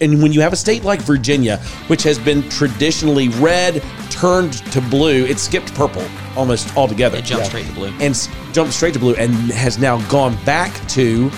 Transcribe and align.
And 0.00 0.20
when 0.20 0.32
you 0.32 0.40
have 0.40 0.52
a 0.52 0.56
state 0.56 0.82
like 0.82 1.00
Virginia, 1.02 1.58
which 1.86 2.02
has 2.02 2.18
been 2.18 2.42
traditionally 2.48 3.28
red, 3.28 3.80
turned 4.10 4.54
to 4.72 4.80
blue, 4.80 5.24
it 5.24 5.38
skipped 5.38 5.72
purple 5.72 6.04
almost 6.36 6.76
altogether. 6.76 7.18
It 7.18 7.24
jumped 7.26 7.46
straight 7.46 7.66
to 7.66 7.72
blue. 7.74 7.90
And 8.00 8.10
s- 8.10 8.28
jumped 8.52 8.72
straight 8.72 8.94
to 8.94 8.98
blue 8.98 9.14
and 9.14 9.32
has 9.52 9.78
now 9.78 10.00
gone 10.10 10.36
back 10.44 10.72
to 10.88 11.30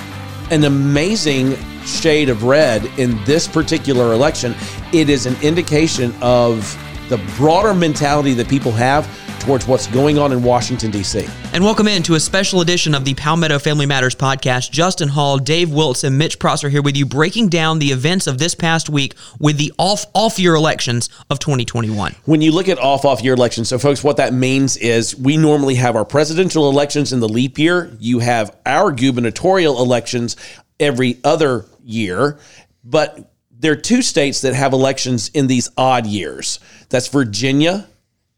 an 0.50 0.64
amazing 0.64 1.54
shade 1.84 2.30
of 2.30 2.44
red 2.44 2.86
in 2.98 3.22
this 3.26 3.46
particular 3.46 4.14
election. 4.14 4.54
It 4.90 5.10
is 5.10 5.26
an 5.26 5.36
indication 5.42 6.14
of 6.22 6.62
the 7.10 7.18
broader 7.36 7.74
mentality 7.74 8.32
that 8.32 8.48
people 8.48 8.72
have 8.72 9.06
towards 9.40 9.66
what's 9.66 9.86
going 9.86 10.18
on 10.18 10.32
in 10.32 10.42
Washington, 10.42 10.90
D.C. 10.90 11.26
And 11.52 11.62
welcome 11.62 11.88
in 11.88 12.02
to 12.04 12.14
a 12.14 12.20
special 12.20 12.60
edition 12.60 12.94
of 12.94 13.04
the 13.04 13.14
Palmetto 13.14 13.58
Family 13.58 13.86
Matters 13.86 14.14
podcast. 14.14 14.70
Justin 14.70 15.08
Hall, 15.08 15.38
Dave 15.38 15.70
Wilson, 15.70 16.18
Mitch 16.18 16.38
Prosser 16.38 16.68
here 16.68 16.82
with 16.82 16.96
you, 16.96 17.06
breaking 17.06 17.48
down 17.48 17.78
the 17.78 17.88
events 17.88 18.26
of 18.26 18.38
this 18.38 18.54
past 18.54 18.88
week 18.88 19.14
with 19.38 19.56
the 19.58 19.72
off 19.78 20.06
off 20.14 20.38
year 20.38 20.54
elections 20.54 21.08
of 21.30 21.38
2021. 21.38 22.14
when 22.24 22.40
you 22.40 22.52
look 22.52 22.68
at 22.68 22.78
off 22.78 23.04
off 23.04 23.22
year 23.22 23.34
elections, 23.34 23.68
so 23.68 23.78
folks, 23.78 24.02
what 24.02 24.16
that 24.16 24.32
means 24.32 24.76
is 24.76 25.16
we 25.16 25.36
normally 25.36 25.76
have 25.76 25.96
our 25.96 26.04
presidential 26.04 26.68
elections 26.68 27.12
in 27.12 27.20
the 27.20 27.28
leap 27.28 27.58
year. 27.58 27.96
You 28.00 28.18
have 28.20 28.56
our 28.66 28.92
gubernatorial 28.92 29.80
elections 29.80 30.36
every 30.80 31.18
other 31.24 31.66
year, 31.84 32.38
but 32.84 33.32
there 33.58 33.72
are 33.72 33.76
two 33.76 34.02
states 34.02 34.42
that 34.42 34.54
have 34.54 34.72
elections 34.72 35.30
in 35.30 35.46
these 35.46 35.68
odd 35.76 36.06
years. 36.06 36.60
That's 36.88 37.08
Virginia 37.08 37.88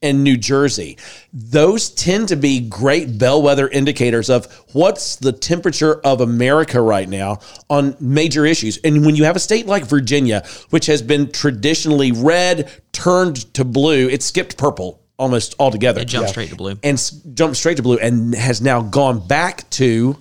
and 0.02 0.22
New 0.22 0.36
Jersey. 0.36 0.96
Those 1.32 1.90
tend 1.90 2.28
to 2.28 2.36
be 2.36 2.60
great 2.60 3.18
bellwether 3.18 3.68
indicators 3.68 4.30
of 4.30 4.46
what's 4.72 5.16
the 5.16 5.32
temperature 5.32 6.00
of 6.00 6.20
America 6.20 6.80
right 6.80 7.08
now 7.08 7.38
on 7.68 7.96
major 8.00 8.46
issues. 8.46 8.78
And 8.84 9.04
when 9.04 9.16
you 9.16 9.24
have 9.24 9.36
a 9.36 9.40
state 9.40 9.66
like 9.66 9.84
Virginia, 9.84 10.44
which 10.70 10.86
has 10.86 11.02
been 11.02 11.30
traditionally 11.32 12.12
red, 12.12 12.70
turned 12.92 13.52
to 13.54 13.64
blue, 13.64 14.08
it 14.08 14.22
skipped 14.22 14.56
purple 14.56 15.00
almost 15.18 15.54
altogether. 15.58 16.00
It 16.00 16.08
jumped 16.08 16.30
straight 16.30 16.50
to 16.50 16.56
blue. 16.56 16.78
And 16.82 16.94
s- 16.94 17.10
jumped 17.10 17.56
straight 17.56 17.76
to 17.78 17.82
blue 17.82 17.98
and 17.98 18.34
has 18.34 18.62
now 18.62 18.82
gone 18.82 19.26
back 19.26 19.68
to 19.70 20.16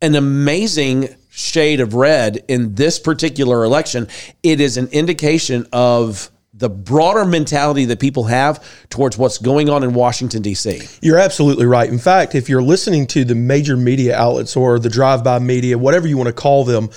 an 0.00 0.14
amazing 0.14 1.14
shade 1.30 1.80
of 1.80 1.94
red 1.94 2.44
in 2.48 2.74
this 2.74 2.98
particular 2.98 3.62
election. 3.64 4.08
It 4.42 4.60
is 4.60 4.76
an 4.76 4.88
indication 4.88 5.66
of 5.72 6.30
the 6.58 6.68
broader 6.68 7.24
mentality 7.24 7.84
that 7.84 8.00
people 8.00 8.24
have 8.24 8.64
towards 8.90 9.16
what's 9.16 9.38
going 9.38 9.70
on 9.70 9.84
in 9.84 9.94
Washington, 9.94 10.42
D.C. 10.42 10.82
You're 11.00 11.18
absolutely 11.18 11.66
right. 11.66 11.88
In 11.88 11.98
fact, 11.98 12.34
if 12.34 12.48
you're 12.48 12.62
listening 12.62 13.06
to 13.08 13.24
the 13.24 13.36
major 13.36 13.76
media 13.76 14.16
outlets 14.16 14.56
or 14.56 14.80
the 14.80 14.88
drive-by 14.88 15.38
media, 15.38 15.78
whatever 15.78 16.08
you 16.08 16.16
want 16.16 16.26
to 16.26 16.32
call 16.32 16.64
them, 16.64 16.90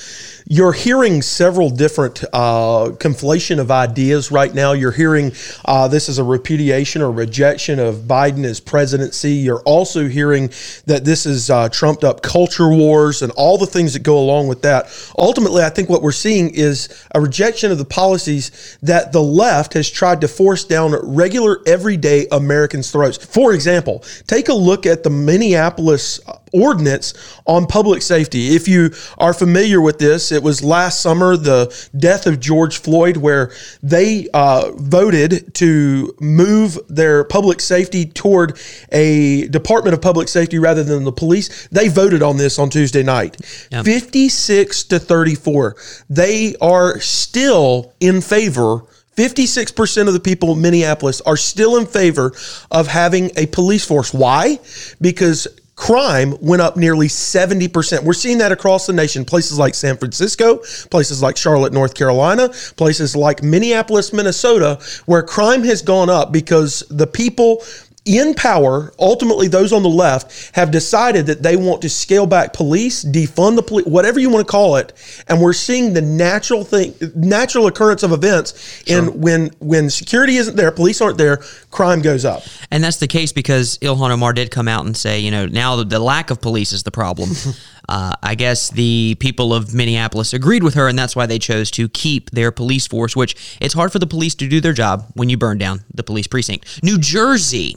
you're 0.47 0.73
hearing 0.73 1.21
several 1.21 1.69
different 1.69 2.23
uh, 2.33 2.89
conflation 2.97 3.59
of 3.59 3.69
ideas 3.69 4.31
right 4.31 4.53
now. 4.53 4.73
You're 4.73 4.91
hearing 4.91 5.31
uh, 5.63 5.87
this 5.87 6.09
is 6.09 6.17
a 6.17 6.23
repudiation 6.23 7.03
or 7.03 7.11
rejection 7.11 7.77
of 7.79 7.95
Biden 8.07 8.43
as 8.43 8.59
presidency. 8.59 9.33
You're 9.33 9.61
also 9.61 10.07
hearing 10.07 10.47
that 10.87 11.05
this 11.05 11.27
is 11.27 11.51
uh, 11.51 11.69
trumped 11.69 12.03
up 12.03 12.23
culture 12.23 12.69
wars 12.69 13.21
and 13.21 13.31
all 13.33 13.59
the 13.59 13.67
things 13.67 13.93
that 13.93 14.01
go 14.01 14.17
along 14.17 14.47
with 14.47 14.63
that. 14.63 14.87
Ultimately, 15.17 15.63
I 15.63 15.69
think 15.69 15.87
what 15.87 16.01
we're 16.01 16.11
seeing 16.11 16.49
is 16.49 16.89
a 17.13 17.21
rejection 17.21 17.71
of 17.71 17.77
the 17.77 17.85
policies 17.85 18.77
that 18.81 19.11
the 19.11 19.21
left 19.21 19.50
has 19.51 19.89
tried 19.89 20.21
to 20.21 20.27
force 20.27 20.63
down 20.63 20.93
regular, 21.03 21.61
everyday 21.65 22.27
Americans' 22.31 22.91
throats. 22.91 23.17
For 23.17 23.53
example, 23.53 24.03
take 24.27 24.49
a 24.49 24.53
look 24.53 24.85
at 24.85 25.03
the 25.03 25.09
Minneapolis 25.09 26.19
ordinance 26.53 27.13
on 27.45 27.65
public 27.65 28.01
safety. 28.01 28.55
If 28.55 28.67
you 28.67 28.91
are 29.17 29.33
familiar 29.33 29.81
with 29.81 29.99
this, 29.99 30.31
it 30.31 30.43
was 30.43 30.63
last 30.63 31.01
summer, 31.01 31.37
the 31.37 31.89
death 31.97 32.27
of 32.27 32.39
George 32.39 32.79
Floyd, 32.79 33.17
where 33.17 33.51
they 33.81 34.27
uh, 34.33 34.71
voted 34.75 35.53
to 35.55 36.13
move 36.19 36.77
their 36.89 37.23
public 37.23 37.59
safety 37.59 38.05
toward 38.05 38.59
a 38.91 39.47
Department 39.47 39.93
of 39.93 40.01
Public 40.01 40.27
Safety 40.27 40.59
rather 40.59 40.83
than 40.83 41.03
the 41.03 41.11
police. 41.11 41.67
They 41.69 41.87
voted 41.87 42.21
on 42.21 42.37
this 42.37 42.59
on 42.59 42.69
Tuesday 42.69 43.03
night. 43.03 43.37
56 43.83 44.83
to 44.85 44.99
34. 44.99 45.75
They 46.09 46.55
are 46.61 46.99
still 46.99 47.93
in 47.99 48.21
favor 48.21 48.83
56% 49.15 50.07
of 50.07 50.13
the 50.13 50.19
people 50.19 50.53
in 50.53 50.61
Minneapolis 50.61 51.21
are 51.21 51.37
still 51.37 51.77
in 51.77 51.85
favor 51.85 52.33
of 52.71 52.87
having 52.87 53.31
a 53.35 53.45
police 53.47 53.85
force. 53.85 54.13
Why? 54.13 54.59
Because 55.01 55.47
crime 55.75 56.35
went 56.41 56.61
up 56.61 56.77
nearly 56.77 57.07
70%. 57.07 58.03
We're 58.03 58.13
seeing 58.13 58.37
that 58.37 58.51
across 58.51 58.85
the 58.85 58.93
nation. 58.93 59.25
Places 59.25 59.57
like 59.57 59.73
San 59.73 59.97
Francisco, 59.97 60.57
places 60.89 61.21
like 61.21 61.35
Charlotte, 61.35 61.73
North 61.73 61.95
Carolina, 61.95 62.49
places 62.77 63.15
like 63.15 63.41
Minneapolis, 63.41 64.13
Minnesota, 64.13 64.79
where 65.07 65.23
crime 65.23 65.63
has 65.63 65.81
gone 65.81 66.09
up 66.09 66.31
because 66.31 66.83
the 66.89 67.07
people 67.07 67.63
in 68.05 68.33
power, 68.33 68.91
ultimately 68.97 69.47
those 69.47 69.71
on 69.71 69.83
the 69.83 69.89
left, 69.89 70.55
have 70.55 70.71
decided 70.71 71.27
that 71.27 71.43
they 71.43 71.55
want 71.55 71.83
to 71.83 71.89
scale 71.89 72.25
back 72.25 72.51
police, 72.51 73.05
defund 73.05 73.55
the 73.55 73.61
police, 73.61 73.85
whatever 73.85 74.19
you 74.19 74.29
want 74.29 74.45
to 74.45 74.51
call 74.51 74.75
it, 74.77 74.93
and 75.27 75.39
we're 75.39 75.53
seeing 75.53 75.93
the 75.93 76.01
natural 76.01 76.63
thing, 76.63 76.95
natural 77.15 77.67
occurrence 77.67 78.01
of 78.01 78.11
events. 78.11 78.83
And 78.89 79.21
when 79.21 79.51
when 79.59 79.91
security 79.91 80.37
isn't 80.37 80.55
there, 80.55 80.71
police 80.71 80.99
aren't 80.99 81.19
there, 81.19 81.37
crime 81.69 82.01
goes 82.01 82.25
up. 82.25 82.41
And 82.71 82.83
that's 82.83 82.97
the 82.97 83.07
case 83.07 83.31
because 83.31 83.77
Ilhan 83.79 84.09
Omar 84.09 84.33
did 84.33 84.49
come 84.49 84.67
out 84.67 84.85
and 84.85 84.97
say, 84.97 85.19
you 85.19 85.29
know, 85.29 85.45
now 85.45 85.75
the, 85.75 85.85
the 85.85 85.99
lack 85.99 86.31
of 86.31 86.41
police 86.41 86.71
is 86.71 86.81
the 86.81 86.91
problem. 86.91 87.29
uh, 87.89 88.13
I 88.21 88.35
guess 88.35 88.69
the 88.69 89.15
people 89.19 89.53
of 89.53 89.73
Minneapolis 89.73 90.33
agreed 90.33 90.63
with 90.63 90.75
her, 90.75 90.87
and 90.87 90.97
that's 90.97 91.15
why 91.15 91.25
they 91.25 91.39
chose 91.39 91.71
to 91.71 91.89
keep 91.89 92.31
their 92.31 92.51
police 92.51 92.87
force, 92.87 93.15
which 93.15 93.57
it's 93.59 93.73
hard 93.73 93.91
for 93.91 93.99
the 93.99 94.07
police 94.07 94.35
to 94.35 94.47
do 94.47 94.61
their 94.61 94.73
job 94.73 95.05
when 95.13 95.29
you 95.29 95.37
burn 95.37 95.57
down 95.57 95.81
the 95.93 96.03
police 96.03 96.27
precinct. 96.27 96.83
New 96.83 96.97
Jersey 96.97 97.75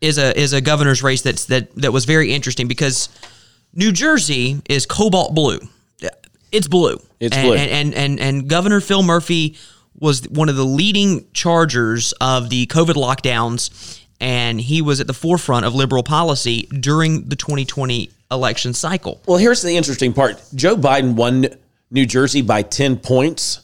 is 0.00 0.18
a 0.18 0.38
is 0.38 0.52
a 0.52 0.60
governor's 0.60 1.02
race 1.02 1.22
that's 1.22 1.46
that 1.46 1.74
that 1.76 1.92
was 1.92 2.04
very 2.04 2.32
interesting 2.32 2.66
because 2.68 3.08
New 3.74 3.92
Jersey 3.92 4.60
is 4.68 4.86
cobalt 4.86 5.34
blue. 5.34 5.60
It's 6.52 6.66
blue. 6.66 6.98
It's 7.20 7.36
and, 7.36 7.46
blue. 7.46 7.56
And, 7.56 7.70
and 7.70 7.94
and 7.94 8.20
and 8.20 8.48
Governor 8.48 8.80
Phil 8.80 9.02
Murphy 9.02 9.56
was 9.98 10.28
one 10.28 10.48
of 10.48 10.56
the 10.56 10.64
leading 10.64 11.26
chargers 11.32 12.12
of 12.20 12.48
the 12.48 12.66
COVID 12.66 12.94
lockdowns, 12.94 14.00
and 14.20 14.60
he 14.60 14.82
was 14.82 15.00
at 15.00 15.06
the 15.06 15.14
forefront 15.14 15.66
of 15.66 15.74
liberal 15.74 16.02
policy 16.02 16.62
during 16.62 17.28
the 17.28 17.36
2020 17.36 18.10
election 18.30 18.72
cycle. 18.74 19.20
Well, 19.26 19.38
here's 19.38 19.62
the 19.62 19.76
interesting 19.76 20.12
part 20.12 20.42
Joe 20.54 20.76
Biden 20.76 21.14
won 21.14 21.46
New 21.90 22.06
Jersey 22.06 22.42
by 22.42 22.62
10 22.62 22.98
points. 22.98 23.60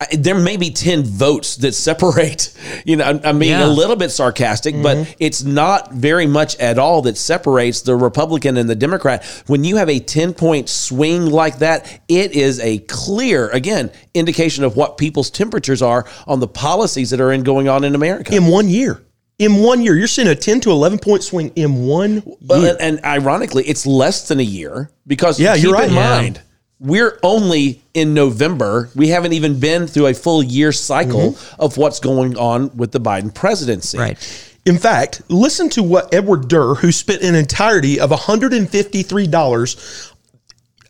I- 0.00 0.14
There 0.16 0.38
may 0.38 0.56
be 0.56 0.70
10 0.70 1.02
votes 1.04 1.56
that 1.56 1.74
separate. 1.74 2.52
You 2.84 2.94
know, 2.96 3.04
I'm, 3.04 3.20
I'm 3.24 3.38
being 3.40 3.50
Yeah. 3.50 3.66
a 3.66 3.68
little 3.68 3.96
bit 3.96 4.10
sarcastic, 4.10 4.80
but 4.80 4.96
mm-hmm. 4.96 5.12
it's 5.18 5.42
not 5.42 5.92
very 5.92 6.26
much 6.26 6.54
at 6.58 6.78
all 6.78 7.02
that 7.02 7.16
separates 7.16 7.80
the 7.80 7.96
Republican 7.96 8.56
and 8.56 8.70
the 8.70 8.76
Democrat. 8.76 9.24
When 9.48 9.64
you 9.64 9.76
have 9.76 9.88
a 9.88 9.98
10 9.98 10.34
point 10.34 10.68
swing 10.68 11.26
like 11.26 11.58
that, 11.58 12.00
it 12.06 12.32
is 12.32 12.60
a 12.60 12.78
clear, 12.78 13.48
again, 13.48 13.90
indication 14.14 14.62
of 14.62 14.76
what 14.76 14.98
people's 14.98 15.30
temperatures 15.30 15.82
are 15.82 16.06
on 16.28 16.38
the 16.38 16.46
policies 16.46 17.10
that 17.10 17.20
are 17.20 17.32
in 17.32 17.42
going 17.42 17.68
on 17.68 17.82
in 17.82 17.96
America. 17.96 18.32
In 18.36 18.46
one 18.46 18.68
year. 18.68 19.02
In 19.38 19.56
one 19.56 19.82
year. 19.82 19.94
You're 19.96 20.06
seeing 20.06 20.28
a 20.28 20.34
10 20.34 20.60
to 20.62 20.70
11 20.70 20.98
point 20.98 21.22
swing 21.22 21.52
in 21.56 21.86
one 21.86 22.22
Well, 22.40 22.62
year. 22.62 22.76
and, 22.80 22.96
and 22.98 23.04
ironically, 23.04 23.64
it's 23.64 23.86
less 23.86 24.28
than 24.28 24.40
a 24.40 24.44
year 24.44 24.90
because 25.06 25.38
Yeah, 25.38 25.54
keep 25.54 25.64
you're 25.64 25.72
right. 25.74 25.88
in 25.88 25.94
Yeah. 25.94 26.08
mind 26.08 26.40
we're 26.78 27.18
only 27.22 27.80
in 27.94 28.12
November. 28.12 28.90
We 28.94 29.08
haven't 29.08 29.32
even 29.32 29.58
been 29.58 29.86
through 29.86 30.08
a 30.08 30.14
full 30.14 30.42
year 30.42 30.72
cycle 30.72 31.32
Mm-hmm. 31.32 31.62
of 31.62 31.78
what's 31.78 32.00
going 32.00 32.36
on 32.36 32.70
with 32.76 32.92
the 32.92 33.00
Biden 33.00 33.32
presidency. 33.32 33.96
Right. 33.96 34.18
In 34.66 34.76
fact, 34.76 35.22
listen 35.28 35.70
to 35.70 35.82
what 35.82 36.12
Edward 36.12 36.48
Durr, 36.48 36.74
who 36.74 36.92
spent 36.92 37.22
an 37.22 37.34
entirety 37.34 37.98
of 37.98 38.10
$153 38.10 40.12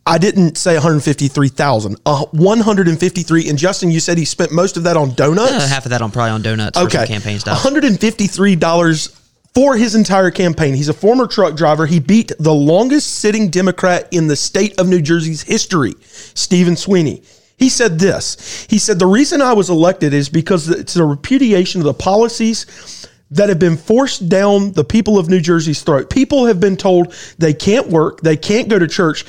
I 0.07 0.19
didn't 0.19 0.57
say 0.57 0.75
153,000. 0.75 1.97
Uh, 2.07 2.27
153 2.27 3.49
and 3.49 3.59
Justin 3.59 3.91
you 3.91 3.99
said 3.99 4.17
he 4.17 4.25
spent 4.25 4.53
most 4.53 4.77
of 4.77 4.85
that 4.85 4.97
on 4.97 5.15
donuts? 5.15 5.53
Uh, 5.53 5.67
half 5.67 5.85
of 5.85 5.91
that 5.91 6.01
on 6.01 6.13
probably 6.13 6.31
on 6.31 6.43
donuts 6.43 6.79
for 6.79 6.87
okay. 6.87 7.07
campaign 7.07 7.41
stuff. 7.41 7.61
$153 7.61 9.21
for 9.53 9.77
his 9.77 9.95
entire 9.95 10.31
campaign. 10.31 10.75
He's 10.75 10.89
a 10.89 10.95
former 10.95 11.27
truck 11.27 11.57
driver. 11.57 11.87
He 11.87 11.99
beat 11.99 12.31
the 12.39 12.55
longest 12.55 13.17
sitting 13.17 13.51
Democrat 13.51 14.07
in 14.13 14.29
the 14.29 14.37
state 14.37 14.79
of 14.79 14.87
New 14.87 15.01
Jersey's 15.01 15.43
history, 15.43 15.95
Stephen 16.03 16.77
Sweeney. 16.77 17.23
He 17.57 17.69
said 17.69 17.99
this. 17.99 18.67
He 18.69 18.79
said, 18.79 18.99
The 18.99 19.07
reason 19.07 19.41
I 19.41 19.55
was 19.55 19.71
elected 19.71 20.13
is 20.13 20.29
because 20.29 20.69
it's 20.69 20.95
a 20.97 21.05
repudiation 21.05 21.81
of 21.81 21.87
the 21.87 21.95
policies 21.95 23.09
that 23.31 23.49
have 23.49 23.59
been 23.59 23.77
forced 23.77 24.29
down 24.29 24.73
the 24.73 24.85
people 24.85 25.19
of 25.19 25.29
New 25.29 25.41
Jersey's 25.41 25.83
throat. 25.83 26.11
People 26.11 26.47
have 26.47 26.61
been 26.61 26.77
told 26.77 27.15
they 27.39 27.55
can't 27.55 27.89
work, 27.89 28.21
they 28.21 28.37
can't 28.37 28.69
go 28.69 28.79
to 28.79 28.87
church. 28.87 29.25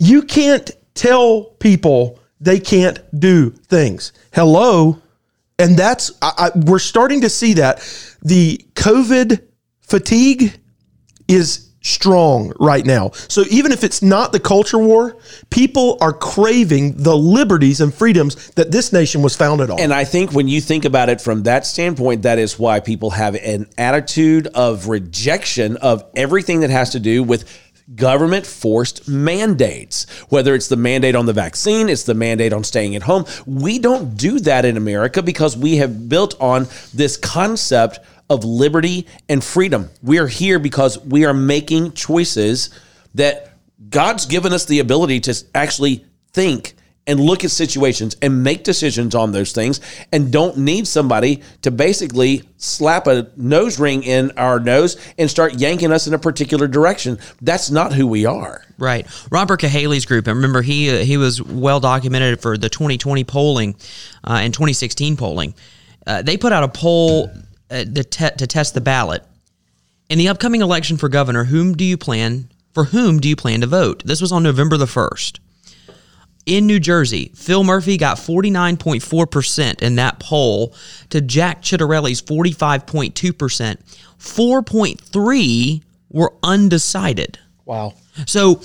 You 0.00 0.22
can't 0.22 0.68
tell 0.94 1.44
people 1.60 2.18
they 2.40 2.58
can't 2.58 2.98
do 3.18 3.50
things. 3.50 4.12
Hello. 4.32 5.00
And 5.58 5.76
that's, 5.76 6.10
I, 6.22 6.32
I, 6.54 6.58
we're 6.58 6.78
starting 6.78 7.20
to 7.20 7.28
see 7.28 7.54
that 7.54 7.78
the 8.22 8.64
COVID 8.74 9.42
fatigue 9.82 10.58
is 11.28 11.70
strong 11.82 12.52
right 12.58 12.84
now. 12.84 13.10
So 13.10 13.44
even 13.50 13.72
if 13.72 13.84
it's 13.84 14.02
not 14.02 14.32
the 14.32 14.40
culture 14.40 14.78
war, 14.78 15.18
people 15.50 15.96
are 16.00 16.12
craving 16.12 16.96
the 16.96 17.16
liberties 17.16 17.80
and 17.80 17.92
freedoms 17.92 18.50
that 18.52 18.70
this 18.70 18.92
nation 18.92 19.22
was 19.22 19.36
founded 19.36 19.70
on. 19.70 19.80
And 19.80 19.92
I 19.92 20.04
think 20.04 20.32
when 20.32 20.48
you 20.48 20.60
think 20.60 20.84
about 20.84 21.08
it 21.08 21.20
from 21.20 21.44
that 21.44 21.64
standpoint, 21.66 22.22
that 22.22 22.38
is 22.38 22.58
why 22.58 22.80
people 22.80 23.10
have 23.10 23.34
an 23.34 23.66
attitude 23.78 24.46
of 24.48 24.88
rejection 24.88 25.76
of 25.78 26.04
everything 26.16 26.60
that 26.60 26.70
has 26.70 26.90
to 26.90 27.00
do 27.00 27.22
with 27.22 27.48
government 27.94 28.46
forced 28.46 29.08
mandates. 29.08 30.08
Whether 30.28 30.54
it's 30.54 30.68
the 30.68 30.76
mandate 30.76 31.14
on 31.14 31.26
the 31.26 31.32
vaccine, 31.32 31.88
it's 31.88 32.04
the 32.04 32.14
mandate 32.14 32.52
on 32.52 32.64
staying 32.64 32.96
at 32.96 33.02
home. 33.02 33.24
We 33.46 33.78
don't 33.78 34.16
do 34.16 34.38
that 34.40 34.64
in 34.64 34.76
America 34.76 35.22
because 35.22 35.56
we 35.56 35.76
have 35.76 36.08
built 36.08 36.34
on 36.40 36.66
this 36.94 37.16
concept 37.16 38.00
of 38.28 38.44
liberty 38.44 39.06
and 39.28 39.42
freedom. 39.42 39.90
We 40.02 40.18
are 40.18 40.28
here 40.28 40.58
because 40.58 40.98
we 40.98 41.24
are 41.24 41.34
making 41.34 41.92
choices 41.92 42.70
that 43.14 43.54
God's 43.88 44.26
given 44.26 44.52
us 44.52 44.66
the 44.66 44.78
ability 44.78 45.20
to 45.20 45.44
actually 45.54 46.04
think 46.32 46.74
and 47.06 47.18
look 47.18 47.44
at 47.44 47.50
situations 47.50 48.16
and 48.22 48.44
make 48.44 48.62
decisions 48.62 49.14
on 49.14 49.32
those 49.32 49.52
things 49.52 49.80
and 50.12 50.32
don't 50.32 50.56
need 50.56 50.86
somebody 50.86 51.42
to 51.62 51.70
basically 51.70 52.42
slap 52.56 53.06
a 53.06 53.30
nose 53.36 53.80
ring 53.80 54.02
in 54.02 54.30
our 54.36 54.60
nose 54.60 54.96
and 55.18 55.30
start 55.30 55.54
yanking 55.54 55.92
us 55.92 56.06
in 56.06 56.14
a 56.14 56.18
particular 56.18 56.68
direction. 56.68 57.18
That's 57.40 57.70
not 57.70 57.92
who 57.92 58.06
we 58.06 58.26
are. 58.26 58.64
Right. 58.78 59.06
Robert 59.30 59.60
Cahaly's 59.60 60.06
group, 60.06 60.26
and 60.26 60.36
remember, 60.36 60.62
he, 60.62 60.90
uh, 60.90 61.04
he 61.04 61.16
was 61.16 61.42
well 61.42 61.80
documented 61.80 62.40
for 62.40 62.56
the 62.56 62.68
2020 62.68 63.24
polling 63.24 63.74
uh, 64.24 64.38
and 64.42 64.52
2016 64.54 65.16
polling. 65.16 65.54
Uh, 66.06 66.22
they 66.22 66.36
put 66.36 66.52
out 66.52 66.62
a 66.62 66.68
poll 66.68 67.30
uh, 67.70 67.84
to, 67.84 68.04
te- 68.04 68.36
to 68.36 68.46
test 68.46 68.74
the 68.74 68.80
ballot. 68.80 69.24
In 70.08 70.18
the 70.18 70.28
upcoming 70.28 70.60
election 70.60 70.96
for 70.96 71.08
governor, 71.08 71.44
whom 71.44 71.76
do 71.76 71.84
you 71.84 71.96
plan 71.96 72.48
for 72.72 72.84
whom 72.84 73.18
do 73.18 73.28
you 73.28 73.36
plan 73.36 73.60
to 73.62 73.66
vote? 73.66 74.02
This 74.04 74.20
was 74.20 74.32
on 74.32 74.42
November 74.42 74.76
the 74.76 74.86
1st. 74.86 75.38
In 76.46 76.66
New 76.66 76.80
Jersey, 76.80 77.30
Phil 77.34 77.62
Murphy 77.62 77.96
got 77.96 78.16
49.4% 78.16 79.82
in 79.82 79.96
that 79.96 80.18
poll 80.18 80.74
to 81.10 81.20
Jack 81.20 81.62
Ciattarelli's 81.62 82.22
45.2%. 82.22 83.76
4.3 84.18 85.82
were 86.10 86.32
undecided. 86.42 87.38
wow. 87.64 87.94
So 88.26 88.60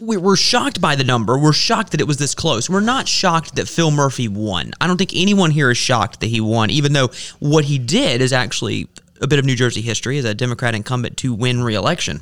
we- 0.00 0.16
we're 0.16 0.36
shocked 0.36 0.80
by 0.80 0.94
the 0.96 1.04
number. 1.04 1.36
We're 1.38 1.52
shocked 1.52 1.92
that 1.92 2.00
it 2.00 2.06
was 2.06 2.16
this 2.18 2.34
close. 2.34 2.68
We're 2.70 2.80
not 2.80 3.08
shocked 3.08 3.56
that 3.56 3.68
Phil 3.68 3.90
Murphy 3.90 4.28
won. 4.28 4.72
I 4.80 4.86
don't 4.86 4.96
think 4.96 5.12
anyone 5.14 5.50
here 5.50 5.70
is 5.70 5.78
shocked 5.78 6.20
that 6.20 6.26
he 6.28 6.40
won, 6.40 6.70
even 6.70 6.92
though 6.92 7.10
what 7.38 7.64
he 7.64 7.78
did 7.78 8.20
is 8.20 8.32
actually 8.32 8.88
a 9.20 9.26
bit 9.26 9.38
of 9.38 9.44
New 9.44 9.56
Jersey 9.56 9.80
history 9.82 10.18
as 10.18 10.24
a 10.24 10.34
Democrat 10.34 10.74
incumbent 10.74 11.16
to 11.18 11.32
win 11.34 11.62
re-election. 11.62 12.20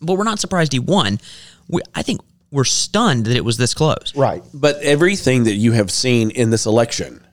But 0.00 0.14
we're 0.14 0.24
not 0.24 0.38
surprised 0.40 0.72
he 0.72 0.78
won. 0.78 1.20
We, 1.68 1.82
I 1.94 2.02
think 2.02 2.20
we're 2.54 2.64
stunned 2.64 3.26
that 3.26 3.36
it 3.36 3.44
was 3.44 3.56
this 3.56 3.74
close. 3.74 4.12
Right. 4.14 4.42
But 4.54 4.76
everything 4.76 5.44
that 5.44 5.54
you 5.54 5.72
have 5.72 5.90
seen 5.90 6.30
in 6.30 6.50
this 6.50 6.66
election, 6.66 7.26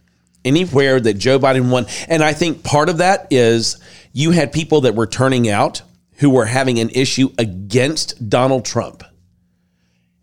anywhere 0.44 1.00
that 1.00 1.14
Joe 1.14 1.38
Biden 1.38 1.70
won, 1.70 1.86
and 2.08 2.24
I 2.24 2.34
think 2.34 2.64
part 2.64 2.90
of 2.90 2.98
that 2.98 3.28
is 3.30 3.80
you 4.14 4.32
had 4.32 4.52
people 4.52 4.82
that 4.82 4.96
were 4.96 5.06
turning 5.06 5.48
out 5.48 5.84
who 6.18 6.32
were 6.32 6.46
having 6.46 6.80
an 6.80 6.90
issue 6.90 7.30
against 7.38 8.30
Donald 8.30 8.66
Trump. 8.66 9.04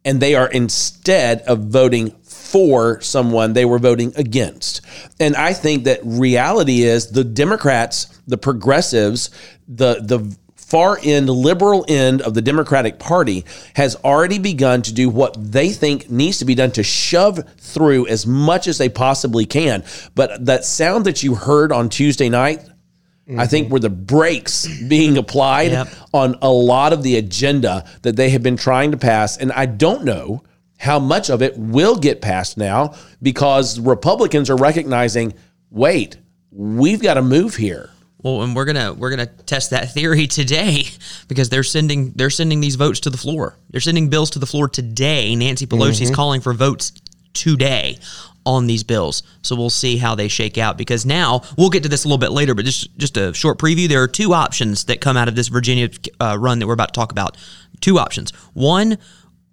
And 0.04 0.20
they 0.20 0.34
are 0.34 0.48
instead 0.48 1.42
of 1.42 1.66
voting 1.66 2.10
for 2.22 3.00
someone, 3.00 3.52
they 3.52 3.64
were 3.64 3.78
voting 3.78 4.12
against. 4.16 4.80
And 5.20 5.36
I 5.36 5.52
think 5.52 5.84
that 5.84 6.00
reality 6.02 6.82
is 6.82 7.10
the 7.10 7.24
Democrats, 7.24 8.20
the 8.26 8.38
progressives, 8.38 9.30
the 9.68 10.00
the 10.02 10.36
far 10.68 10.98
end 11.02 11.30
liberal 11.30 11.84
end 11.88 12.20
of 12.20 12.34
the 12.34 12.42
Democratic 12.42 12.98
Party 12.98 13.46
has 13.74 13.96
already 14.04 14.38
begun 14.38 14.82
to 14.82 14.92
do 14.92 15.08
what 15.08 15.34
they 15.52 15.70
think 15.70 16.10
needs 16.10 16.38
to 16.38 16.44
be 16.44 16.54
done 16.54 16.70
to 16.72 16.82
shove 16.82 17.40
through 17.56 18.06
as 18.06 18.26
much 18.26 18.68
as 18.68 18.76
they 18.76 18.90
possibly 18.90 19.46
can. 19.46 19.82
But 20.14 20.44
that 20.44 20.66
sound 20.66 21.06
that 21.06 21.22
you 21.22 21.34
heard 21.34 21.72
on 21.72 21.88
Tuesday 21.88 22.28
night, 22.28 22.60
I 23.36 23.46
think 23.46 23.66
mm-hmm. 23.66 23.72
were 23.72 23.80
the 23.80 23.90
brakes 23.90 24.66
being 24.88 25.16
applied 25.16 25.72
Yep. 25.72 25.88
on 26.12 26.38
a 26.42 26.50
lot 26.50 26.92
of 26.92 27.02
the 27.02 27.16
agenda 27.16 27.88
that 28.02 28.16
they 28.16 28.30
have 28.30 28.42
been 28.42 28.56
trying 28.56 28.90
to 28.92 28.98
pass. 28.98 29.36
And 29.38 29.52
I 29.52 29.64
don't 29.66 30.04
know 30.04 30.42
how 30.78 30.98
much 30.98 31.30
of 31.30 31.42
it 31.42 31.56
will 31.56 31.96
get 31.96 32.20
passed 32.20 32.56
now 32.58 32.94
because 33.22 33.80
Republicans 33.80 34.50
are 34.50 34.56
recognizing 34.56 35.34
wait, 35.70 36.16
we've 36.50 37.02
got 37.02 37.14
to 37.14 37.22
move 37.22 37.56
here. 37.56 37.90
Well, 38.22 38.42
and 38.42 38.54
we're 38.56 38.64
gonna 38.64 38.92
we're 38.92 39.10
gonna 39.10 39.26
test 39.26 39.70
that 39.70 39.92
theory 39.94 40.26
today 40.26 40.84
because 41.28 41.48
they're 41.48 41.62
sending 41.62 42.12
they're 42.12 42.30
sending 42.30 42.60
these 42.60 42.74
votes 42.76 43.00
to 43.00 43.10
the 43.10 43.18
floor. 43.18 43.56
They're 43.70 43.80
sending 43.80 44.08
bills 44.08 44.30
to 44.30 44.38
the 44.38 44.46
floor 44.46 44.68
today. 44.68 45.34
Nancy 45.36 45.66
Pelosi's 45.66 46.10
calling 46.10 46.40
for 46.40 46.52
votes 46.52 46.92
today 47.32 47.98
on 48.44 48.66
these 48.66 48.82
bills. 48.82 49.22
So 49.42 49.54
we'll 49.54 49.70
see 49.70 49.98
how 49.98 50.14
they 50.14 50.28
shake 50.28 50.58
out 50.58 50.78
because 50.78 51.04
now 51.04 51.42
we'll 51.56 51.68
get 51.70 51.82
to 51.82 51.88
this 51.88 52.04
a 52.04 52.08
little 52.08 52.18
bit 52.18 52.32
later, 52.32 52.54
but 52.54 52.64
just 52.64 52.96
just 52.98 53.16
a 53.16 53.32
short 53.34 53.58
preview. 53.58 53.88
There 53.88 54.02
are 54.02 54.08
two 54.08 54.32
options 54.32 54.84
that 54.84 55.00
come 55.00 55.16
out 55.16 55.28
of 55.28 55.36
this 55.36 55.48
Virginia 55.48 55.90
uh, 56.18 56.36
run 56.38 56.58
that 56.58 56.66
we're 56.66 56.72
about 56.72 56.94
to 56.94 56.98
talk 56.98 57.12
about. 57.12 57.36
Two 57.80 57.98
options. 57.98 58.30
One, 58.54 58.98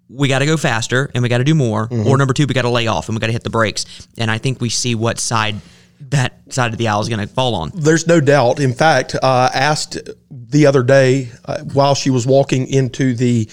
we 0.08 0.28
got 0.28 0.40
to 0.40 0.46
go 0.46 0.56
faster 0.56 1.10
and 1.14 1.22
we 1.22 1.28
got 1.28 1.38
to 1.38 1.44
do 1.44 1.54
more. 1.54 1.88
Or 1.90 2.16
number 2.16 2.32
two, 2.32 2.46
we 2.46 2.54
got 2.54 2.62
to 2.62 2.70
lay 2.70 2.86
off 2.86 3.08
and 3.08 3.16
we 3.16 3.20
got 3.20 3.26
to 3.26 3.32
hit 3.32 3.44
the 3.44 3.50
brakes. 3.50 3.84
And 4.18 4.30
I 4.30 4.38
think 4.38 4.60
we 4.60 4.68
see 4.70 4.94
what 4.94 5.18
side 5.18 5.56
that 6.00 6.52
side 6.52 6.72
of 6.72 6.78
the 6.78 6.88
aisle 6.88 7.00
is 7.00 7.08
going 7.08 7.26
to 7.26 7.26
fall 7.26 7.54
on. 7.54 7.70
There's 7.74 8.06
no 8.06 8.20
doubt. 8.20 8.60
In 8.60 8.72
fact, 8.72 9.14
uh, 9.14 9.50
asked 9.52 9.98
the 10.30 10.66
other 10.66 10.82
day 10.82 11.30
uh, 11.44 11.62
while 11.64 11.94
she 11.94 12.10
was 12.10 12.26
walking 12.26 12.66
into 12.68 13.14
the 13.14 13.48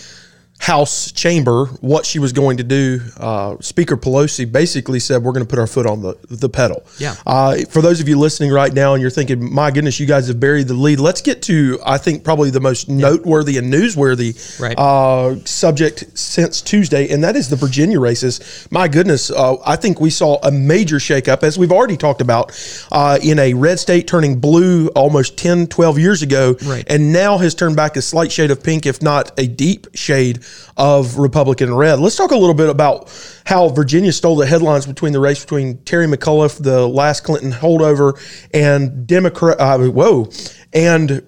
House 0.60 1.12
chamber 1.12 1.66
what 1.82 2.06
she 2.06 2.20
was 2.20 2.32
going 2.32 2.56
to 2.56 2.64
do. 2.64 3.02
Uh, 3.18 3.58
Speaker 3.60 3.98
Pelosi 3.98 4.50
basically 4.50 4.98
said, 5.02 5.22
"We're 5.22 5.34
going 5.34 5.46
to 5.46 5.50
put 5.50 5.60
our 5.60 5.68
foot 5.68 5.86
on 5.86 6.02
the 6.02 6.16
the 6.30 6.48
pedal." 6.48 6.86
Yeah. 7.00 7.16
Uh, 7.28 7.58
for 7.70 7.82
those 7.82 8.00
of 8.00 8.08
you 8.08 8.18
listening 8.18 8.50
right 8.50 8.72
now, 8.74 8.94
and 8.94 9.02
you're 9.02 9.12
thinking, 9.12 9.54
"My 9.54 9.72
goodness, 9.72 10.00
you 10.00 10.06
guys 10.06 10.30
have 10.30 10.40
buried 10.40 10.70
the 10.70 10.74
lead." 10.74 11.02
Let's 11.02 11.20
get 11.22 11.42
to, 11.44 11.80
I 11.86 11.98
think, 11.98 12.24
probably 12.24 12.50
the 12.50 12.62
most 12.62 12.88
noteworthy 12.88 13.58
and 13.58 13.74
newsworthy 13.74 14.38
Right. 14.58 14.76
uh, 14.80 15.36
subject 15.44 16.06
since 16.14 16.62
Tuesday, 16.62 17.10
and 17.10 17.22
that 17.26 17.36
is 17.36 17.50
the 17.50 17.58
Virginia 17.58 18.00
races. 18.00 18.40
My 18.72 18.88
goodness, 18.88 19.32
uh, 19.32 19.58
I 19.66 19.76
think 19.76 20.00
we 20.00 20.12
saw 20.12 20.38
a 20.44 20.52
major 20.52 20.96
shakeup, 20.98 21.44
as 21.44 21.58
we've 21.60 21.74
already 21.74 21.98
talked 21.98 22.22
about, 22.22 22.54
uh, 22.90 23.20
in 23.22 23.38
a 23.38 23.54
red 23.54 23.80
state 23.80 24.08
turning 24.08 24.38
blue 24.40 24.88
almost 24.96 25.36
10, 25.36 25.68
12 25.68 26.00
years 26.00 26.22
ago, 26.22 26.56
Right. 26.64 26.86
and 26.88 27.12
now 27.12 27.38
has 27.40 27.54
turned 27.54 27.76
back 27.76 27.98
a 27.98 28.02
slight 28.02 28.32
shade 28.32 28.50
of 28.50 28.64
pink, 28.64 28.86
if 28.86 29.02
not 29.02 29.32
a 29.38 29.46
deep 29.46 29.88
shade 29.94 30.40
of 30.78 31.18
Republican 31.18 31.74
red. 31.74 32.00
Let's 32.00 32.16
talk 32.16 32.31
a 32.31 32.38
little 32.38 32.54
bit 32.54 32.69
about 32.69 33.12
how 33.45 33.69
Virginia 33.69 34.12
stole 34.12 34.36
the 34.36 34.45
headlines 34.45 34.86
between 34.86 35.13
the 35.13 35.19
race 35.19 35.42
between 35.44 35.78
Terry 35.84 36.07
McAuliffe, 36.07 36.62
the 36.62 36.88
last 36.88 37.22
Clinton 37.22 37.51
holdover, 37.51 38.13
and 38.53 39.06
Democrat, 39.06 39.60
uh, 39.60 39.77
whoa, 39.79 40.29
and 40.74 41.25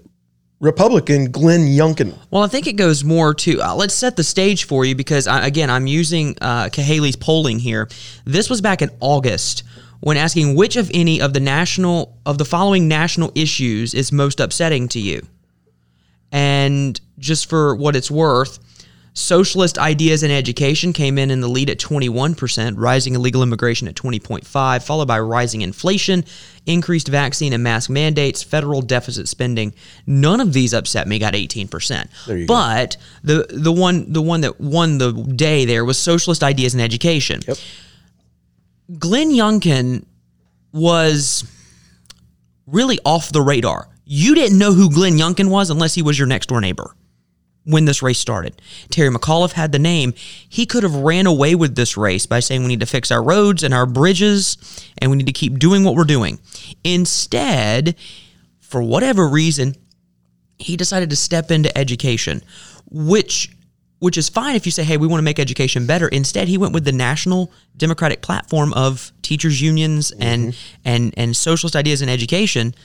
Republican 0.60 1.32
Glenn 1.32 1.62
Youngkin. 1.62 2.18
Well, 2.32 2.44
I 2.44 2.48
think 2.48 2.68
it 2.68 2.74
goes 2.74 3.04
more 3.04 3.34
to 3.36 3.62
uh, 3.62 3.76
let's 3.76 3.94
set 3.94 4.16
the 4.16 4.24
stage 4.24 4.66
for 4.66 4.86
you 4.86 4.96
because 4.96 5.28
I, 5.28 5.46
again, 5.46 5.70
I'm 5.70 5.88
using 5.88 6.38
uh, 6.42 6.70
Cahaly's 6.70 7.16
polling 7.16 7.60
here. 7.60 7.90
This 8.26 8.50
was 8.50 8.62
back 8.62 8.82
in 8.82 8.90
August 9.00 9.64
when 10.00 10.18
asking 10.18 10.56
which 10.56 10.76
of 10.76 10.90
any 10.94 11.20
of 11.22 11.34
the 11.34 11.40
national 11.40 12.18
of 12.26 12.38
the 12.38 12.46
following 12.46 12.88
national 12.88 13.32
issues 13.36 13.94
is 13.94 14.12
most 14.12 14.40
upsetting 14.40 14.88
to 14.90 15.00
you. 15.00 15.26
And 16.32 17.00
just 17.18 17.50
for 17.50 17.76
what 17.76 17.96
it's 17.96 18.12
worth, 18.12 18.60
socialist 19.16 19.78
ideas 19.78 20.24
and 20.24 20.32
education 20.32 20.92
came 20.92 21.18
in 21.18 21.32
in 21.32 21.40
the 21.40 21.48
lead 21.48 21.70
at 21.70 21.80
21%, 21.80 22.74
rising 22.78 23.16
illegal 23.16 23.42
immigration 23.42 23.88
at 23.88 23.96
20.5, 23.96 24.84
followed 24.84 25.08
by 25.08 25.20
rising 25.20 25.62
inflation, 25.62 26.24
increased 26.66 27.08
vaccine 27.08 27.54
and 27.54 27.64
mask 27.64 27.90
mandates, 27.90 28.44
federal 28.44 28.82
deficit 28.82 29.28
spending. 29.28 29.74
None 30.06 30.42
of 30.42 30.52
these 30.52 30.74
upset 30.74 31.08
me, 31.08 31.18
got 31.18 31.34
18%. 31.34 32.10
but 32.46 32.98
the 33.24 33.46
the 33.50 33.72
one 33.72 34.12
the 34.12 34.22
one 34.22 34.42
that 34.42 34.60
won 34.60 34.98
the 34.98 35.14
day 35.14 35.66
there 35.66 35.86
was 35.86 35.98
socialist 35.98 36.44
ideas 36.44 36.74
and 36.74 36.82
education. 36.82 37.42
Yep. 37.48 37.58
Glenn 39.00 39.32
Youngkin 39.32 40.06
was 40.74 41.50
really 42.68 43.00
off 43.06 43.32
the 43.32 43.42
radar. 43.42 43.88
You 44.04 44.36
didn't 44.36 44.60
know 44.60 44.74
who 44.74 44.92
Glenn 44.92 45.14
Youngkin 45.14 45.50
was 45.50 45.70
unless 45.70 45.96
he 45.96 46.02
was 46.02 46.20
your 46.20 46.28
next 46.28 46.48
door 46.48 46.62
neighbor 46.62 46.94
when 47.66 47.86
this 47.86 48.02
race 48.02 48.20
started. 48.20 48.62
Terry 48.90 49.10
McAuliffe 49.10 49.54
had 49.54 49.72
the 49.72 49.80
name. 49.80 50.14
He 50.48 50.66
could 50.66 50.84
have 50.84 50.96
ran 50.96 51.26
away 51.26 51.56
with 51.56 51.76
this 51.76 51.98
race 51.98 52.26
by 52.26 52.40
saying 52.40 52.62
we 52.62 52.68
need 52.68 52.80
to 52.80 52.86
fix 52.86 53.12
our 53.12 53.24
roads 53.24 53.64
and 53.64 53.74
our 53.74 53.86
bridges 53.86 54.58
and 55.00 55.12
we 55.12 55.18
need 55.18 55.28
to 55.28 55.34
keep 55.34 55.60
doing 55.60 55.84
what 55.84 55.96
we're 55.96 56.04
doing. 56.04 56.40
Instead, 56.84 57.96
for 58.60 58.82
whatever 58.82 59.28
reason, 59.28 59.76
he 60.58 60.78
decided 60.78 61.10
to 61.10 61.16
step 61.16 61.52
into 61.52 61.76
education, 61.78 62.42
which 62.90 63.52
which 64.00 64.18
is 64.18 64.30
fine 64.30 64.56
if 64.56 64.66
you 64.66 64.72
say, 64.72 64.84
"Hey, 64.84 64.98
we 64.98 65.08
want 65.08 65.20
to 65.20 65.24
make 65.24 65.40
education 65.40 65.88
better." 65.88 66.08
Instead, 66.08 66.48
he 66.48 66.58
went 66.58 66.74
with 66.74 66.86
the 66.86 66.92
national 66.92 67.52
democratic 67.78 68.22
platform 68.22 68.74
of 68.74 69.12
teachers 69.22 69.62
unions 69.62 70.12
and 70.12 70.54
mm-hmm. 70.54 70.82
and 70.86 71.14
and 71.18 71.36
socialist 71.36 71.76
ideas 71.76 72.02
in 72.02 72.10
education 72.10 72.76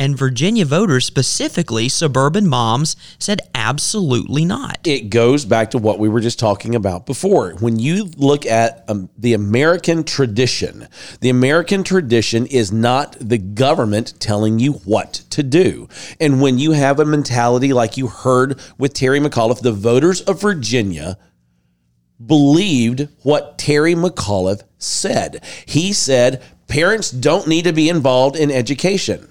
And 0.00 0.16
Virginia 0.16 0.64
voters, 0.64 1.04
specifically 1.04 1.90
suburban 1.90 2.48
moms, 2.48 2.96
said 3.18 3.42
absolutely 3.54 4.46
not. 4.46 4.78
it 4.82 5.10
goes 5.10 5.44
back 5.44 5.72
to 5.72 5.78
what 5.78 5.98
we 5.98 6.08
were 6.08 6.20
just 6.20 6.38
talking 6.38 6.74
about 6.74 7.04
before. 7.04 7.50
When 7.60 7.78
you 7.78 8.10
look 8.16 8.46
at 8.46 8.82
um, 8.88 9.10
the 9.18 9.34
American 9.34 10.02
tradition, 10.04 10.88
the 11.20 11.28
American 11.28 11.84
tradition 11.84 12.46
is 12.46 12.72
not 12.72 13.14
the 13.20 13.36
government 13.36 14.18
telling 14.18 14.58
you 14.58 14.72
what 14.72 15.12
to 15.28 15.42
do. 15.42 15.86
And 16.18 16.40
when 16.40 16.56
you 16.56 16.72
have 16.72 16.98
a 16.98 17.04
mentality 17.04 17.74
like 17.74 17.98
you 17.98 18.06
heard 18.06 18.58
with 18.78 18.94
Terry 18.94 19.20
McAuliffe, 19.20 19.60
the 19.60 19.70
voters 19.70 20.22
of 20.22 20.40
Virginia 20.40 21.18
believed 22.24 23.06
what 23.22 23.58
Terry 23.58 23.94
McAuliffe 23.94 24.62
said. 24.78 25.44
He 25.66 25.92
said 25.92 26.42
parents 26.68 27.10
don't 27.10 27.46
need 27.46 27.64
to 27.64 27.74
be 27.74 27.90
involved 27.90 28.34
in 28.34 28.50
education. 28.50 29.26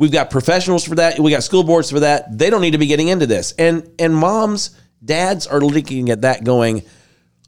We've 0.00 0.10
got 0.10 0.30
professionals 0.30 0.82
for 0.82 0.94
that. 0.94 1.20
We 1.20 1.30
got 1.30 1.42
school 1.42 1.62
boards 1.62 1.90
for 1.90 2.00
that. 2.00 2.38
They 2.38 2.48
don't 2.48 2.62
need 2.62 2.70
to 2.70 2.78
be 2.78 2.86
getting 2.86 3.08
into 3.08 3.26
this. 3.26 3.52
And 3.58 3.90
and 3.98 4.16
moms, 4.16 4.70
dads 5.04 5.46
are 5.46 5.60
looking 5.60 6.08
at 6.08 6.22
that 6.22 6.42
going, 6.42 6.84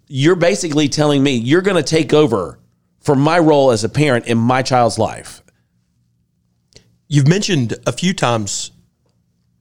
you're 0.06 0.37
basically 0.37 0.90
telling 0.90 1.23
me 1.23 1.37
you're 1.37 1.62
going 1.62 1.78
to 1.78 1.82
take 1.82 2.12
over 2.12 2.59
for 3.00 3.14
my 3.14 3.38
role 3.38 3.71
as 3.71 3.85
a 3.85 3.88
parent 3.88 4.26
in 4.26 4.37
my 4.37 4.61
child's 4.61 4.99
life. 4.99 5.42
You've 7.09 7.26
mentioned 7.26 7.75
a 7.87 7.92
few 7.92 8.12
times 8.12 8.71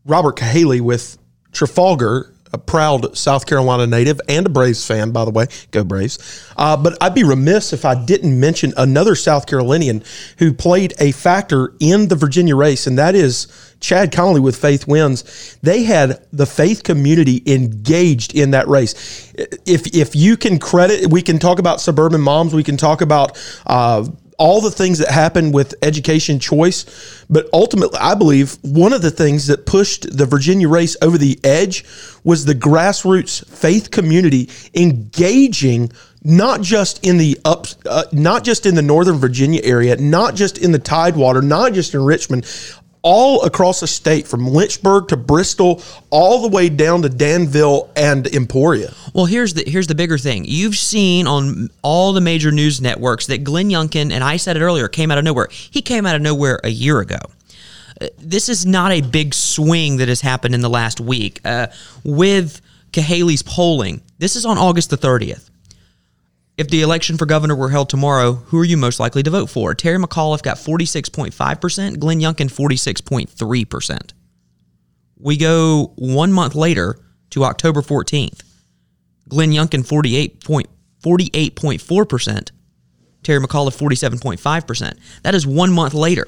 Robert 0.04 0.36
Cahaly 0.36 0.82
with 0.82 1.18
Trafalgar, 1.54 2.34
a 2.54 2.58
proud 2.58 3.18
South 3.18 3.46
Carolina 3.46 3.88
native 3.88 4.20
and 4.28 4.46
a 4.46 4.50
Braves 4.50 4.86
fan, 4.86 5.12
by 5.12 5.26
the 5.26 5.32
way. 5.32 5.48
Go 5.72 5.84
Braves. 5.84 6.46
Uh, 6.58 6.78
but 6.78 6.98
I'd 7.02 7.16
be 7.16 7.24
remiss 7.24 7.74
if 7.74 7.86
I 7.86 7.96
didn't 7.96 8.40
mention 8.40 8.74
another 8.78 9.16
South 9.16 9.48
Carolinian 9.48 10.04
who 10.38 10.54
played 10.54 10.94
a 11.00 11.12
factor 11.12 11.74
in 11.80 12.08
the 12.08 12.16
Virginia 12.16 12.56
race, 12.56 12.88
and 12.88 12.98
that 12.98 13.16
is 13.16 13.48
Chad 13.80 14.12
Connelly 14.12 14.42
with 14.42 14.56
Faith 14.56 14.88
Wins. 14.88 15.58
They 15.62 15.84
had 15.84 16.26
the 16.32 16.46
faith 16.46 16.84
community 16.84 17.42
engaged 17.46 18.36
in 18.36 18.52
that 18.52 18.68
race. 18.68 19.34
If 19.66 19.88
if 19.96 20.16
you 20.16 20.38
can 20.38 20.60
credit, 20.60 21.10
we 21.10 21.22
can 21.22 21.40
talk 21.40 21.60
about 21.60 21.82
suburban 21.82 22.22
moms. 22.22 22.54
We 22.54 22.64
can 22.64 22.78
talk 22.78 23.02
about. 23.02 23.38
Uh, 23.66 24.08
all 24.42 24.60
the 24.60 24.72
things 24.72 24.98
that 24.98 25.12
happened 25.12 25.54
with 25.54 25.76
education 25.84 26.40
choice. 26.40 27.24
But 27.30 27.48
ultimately, 27.54 28.00
I 28.00 28.16
believe 28.16 28.58
one 28.64 28.92
of 28.92 29.04
the 29.04 29.12
things 29.12 29.46
that 29.48 29.68
pushed 29.68 30.18
the 30.18 30.26
Virginia 30.26 30.68
race 30.68 30.98
over 31.00 31.20
the 31.20 31.40
edge 31.44 31.86
was 32.24 32.46
the 32.46 32.56
grassroots 32.56 33.48
faith 33.48 33.92
community 33.92 34.50
engaging 34.74 35.92
not 36.24 36.62
just 36.62 37.06
in 37.06 37.18
the 37.18 37.38
up, 37.46 37.68
uh, 37.86 38.04
not 38.12 38.44
just 38.44 38.66
in 38.66 38.74
the 38.74 38.82
Northern 38.82 39.18
Virginia 39.18 39.62
area, 39.64 39.96
not 39.98 40.36
just 40.36 40.58
in 40.58 40.72
the 40.72 40.80
Tidewater, 40.80 41.42
not 41.42 41.74
just 41.74 41.94
in 41.94 42.04
Richmond, 42.04 42.46
all 43.04 43.44
across 43.44 43.80
the 43.80 43.88
state 43.88 44.28
from 44.28 44.48
Lynchburg 44.48 45.08
to 45.08 45.18
Bristol, 45.18 45.82
all 46.10 46.42
the 46.42 46.48
way 46.48 46.70
down 46.70 47.02
to 47.02 47.10
Danville 47.10 47.90
and 47.96 48.28
Emporia. 48.28 48.94
Well, 49.14 49.26
here's 49.26 49.54
the 49.54 49.64
here's 49.68 49.88
the 49.88 49.96
bigger 49.96 50.18
thing. 50.18 50.46
You've 50.48 50.76
seen 50.76 51.28
on 51.28 51.70
all 51.82 52.14
the 52.14 52.22
major 52.22 52.52
news 52.52 52.82
networks 52.82 53.28
that 53.28 53.44
Glenn 53.44 53.70
Youngkin, 53.70 54.12
and 54.12 54.24
I 54.24 54.38
said 54.38 54.58
it 54.58 54.62
earlier, 54.62 54.88
came 54.88 55.12
out 55.12 55.18
of 55.18 55.24
nowhere. 55.24 55.48
He 55.52 55.82
came 55.82 56.06
out 56.06 56.16
of 56.16 56.22
nowhere 56.22 56.60
a 56.64 56.70
year 56.70 57.00
ago. 57.00 57.20
Uh, 58.00 58.08
This 58.18 58.50
is 58.50 58.66
not 58.66 58.92
a 58.92 59.02
big 59.02 59.34
swing 59.34 59.98
that 59.98 60.08
has 60.08 60.22
happened 60.22 60.56
in 60.56 60.62
the 60.62 60.70
last 60.70 61.00
week. 61.00 61.40
Uh, 61.46 61.68
with 62.04 62.62
Cahaly's 62.94 63.42
polling, 63.44 64.02
this 64.20 64.36
is 64.36 64.46
on 64.46 64.58
August 64.58 64.90
the 64.90 64.98
30th. 64.98 65.51
If 66.58 66.68
the 66.68 66.82
election 66.82 67.18
for 67.18 67.26
governor 67.26 67.56
were 67.56 67.70
held 67.70 67.90
tomorrow, 67.90 68.34
who 68.34 68.60
are 68.60 68.66
you 68.66 68.78
most 68.78 69.00
likely 69.00 69.24
to 69.24 69.30
vote 69.30 69.50
for? 69.50 69.74
Terry 69.74 69.98
McAuliffe 69.98 70.44
got 70.44 70.58
46.5%, 70.58 72.00
Glenn 72.00 72.20
Youngkin 72.20 72.52
46.3%. 72.52 74.14
We 75.18 75.38
go 75.38 75.94
one 75.96 76.34
month 76.34 76.56
later 76.56 77.00
to 77.32 77.46
October 77.46 77.82
14th. 77.82 78.42
Glenn 79.30 79.52
Youngkin 79.52 79.88
48 79.88 80.44
point, 80.44 80.68
48.4%, 81.04 82.52
Terry 83.24 83.40
McAuliffe 83.40 83.78
47.5%. 83.78 84.98
That 85.24 85.36
is 85.36 85.48
one 85.48 85.72
month 85.72 85.94
later. 85.94 86.26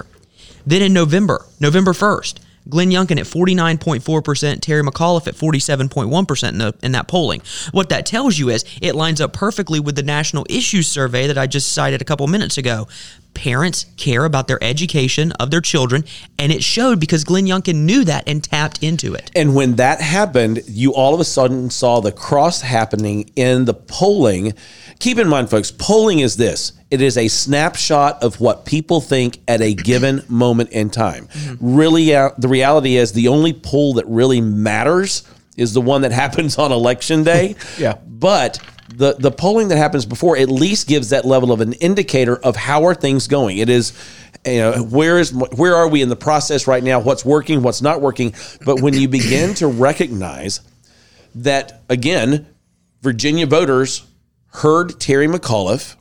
Then 0.66 0.82
in 0.82 0.92
November, 0.92 1.44
November 1.60 1.92
1st, 1.92 2.38
Glenn 2.68 2.90
Youngkin 2.90 3.18
at 3.18 3.26
49.4%, 3.26 4.60
Terry 4.60 4.82
McAuliffe 4.82 5.26
at 5.26 5.34
47.1% 5.34 6.48
in, 6.48 6.58
the, 6.58 6.74
in 6.82 6.92
that 6.92 7.08
polling. 7.08 7.42
What 7.72 7.90
that 7.90 8.06
tells 8.06 8.38
you 8.38 8.48
is 8.48 8.64
it 8.80 8.94
lines 8.94 9.20
up 9.20 9.32
perfectly 9.32 9.80
with 9.80 9.96
the 9.96 10.02
National 10.02 10.46
Issues 10.48 10.88
Survey 10.88 11.26
that 11.26 11.38
I 11.38 11.46
just 11.46 11.72
cited 11.72 12.00
a 12.00 12.04
couple 12.04 12.26
minutes 12.26 12.56
ago. 12.56 12.88
Parents 13.34 13.86
care 13.96 14.24
about 14.24 14.48
their 14.48 14.62
education 14.62 15.32
of 15.32 15.50
their 15.50 15.60
children, 15.60 16.04
and 16.38 16.52
it 16.52 16.62
showed 16.62 17.00
because 17.00 17.24
Glenn 17.24 17.46
Youngkin 17.46 17.84
knew 17.84 18.04
that 18.04 18.28
and 18.28 18.42
tapped 18.42 18.82
into 18.82 19.14
it. 19.14 19.30
And 19.34 19.54
when 19.54 19.76
that 19.76 20.00
happened, 20.00 20.62
you 20.66 20.94
all 20.94 21.14
of 21.14 21.20
a 21.20 21.24
sudden 21.24 21.70
saw 21.70 22.00
the 22.00 22.12
cross 22.12 22.60
happening 22.60 23.30
in 23.36 23.64
the 23.64 23.74
polling. 23.74 24.54
Keep 25.00 25.18
in 25.18 25.28
mind, 25.28 25.50
folks, 25.50 25.70
polling 25.70 26.20
is 26.20 26.36
this 26.36 26.72
it 26.90 27.00
is 27.00 27.18
a 27.18 27.26
snapshot 27.26 28.22
of 28.22 28.40
what 28.40 28.64
people 28.64 29.00
think 29.00 29.40
at 29.48 29.60
a 29.60 29.74
given 29.74 30.22
moment 30.28 30.70
in 30.70 30.90
time. 30.90 31.28
Really, 31.60 32.14
uh, 32.14 32.30
the 32.38 32.48
reality 32.48 32.96
is 32.96 33.12
the 33.12 33.28
only 33.28 33.52
poll 33.52 33.94
that 33.94 34.06
really 34.06 34.40
matters 34.40 35.28
is 35.56 35.72
the 35.72 35.80
one 35.80 36.02
that 36.02 36.12
happens 36.22 36.58
on 36.58 36.72
election 36.72 37.24
day. 37.24 37.56
Yeah. 37.78 37.98
But 38.06 38.60
the 38.88 39.14
the 39.14 39.30
polling 39.30 39.68
that 39.68 39.76
happens 39.76 40.04
before 40.06 40.36
at 40.36 40.48
least 40.48 40.86
gives 40.86 41.10
that 41.10 41.24
level 41.24 41.52
of 41.52 41.60
an 41.60 41.72
indicator 41.74 42.36
of 42.36 42.56
how 42.56 42.84
are 42.84 42.94
things 42.94 43.26
going. 43.26 43.58
It 43.58 43.68
is 43.68 43.92
you 44.44 44.58
know 44.58 44.82
where 44.82 45.18
is 45.18 45.32
where 45.32 45.74
are 45.74 45.88
we 45.88 46.02
in 46.02 46.08
the 46.08 46.16
process 46.16 46.66
right 46.66 46.82
now? 46.82 47.00
What's 47.00 47.24
working? 47.24 47.62
What's 47.62 47.82
not 47.82 48.00
working? 48.00 48.34
But 48.64 48.80
when 48.80 48.94
you 48.94 49.08
begin 49.08 49.54
to 49.54 49.66
recognize 49.66 50.60
that 51.36 51.82
again, 51.88 52.46
Virginia 53.00 53.46
voters 53.46 54.06
heard 54.48 55.00
Terry 55.00 55.26
McAuliffe 55.26 55.96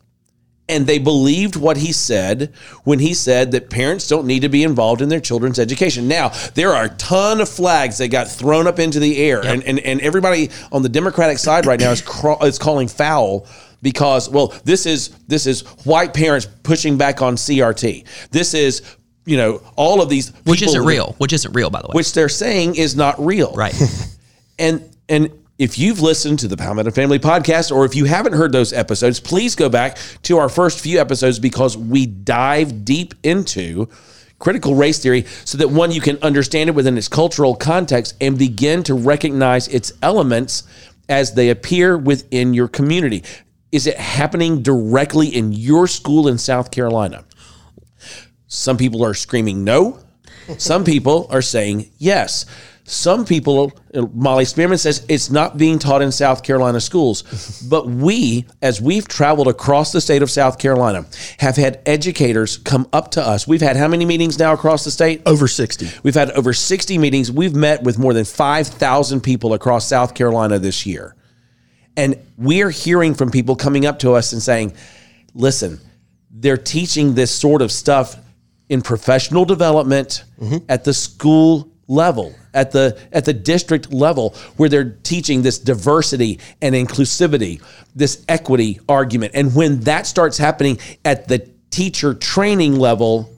and 0.69 0.87
they 0.87 0.97
believed 0.97 1.55
what 1.55 1.77
he 1.77 1.91
said 1.91 2.53
when 2.83 2.99
he 2.99 3.13
said 3.13 3.51
that 3.51 3.69
parents 3.69 4.07
don't 4.07 4.25
need 4.25 4.41
to 4.41 4.49
be 4.49 4.63
involved 4.63 5.01
in 5.01 5.09
their 5.09 5.19
children's 5.19 5.59
education. 5.59 6.07
Now, 6.07 6.29
there 6.55 6.73
are 6.73 6.85
a 6.85 6.89
ton 6.89 7.41
of 7.41 7.49
flags 7.49 7.97
that 7.97 8.07
got 8.09 8.29
thrown 8.29 8.65
up 8.65 8.79
into 8.79 8.99
the 8.99 9.17
air, 9.17 9.45
and, 9.45 9.63
and, 9.63 9.79
and 9.79 9.99
everybody 10.01 10.49
on 10.71 10.81
the 10.81 10.89
Democratic 10.89 11.37
side 11.37 11.65
right 11.65 11.79
now 11.79 11.91
is, 11.91 12.01
craw- 12.01 12.41
is 12.45 12.57
calling 12.57 12.87
foul 12.87 13.45
because, 13.81 14.29
well, 14.29 14.53
this 14.63 14.85
is 14.85 15.09
this 15.27 15.45
is 15.45 15.61
white 15.85 16.13
parents 16.13 16.47
pushing 16.63 16.97
back 16.97 17.21
on 17.21 17.35
CRT. 17.35 18.29
This 18.31 18.53
is 18.53 18.81
you 19.25 19.35
know 19.35 19.61
all 19.75 20.01
of 20.01 20.07
these 20.09 20.29
Which 20.45 20.61
isn't 20.61 20.85
real. 20.85 21.15
Which 21.17 21.33
isn't 21.33 21.51
real, 21.53 21.69
by 21.69 21.81
the 21.81 21.87
way. 21.89 21.93
which 21.93 22.13
they're 22.13 22.29
saying 22.29 22.75
is 22.75 22.95
not 22.95 23.19
real. 23.23 23.53
right. 23.53 23.75
And 24.59 24.87
and 25.09 25.31
if 25.59 25.77
you've 25.77 26.01
listened 26.01 26.39
to 26.39 26.47
the 26.47 26.57
Palmetto 26.57 26.91
Family 26.91 27.19
podcast, 27.19 27.71
or 27.71 27.85
if 27.85 27.95
you 27.95 28.05
haven't 28.05 28.33
heard 28.33 28.51
those 28.51 28.73
episodes, 28.73 29.19
please 29.19 29.55
go 29.55 29.69
back 29.69 29.97
to 30.23 30.37
our 30.37 30.49
first 30.49 30.79
few 30.79 30.99
episodes 30.99 31.39
because 31.39 31.77
we 31.77 32.05
dive 32.05 32.83
deep 32.83 33.13
into 33.23 33.87
critical 34.39 34.75
race 34.75 34.99
theory 34.99 35.25
so 35.45 35.57
that 35.57 35.69
one 35.69 35.91
you 35.91 36.01
can 36.01 36.17
understand 36.21 36.69
it 36.69 36.75
within 36.75 36.97
its 36.97 37.07
cultural 37.07 37.55
context 37.55 38.15
and 38.19 38.37
begin 38.37 38.83
to 38.83 38.93
recognize 38.93 39.67
its 39.67 39.93
elements 40.01 40.63
as 41.07 41.33
they 41.33 41.49
appear 41.49 41.97
within 41.97 42.53
your 42.53 42.67
community. 42.67 43.23
Is 43.71 43.87
it 43.87 43.97
happening 43.97 44.61
directly 44.61 45.27
in 45.27 45.53
your 45.53 45.87
school 45.87 46.27
in 46.27 46.37
South 46.37 46.71
Carolina? 46.71 47.25
Some 48.47 48.77
people 48.77 49.05
are 49.05 49.13
screaming 49.13 49.63
no. 49.63 49.99
Some 50.57 50.83
people 50.83 51.27
are 51.29 51.41
saying 51.41 51.91
yes. 51.97 52.45
Some 52.85 53.23
people, 53.23 53.71
uh, 53.93 54.07
Molly 54.13 54.43
Spearman 54.43 54.77
says 54.77 55.05
it's 55.07 55.29
not 55.29 55.57
being 55.57 55.79
taught 55.79 56.01
in 56.01 56.11
South 56.11 56.43
Carolina 56.43 56.81
schools. 56.81 57.23
But 57.69 57.87
we, 57.87 58.45
as 58.61 58.81
we've 58.81 59.07
traveled 59.07 59.47
across 59.47 59.91
the 59.93 60.01
state 60.01 60.21
of 60.21 60.29
South 60.29 60.59
Carolina, 60.59 61.05
have 61.39 61.55
had 61.55 61.81
educators 61.85 62.57
come 62.57 62.87
up 62.91 63.11
to 63.11 63.25
us. 63.25 63.47
We've 63.47 63.61
had 63.61 63.77
how 63.77 63.87
many 63.87 64.05
meetings 64.05 64.37
now 64.37 64.53
across 64.53 64.83
the 64.83 64.91
state? 64.91 65.21
Over 65.25 65.47
60. 65.47 65.89
We've 66.03 66.13
had 66.13 66.31
over 66.31 66.53
60 66.53 66.97
meetings. 66.97 67.31
We've 67.31 67.55
met 67.55 67.83
with 67.83 67.97
more 67.97 68.13
than 68.13 68.25
5,000 68.25 69.21
people 69.21 69.53
across 69.53 69.87
South 69.87 70.13
Carolina 70.13 70.59
this 70.59 70.85
year. 70.85 71.15
And 71.95 72.17
we're 72.37 72.69
hearing 72.69 73.13
from 73.13 73.31
people 73.31 73.55
coming 73.55 73.85
up 73.85 73.99
to 73.99 74.11
us 74.11 74.33
and 74.33 74.41
saying, 74.41 74.73
listen, 75.33 75.79
they're 76.29 76.57
teaching 76.57 77.15
this 77.15 77.31
sort 77.31 77.61
of 77.61 77.71
stuff 77.71 78.17
in 78.67 78.81
professional 78.81 79.45
development 79.45 80.25
mm-hmm. 80.39 80.57
at 80.67 80.83
the 80.83 80.93
school 80.93 81.72
level 81.87 82.33
at 82.53 82.71
the 82.71 82.97
at 83.11 83.25
the 83.25 83.33
district 83.33 83.91
level 83.91 84.35
where 84.57 84.69
they're 84.69 84.91
teaching 85.03 85.41
this 85.41 85.59
diversity 85.59 86.39
and 86.61 86.73
inclusivity 86.75 87.61
this 87.93 88.23
equity 88.29 88.79
argument 88.87 89.33
and 89.35 89.53
when 89.53 89.81
that 89.81 90.07
starts 90.07 90.37
happening 90.37 90.77
at 91.03 91.27
the 91.27 91.39
teacher 91.71 92.13
training 92.13 92.79
level 92.79 93.29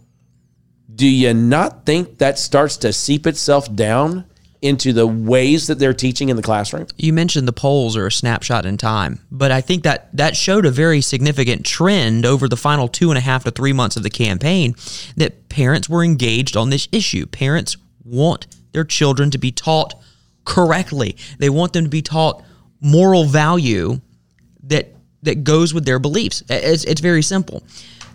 do 0.94 1.08
you 1.08 1.34
not 1.34 1.86
think 1.86 2.20
that 2.20 2.40
starts 2.40 2.78
to 2.78 2.94
seep 2.94 3.28
itself 3.28 3.74
down 3.74 4.26
into 4.62 4.94
the 4.94 5.06
ways 5.06 5.68
that 5.68 5.78
they're 5.78 5.94
teaching 5.94 6.30
in 6.30 6.36
the 6.36 6.42
classroom? 6.42 6.88
You 6.98 7.14
mentioned 7.14 7.48
the 7.48 7.54
polls 7.54 7.96
are 7.96 8.08
a 8.08 8.12
snapshot 8.12 8.66
in 8.66 8.78
time, 8.78 9.20
but 9.30 9.52
I 9.52 9.62
think 9.62 9.84
that 9.84 10.10
that 10.16 10.36
showed 10.36 10.66
a 10.66 10.72
very 10.72 11.02
significant 11.02 11.66
trend 11.66 12.26
over 12.26 12.48
the 12.48 12.58
final 12.58 12.88
two 12.88 13.12
and 13.12 13.18
a 13.18 13.22
half 13.22 13.44
to 13.44 13.52
three 13.52 13.74
months 13.74 13.96
of 13.96 14.04
the 14.04 14.10
campaign 14.10 14.76
that 15.18 15.50
parents 15.50 15.88
were 15.88 16.04
engaged 16.04 16.58
on 16.58 16.72
this 16.72 16.88
issue. 16.92 17.26
Parents 17.28 17.78
want 18.06 18.48
their 18.72 18.86
children 18.86 19.32
to 19.32 19.38
be 19.38 19.52
taught 19.52 19.94
correctly. 20.46 21.18
They 21.40 21.50
want 21.50 21.74
them 21.74 21.84
to 21.84 21.90
be 21.90 22.02
taught 22.02 22.44
moral 22.80 23.26
value 23.26 24.00
that 24.64 24.94
that 25.24 25.44
goes 25.44 25.74
with 25.74 25.86
their 25.86 26.00
beliefs. 26.00 26.44
It's, 26.50 26.84
it's 26.84 27.02
very 27.02 27.24
simple. 27.24 27.64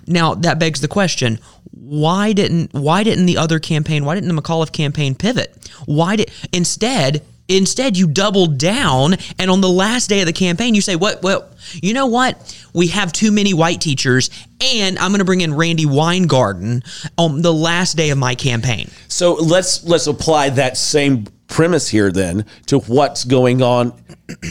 Now 0.06 0.34
that 0.34 0.58
begs 0.58 0.80
the 0.80 0.88
question: 0.88 1.38
Why 1.72 2.32
didn't 2.32 2.72
Why 2.72 3.02
didn't 3.02 3.26
the 3.26 3.36
other 3.36 3.58
campaign? 3.58 4.04
Why 4.04 4.14
didn't 4.14 4.34
the 4.34 4.40
McAuliffe 4.40 4.72
campaign 4.72 5.14
pivot? 5.14 5.70
Why 5.86 6.16
did 6.16 6.30
instead? 6.52 7.22
Instead, 7.50 7.96
you 7.96 8.06
double 8.06 8.46
down, 8.46 9.16
and 9.38 9.50
on 9.50 9.60
the 9.60 9.68
last 9.68 10.08
day 10.08 10.20
of 10.20 10.26
the 10.26 10.32
campaign, 10.32 10.74
you 10.74 10.80
say, 10.80 10.94
"What? 10.96 11.22
Well, 11.22 11.46
you 11.82 11.92
know 11.92 12.06
what? 12.06 12.56
We 12.72 12.86
have 12.88 13.12
too 13.12 13.32
many 13.32 13.52
white 13.52 13.80
teachers, 13.80 14.30
and 14.60 14.98
I'm 14.98 15.10
going 15.10 15.18
to 15.18 15.24
bring 15.24 15.40
in 15.40 15.52
Randi 15.54 15.84
Weingarten 15.86 16.82
on 17.18 17.42
the 17.42 17.52
last 17.52 17.96
day 17.96 18.10
of 18.10 18.18
my 18.18 18.34
campaign." 18.34 18.90
So 19.08 19.34
let's 19.34 19.82
let's 19.84 20.06
apply 20.06 20.50
that 20.50 20.76
same 20.76 21.26
premise 21.48 21.88
here 21.88 22.12
then 22.12 22.44
to 22.66 22.78
what's 22.78 23.24
going 23.24 23.60
on 23.62 23.92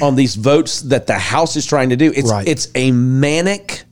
on 0.02 0.16
these 0.18 0.36
votes 0.36 0.82
that 0.82 1.08
the 1.08 1.18
House 1.18 1.56
is 1.56 1.66
trying 1.66 1.90
to 1.92 1.96
do. 1.96 2.12
It's 2.14 2.30
Right. 2.30 2.46
it's 2.48 2.68
a 2.76 2.92
manic 2.92 3.86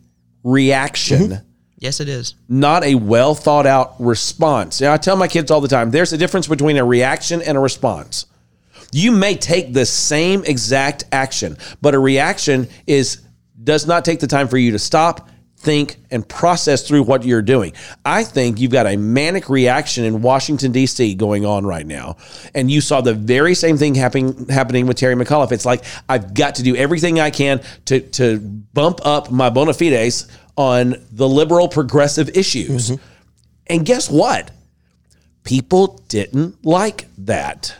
reaction. 0.43 1.21
Mm-hmm. 1.29 1.43
Yes, 1.79 1.99
it 1.99 2.09
is. 2.09 2.33
not 2.49 2.83
a 2.83 2.95
well 2.95 3.35
thought 3.35 3.67
out 3.67 3.93
response. 3.99 4.81
Now, 4.81 4.93
I 4.93 4.97
tell 4.97 5.15
my 5.15 5.27
kids 5.27 5.51
all 5.51 5.61
the 5.61 5.67
time 5.67 5.91
there's 5.91 6.11
a 6.11 6.17
difference 6.17 6.47
between 6.47 6.75
a 6.77 6.83
reaction 6.83 7.41
and 7.41 7.55
a 7.55 7.61
response. 7.61 8.25
You 8.91 9.11
may 9.11 9.35
take 9.35 9.73
the 9.73 9.85
same 9.85 10.43
exact 10.45 11.05
action, 11.11 11.57
but 11.81 11.93
a 11.93 11.99
reaction 11.99 12.67
is 12.85 13.21
does 13.63 13.85
not 13.87 14.05
take 14.05 14.19
the 14.19 14.27
time 14.27 14.47
for 14.47 14.57
you 14.57 14.71
to 14.71 14.79
stop, 14.79 15.29
think, 15.57 15.97
and 16.09 16.27
process 16.27 16.87
through 16.87 17.03
what 17.03 17.25
you're 17.25 17.41
doing. 17.41 17.73
I 18.05 18.23
think 18.23 18.59
you've 18.59 18.71
got 18.71 18.85
a 18.85 18.95
manic 18.95 19.49
reaction 19.49 20.05
in 20.05 20.21
Washington 20.21 20.71
D.C. 20.71 21.15
going 21.15 21.45
on 21.45 21.65
right 21.65 21.85
now, 21.85 22.17
and 22.53 22.71
you 22.71 22.79
saw 22.81 23.01
the 23.01 23.13
very 23.13 23.55
same 23.55 23.77
thing 23.77 23.95
happening 23.95 24.47
happening 24.47 24.87
with 24.87 24.97
Terry 24.97 25.15
McAuliffe. 25.15 25.51
It's 25.51 25.65
like 25.65 25.83
I've 26.07 26.33
got 26.33 26.55
to 26.55 26.63
do 26.63 26.75
everything 26.75 27.19
I 27.19 27.29
can 27.29 27.61
to 27.85 27.99
to 27.99 28.39
bump 28.39 29.05
up 29.05 29.31
my 29.31 29.49
bona 29.49 29.73
fides 29.73 30.27
on 30.55 30.95
the 31.11 31.27
liberal 31.27 31.67
progressive 31.67 32.29
issues. 32.35 32.91
Mm-hmm. 32.91 33.03
And 33.67 33.85
guess 33.85 34.09
what? 34.09 34.51
People 35.43 36.03
didn't 36.09 36.65
like 36.65 37.07
that. 37.19 37.75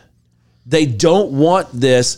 They 0.67 0.85
don't 0.85 1.31
want 1.31 1.69
this 1.71 2.17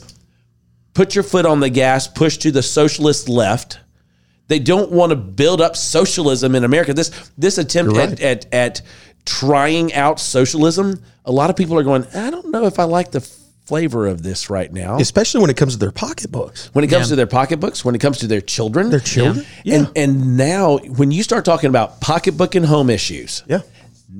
put 0.93 1.15
your 1.15 1.23
foot 1.23 1.45
on 1.45 1.59
the 1.61 1.69
gas, 1.69 2.07
push 2.07 2.37
to 2.37 2.51
the 2.51 2.63
socialist 2.63 3.29
left. 3.29 3.79
They 4.47 4.59
don't 4.59 4.91
want 4.91 5.11
to 5.11 5.15
build 5.15 5.61
up 5.61 5.77
socialism 5.77 6.55
in 6.55 6.63
America. 6.63 6.93
This 6.93 7.11
this 7.37 7.57
attempt 7.57 7.93
You're 7.93 8.01
at, 8.01 8.19
at 8.19 8.53
at 8.53 8.81
trying 9.25 9.93
out 9.93 10.19
socialism, 10.19 11.01
a 11.25 11.31
lot 11.31 11.49
of 11.49 11.55
people 11.55 11.77
are 11.77 11.83
going, 11.83 12.05
I 12.15 12.31
don't 12.31 12.49
know 12.51 12.65
if 12.65 12.79
I 12.79 12.83
like 12.85 13.11
the 13.11 13.21
flavor 13.21 14.07
of 14.07 14.23
this 14.23 14.49
right 14.49 14.73
now. 14.73 14.97
especially 14.97 15.39
when 15.41 15.51
it 15.51 15.55
comes 15.57 15.73
to 15.73 15.79
their 15.79 15.91
pocketbooks. 15.91 16.71
when 16.73 16.83
it 16.83 16.87
comes 16.87 17.09
to 17.09 17.15
their 17.15 17.27
pocketbooks, 17.27 17.85
when 17.85 17.93
it 17.93 17.99
comes 18.01 18.17
to 18.17 18.25
their 18.27 18.41
children, 18.41 18.89
Their 18.89 18.99
children? 18.99 19.45
and 19.65 19.91
and 19.95 20.35
now 20.37 20.79
when 20.79 21.11
you 21.11 21.21
start 21.21 21.45
talking 21.45 21.69
about 21.69 22.01
pocketbook 22.01 22.55
and 22.55 22.65
home 22.65 22.89
issues, 22.89 23.43
Yeah. 23.47 23.61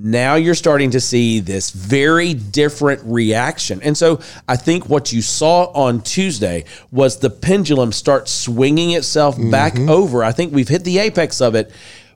Now 0.01 0.35
you're 0.35 0.55
starting 0.55 0.91
to 0.91 0.99
see 0.99 1.39
this 1.41 1.71
very 1.71 2.33
different 2.33 3.01
reaction. 3.03 3.81
And 3.83 3.97
so 3.97 4.21
I 4.47 4.55
think 4.55 4.87
what 4.87 5.11
you 5.11 5.21
saw 5.21 5.65
on 5.73 6.01
Tuesday 6.01 6.63
was 6.91 7.19
the 7.19 7.29
pendulum 7.29 7.91
start 7.91 8.29
swinging 8.29 8.91
itself 8.91 9.35
back 9.51 9.73
mm-hmm. 9.73 9.89
over. 9.89 10.23
I 10.23 10.31
think 10.31 10.53
we've 10.53 10.69
hit 10.69 10.85
the 10.85 10.99
apex 10.99 11.41
of 11.41 11.55
it, 11.55 11.71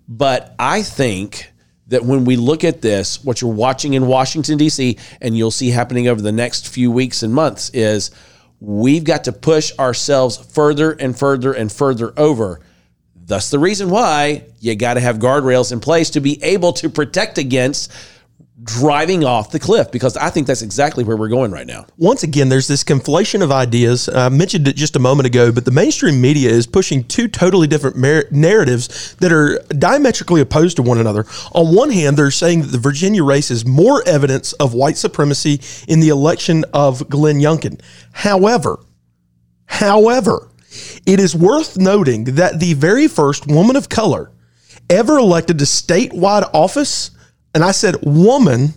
but 0.08 0.56
I 0.58 0.82
think 0.82 1.52
that 1.88 2.06
when 2.06 2.24
we 2.24 2.38
look 2.38 2.64
at 2.64 2.82
this, 2.82 3.24
what 3.24 3.42
you're 3.42 3.54
watching 3.54 3.94
in 3.94 4.08
Washington 4.08 4.58
D.C. 4.58 4.98
and 5.22 5.38
you'll 5.38 5.52
see 5.52 5.70
happening 5.70 6.08
over 6.08 6.22
the 6.22 6.32
next 6.32 6.70
few 6.70 6.90
weeks 6.90 7.22
and 7.22 7.34
months 7.34 7.70
is 7.72 8.12
we've 8.62 9.04
got 9.04 9.26
to 9.26 9.34
push 9.34 9.78
ourselves 9.78 10.38
further 10.38 10.92
and 10.92 11.18
further 11.18 11.52
and 11.52 11.72
further 11.72 12.14
over. 12.16 12.62
Thus, 13.26 13.50
the 13.50 13.60
reason 13.60 13.90
why 13.90 14.44
you 14.60 14.76
got 14.76 14.96
to 14.96 15.00
have 15.00 15.18
guardrails 15.18 15.72
in 15.72 15.80
place 15.80 16.10
to 16.12 16.20
be 16.20 16.44
able 16.44 16.74
to 16.74 16.90
protect 16.90 17.38
against 17.38 17.92
driving 18.62 19.26
off 19.26 19.52
the 19.52 19.60
cliff, 19.60 19.92
because 19.92 20.16
I 20.16 20.30
think 20.30 20.48
that's 20.48 20.62
exactly 20.62 21.04
where 21.04 21.18
we're 21.18 21.30
going 21.30 21.52
right 21.52 21.68
now. 21.68 21.86
once 21.98 22.24
again, 22.24 22.48
there's 22.50 22.68
this 22.68 22.84
conflation 22.84 23.42
of 23.42 23.52
ideas. 23.52 24.08
Uh, 24.08 24.26
I 24.26 24.30
mentioned 24.30 24.68
it 24.68 24.76
just 24.76 24.96
a 24.96 25.00
moment 25.00 25.28
ago, 25.28 25.52
but 25.52 25.66
the 25.66 25.72
mainstream 25.72 26.22
media 26.22 26.50
is 26.50 26.66
pushing 26.66 27.04
two 27.04 27.28
totally 27.28 27.68
different 27.68 27.98
mar- 27.98 28.26
narratives 28.32 29.16
that 29.16 29.34
are 29.34 29.60
diametrically 29.70 30.40
opposed 30.40 30.78
to 30.78 30.82
one 30.82 30.98
another. 30.98 31.26
On 31.54 31.76
one 31.76 31.92
hand, 31.92 32.16
they're 32.16 32.32
saying 32.32 32.62
that 32.62 32.68
the 32.68 32.78
Virginia 32.78 33.24
race 33.24 33.52
is 33.52 33.66
more 33.66 34.02
evidence 34.06 34.54
of 34.54 34.74
white 34.74 34.98
supremacy 34.98 35.60
in 35.88 36.00
the 36.00 36.10
election 36.10 36.64
of 36.74 37.10
Glenn 37.10 37.40
Youngkin. 37.40 37.82
However, 38.12 38.80
However, 39.66 40.50
it 41.06 41.20
is 41.20 41.36
worth 41.36 41.78
noting 41.78 42.24
that 42.36 42.60
the 42.60 42.74
very 42.74 43.08
first 43.08 43.48
woman 43.48 43.76
of 43.76 43.90
color 43.90 44.32
ever 44.90 45.18
elected 45.18 45.60
to 45.60 45.66
statewide 45.66 46.50
office, 46.54 47.12
and 47.54 47.64
I 47.64 47.72
said 47.72 47.98
woman 48.04 48.70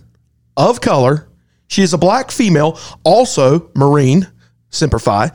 of 0.55 0.81
color, 0.81 1.27
she 1.67 1.83
is 1.83 1.93
a 1.93 1.97
black 1.97 2.31
female, 2.31 2.79
also 3.03 3.69
Marine, 3.75 4.27
Semper 4.69 4.99
Fi. 4.99 5.31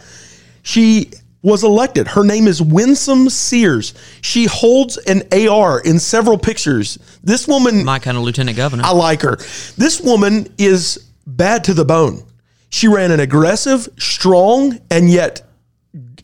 She 0.63 1.11
was 1.43 1.65
elected. 1.65 2.07
Her 2.07 2.25
name 2.25 2.47
is 2.47 2.63
Winsome 2.63 3.29
Sears. 3.29 3.95
She 4.21 4.47
holds 4.47 4.97
an 4.97 5.23
AR 5.33 5.81
in 5.81 5.99
several 5.99 6.39
pictures. 6.39 6.99
This 7.23 7.49
woman 7.49 7.85
My 7.85 7.99
kind 7.99 8.17
of 8.17 8.23
lieutenant 8.23 8.57
governor. 8.57 8.85
I 8.85 8.93
like 8.93 9.23
her. 9.23 9.37
This 9.77 10.01
woman 10.01 10.53
is 10.57 11.11
bad 11.27 11.65
to 11.65 11.75
the 11.75 11.85
bone. 11.85 12.23
She 12.71 12.89
ran 12.89 13.11
an 13.11 13.21
aggressive, 13.21 13.89
strong, 13.99 14.79
and 14.91 15.11
yet 15.11 15.43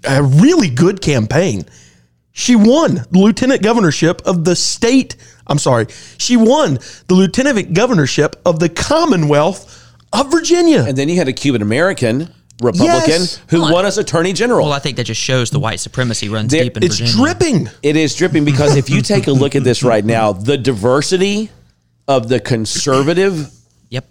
a 0.04 0.22
really 0.22 0.68
good 0.70 1.00
campaign. 1.00 1.64
She 2.32 2.54
won 2.54 2.94
the 3.10 3.18
lieutenant 3.18 3.62
governorship 3.62 4.22
of 4.24 4.44
the 4.44 4.54
state. 4.54 5.16
I'm 5.46 5.58
sorry. 5.58 5.86
She 6.18 6.36
won 6.36 6.78
the 7.08 7.14
lieutenant 7.14 7.74
governorship 7.74 8.36
of 8.46 8.60
the 8.60 8.68
Commonwealth 8.68 9.92
of 10.12 10.30
Virginia. 10.30 10.84
And 10.86 10.96
then 10.96 11.08
you 11.08 11.16
had 11.16 11.26
a 11.28 11.32
Cuban 11.32 11.62
American 11.62 12.32
Republican 12.62 13.08
Yes. 13.08 13.40
who 13.48 13.62
Well, 13.62 13.72
won 13.72 13.86
as 13.86 13.98
attorney 13.98 14.32
general. 14.32 14.64
well, 14.66 14.72
I 14.72 14.78
think 14.78 14.96
that 14.98 15.04
just 15.04 15.20
shows 15.20 15.50
the 15.50 15.58
white 15.60 15.80
supremacy 15.80 16.28
runs 16.28 16.50
There- 16.52 16.64
deep 16.64 16.76
in 16.76 16.82
it's 16.84 16.98
Virginia. 16.98 17.10
It's 17.10 17.16
dripping. 17.38 17.70
It 17.82 17.96
is 17.96 18.14
dripping 18.14 18.44
because 18.44 18.76
if 18.76 18.88
you 18.90 19.00
take 19.02 19.26
a 19.26 19.32
look 19.32 19.54
at 19.56 19.64
this 19.64 19.82
right 19.82 20.04
now, 20.04 20.32
the 20.32 20.56
diversity 20.56 21.50
of 22.06 22.28
the 22.28 22.40
conservative 22.40 23.50
Yep. 23.90 24.08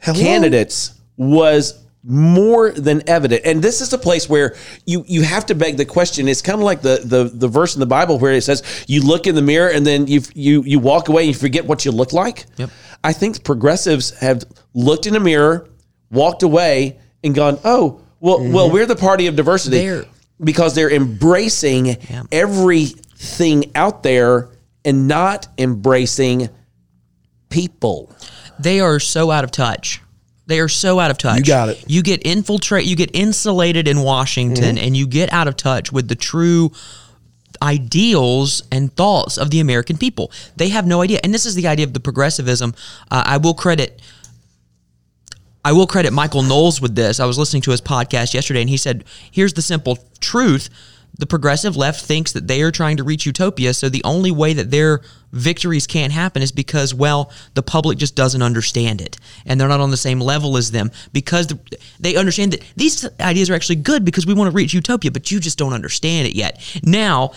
Hello? 0.00 0.18
candidates 0.18 0.92
was 1.16 1.74
more 2.04 2.70
than 2.72 3.08
evident. 3.08 3.42
And 3.44 3.62
this 3.62 3.80
is 3.80 3.92
a 3.92 3.98
place 3.98 4.28
where 4.28 4.56
you 4.86 5.04
you 5.06 5.22
have 5.22 5.46
to 5.46 5.54
beg 5.54 5.76
the 5.76 5.84
question. 5.84 6.28
It's 6.28 6.42
kind 6.42 6.58
of 6.58 6.64
like 6.64 6.82
the 6.82 7.02
the 7.04 7.24
the 7.24 7.48
verse 7.48 7.74
in 7.74 7.80
the 7.80 7.86
Bible 7.86 8.18
where 8.18 8.32
it 8.32 8.42
says 8.42 8.84
you 8.88 9.02
look 9.02 9.26
in 9.26 9.34
the 9.34 9.42
mirror 9.42 9.70
and 9.70 9.86
then 9.86 10.06
you 10.06 10.20
you 10.34 10.62
you 10.64 10.78
walk 10.78 11.08
away 11.08 11.22
and 11.22 11.28
you 11.28 11.38
forget 11.38 11.64
what 11.64 11.84
you 11.84 11.92
look 11.92 12.12
like. 12.12 12.46
Yep. 12.56 12.70
I 13.04 13.12
think 13.12 13.44
progressives 13.44 14.10
have 14.18 14.44
looked 14.74 15.06
in 15.06 15.16
a 15.16 15.20
mirror, 15.20 15.68
walked 16.10 16.42
away 16.42 16.98
and 17.22 17.34
gone, 17.34 17.58
"Oh, 17.64 18.00
well 18.20 18.38
mm-hmm. 18.38 18.52
well 18.52 18.70
we're 18.70 18.86
the 18.86 18.96
party 18.96 19.26
of 19.26 19.36
diversity." 19.36 19.78
They're- 19.78 20.06
because 20.42 20.74
they're 20.74 20.90
embracing 20.90 21.96
everything 22.32 23.70
out 23.74 24.02
there 24.02 24.48
and 24.84 25.06
not 25.06 25.48
embracing 25.58 26.48
people. 27.48 28.12
They 28.58 28.80
are 28.80 28.98
so 28.98 29.30
out 29.30 29.44
of 29.44 29.50
touch. 29.50 30.01
They 30.46 30.58
are 30.60 30.68
so 30.68 30.98
out 30.98 31.10
of 31.10 31.18
touch. 31.18 31.38
You 31.38 31.44
got 31.44 31.68
it. 31.68 31.84
You 31.86 32.02
get 32.02 32.26
infiltrate. 32.26 32.84
You 32.84 32.96
get 32.96 33.10
insulated 33.14 33.86
in 33.88 34.00
Washington, 34.02 34.76
Mm-hmm. 34.76 34.84
and 34.84 34.96
you 34.96 35.06
get 35.06 35.32
out 35.32 35.46
of 35.48 35.56
touch 35.56 35.92
with 35.92 36.08
the 36.08 36.16
true 36.16 36.72
ideals 37.60 38.62
and 38.72 38.94
thoughts 38.96 39.38
of 39.38 39.50
the 39.50 39.60
American 39.60 39.96
people. 39.96 40.32
They 40.56 40.68
have 40.70 40.86
no 40.86 41.00
idea, 41.02 41.20
and 41.22 41.32
this 41.32 41.46
is 41.46 41.54
the 41.54 41.68
idea 41.68 41.86
of 41.86 41.92
the 41.92 42.00
progressivism. 42.00 42.74
Uh, 43.10 43.22
I 43.24 43.36
will 43.36 43.54
credit. 43.54 44.00
I 45.64 45.72
will 45.72 45.86
credit 45.86 46.12
Michael 46.12 46.42
Knowles 46.42 46.80
with 46.80 46.96
this. 46.96 47.20
I 47.20 47.24
was 47.26 47.38
listening 47.38 47.62
to 47.62 47.70
his 47.70 47.80
podcast 47.80 48.34
yesterday, 48.34 48.60
and 48.62 48.70
he 48.70 48.76
said, 48.76 49.04
"Here's 49.30 49.52
the 49.52 49.62
simple 49.62 49.98
truth: 50.20 50.68
the 51.18 51.26
progressive 51.26 51.76
left 51.76 52.04
thinks 52.04 52.32
that 52.32 52.48
they 52.48 52.62
are 52.62 52.70
trying 52.70 52.96
to 52.96 53.04
reach 53.04 53.26
utopia. 53.26 53.74
So 53.74 53.88
the 53.88 54.02
only 54.04 54.30
way 54.30 54.54
that 54.54 54.70
their 54.70 55.02
victories 55.32 55.86
can't 55.86 56.12
happen 56.12 56.42
is 56.42 56.52
because, 56.52 56.94
well, 56.94 57.30
the 57.54 57.62
public 57.62 57.98
just 57.98 58.16
doesn't 58.16 58.42
understand 58.42 59.00
it, 59.00 59.18
and 59.46 59.60
they're 59.60 59.68
not 59.68 59.80
on 59.80 59.90
the 59.90 59.96
same 59.96 60.20
level 60.20 60.56
as 60.56 60.70
them 60.70 60.90
because 61.12 61.46
the, 61.48 61.58
they 62.00 62.16
understand 62.16 62.52
that 62.52 62.64
these 62.76 63.08
ideas 63.20 63.50
are 63.50 63.54
actually 63.54 63.76
good 63.76 64.04
because 64.04 64.26
we 64.26 64.34
want 64.34 64.50
to 64.50 64.56
reach 64.56 64.74
utopia, 64.74 65.10
but 65.10 65.30
you 65.30 65.40
just 65.40 65.58
don't 65.58 65.72
understand 65.72 66.26
it 66.26 66.34
yet. 66.34 66.60
Now, 66.82 67.32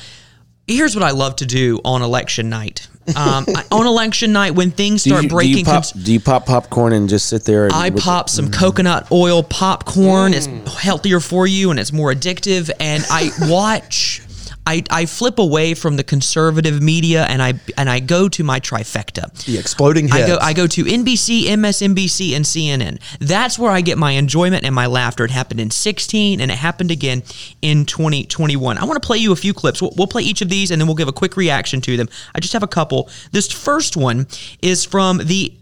here's 0.67 0.95
what 0.95 1.03
I 1.03 1.11
love 1.11 1.35
to 1.37 1.45
do 1.45 1.79
on 1.83 2.01
election 2.01 2.49
night. 2.49 2.87
Um, 3.15 3.45
I- 3.47 3.63
on 3.71 3.85
election 3.85 4.31
night, 4.31 4.55
when 4.55 4.71
things 4.71 5.03
Do 5.03 5.11
start 5.11 5.23
you, 5.23 5.29
do, 5.29 5.35
breaking, 5.35 5.57
you 5.59 5.63
pop, 5.65 5.73
cons- 5.75 5.91
do 5.91 6.11
you 6.13 6.19
pop 6.19 6.45
popcorn 6.45 6.91
and 6.93 7.07
just 7.07 7.27
sit 7.27 7.43
there? 7.43 7.65
And 7.65 7.73
I 7.73 7.91
pop 7.91 8.29
some 8.29 8.49
coconut 8.49 9.11
oil 9.11 9.43
popcorn. 9.43 10.33
It's 10.33 10.47
healthier 10.73 11.19
for 11.19 11.45
you 11.45 11.69
and 11.69 11.79
it's 11.79 11.93
more 11.93 12.11
addictive. 12.13 12.71
And 12.79 13.03
I 13.11 13.29
watch. 13.49 14.21
I, 14.67 14.83
I 14.89 15.05
flip 15.05 15.37
away 15.37 15.73
from 15.73 15.97
the 15.97 16.03
conservative 16.03 16.81
media 16.81 17.25
and 17.25 17.41
I 17.41 17.53
and 17.77 17.89
I 17.89 17.99
go 17.99 18.27
to 18.29 18.43
my 18.43 18.59
trifecta. 18.59 19.31
The 19.45 19.57
exploding 19.57 20.11
I 20.11 20.25
go 20.25 20.37
I 20.41 20.53
go 20.53 20.65
to 20.67 20.83
NBC, 20.83 21.43
MSNBC, 21.43 22.35
and 22.35 22.45
CNN. 22.45 22.99
That's 23.19 23.59
where 23.59 23.71
I 23.71 23.81
get 23.81 23.97
my 23.97 24.11
enjoyment 24.11 24.63
and 24.63 24.73
my 24.73 24.87
laughter. 24.87 25.25
It 25.25 25.31
happened 25.31 25.59
in 25.59 25.69
16 25.69 26.41
and 26.41 26.51
it 26.51 26.57
happened 26.57 26.91
again 26.91 27.23
in 27.61 27.85
2021. 27.85 28.77
I 28.77 28.83
want 28.85 29.01
to 29.01 29.05
play 29.05 29.17
you 29.17 29.31
a 29.31 29.35
few 29.35 29.53
clips. 29.53 29.81
We'll, 29.81 29.93
we'll 29.97 30.07
play 30.07 30.23
each 30.23 30.41
of 30.41 30.49
these 30.49 30.71
and 30.71 30.81
then 30.81 30.87
we'll 30.87 30.95
give 30.95 31.07
a 31.07 31.13
quick 31.13 31.37
reaction 31.37 31.81
to 31.81 31.97
them. 31.97 32.09
I 32.33 32.39
just 32.39 32.53
have 32.53 32.63
a 32.63 32.67
couple. 32.67 33.09
This 33.31 33.51
first 33.51 33.95
one 33.95 34.27
is 34.61 34.83
from 34.83 35.19
the 35.19 35.53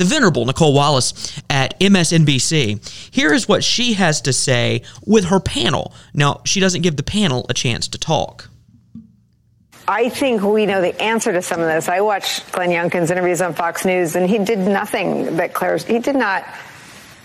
the 0.00 0.06
venerable 0.06 0.46
Nicolle 0.46 0.72
Wallace 0.72 1.38
at 1.50 1.78
MSNBC. 1.78 3.12
Here 3.14 3.34
is 3.34 3.46
what 3.46 3.62
she 3.62 3.92
has 3.92 4.22
to 4.22 4.32
say 4.32 4.80
with 5.04 5.26
her 5.26 5.38
panel. 5.38 5.92
Now, 6.14 6.40
she 6.46 6.58
doesn't 6.58 6.80
give 6.80 6.96
the 6.96 7.02
panel 7.02 7.44
a 7.50 7.54
chance 7.54 7.86
to 7.88 7.98
talk. 7.98 8.48
I 9.86 10.08
think 10.08 10.42
we 10.42 10.64
know 10.64 10.80
the 10.80 10.98
answer 11.02 11.32
to 11.32 11.42
some 11.42 11.60
of 11.60 11.66
this. 11.66 11.86
I 11.86 12.00
watched 12.00 12.50
Glenn 12.50 12.70
Youngkin's 12.70 13.10
interviews 13.10 13.42
on 13.42 13.52
Fox 13.52 13.84
News, 13.84 14.16
and 14.16 14.26
he 14.26 14.38
did 14.38 14.60
nothing 14.60 15.36
that 15.36 15.52
Claire's. 15.52 15.84
He 15.84 15.98
did 15.98 16.16
not. 16.16 16.46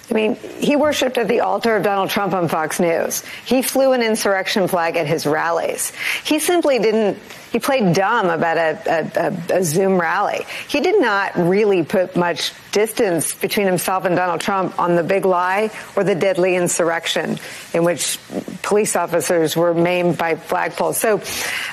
I 0.09 0.13
mean, 0.13 0.35
he 0.35 0.75
worshipped 0.75 1.17
at 1.17 1.27
the 1.27 1.39
altar 1.39 1.75
of 1.75 1.83
Donald 1.83 2.11
Trump 2.11 2.33
on 2.33 2.47
Fox 2.47 2.79
News. 2.79 3.23
He 3.43 3.63
flew 3.63 3.93
an 3.93 4.03
insurrection 4.03 4.67
flag 4.67 4.97
at 4.97 5.07
his 5.07 5.25
rallies. 5.25 5.91
He 6.23 6.37
simply 6.37 6.77
didn't. 6.77 7.17
He 7.51 7.59
played 7.59 7.95
dumb 7.95 8.29
about 8.29 8.57
a, 8.57 8.79
a, 8.85 9.55
a, 9.55 9.59
a 9.59 9.63
Zoom 9.63 9.99
rally. 9.99 10.45
He 10.67 10.81
did 10.81 11.01
not 11.01 11.35
really 11.35 11.83
put 11.83 12.15
much 12.15 12.53
distance 12.71 13.33
between 13.33 13.65
himself 13.65 14.05
and 14.05 14.15
Donald 14.15 14.41
Trump 14.41 14.77
on 14.77 14.95
the 14.95 15.03
big 15.03 15.25
lie 15.25 15.71
or 15.95 16.03
the 16.03 16.15
deadly 16.15 16.55
insurrection 16.55 17.39
in 17.73 17.83
which 17.83 18.19
police 18.61 18.95
officers 18.95 19.55
were 19.55 19.73
maimed 19.73 20.17
by 20.17 20.35
flagpoles. 20.35 20.95
So 20.95 21.17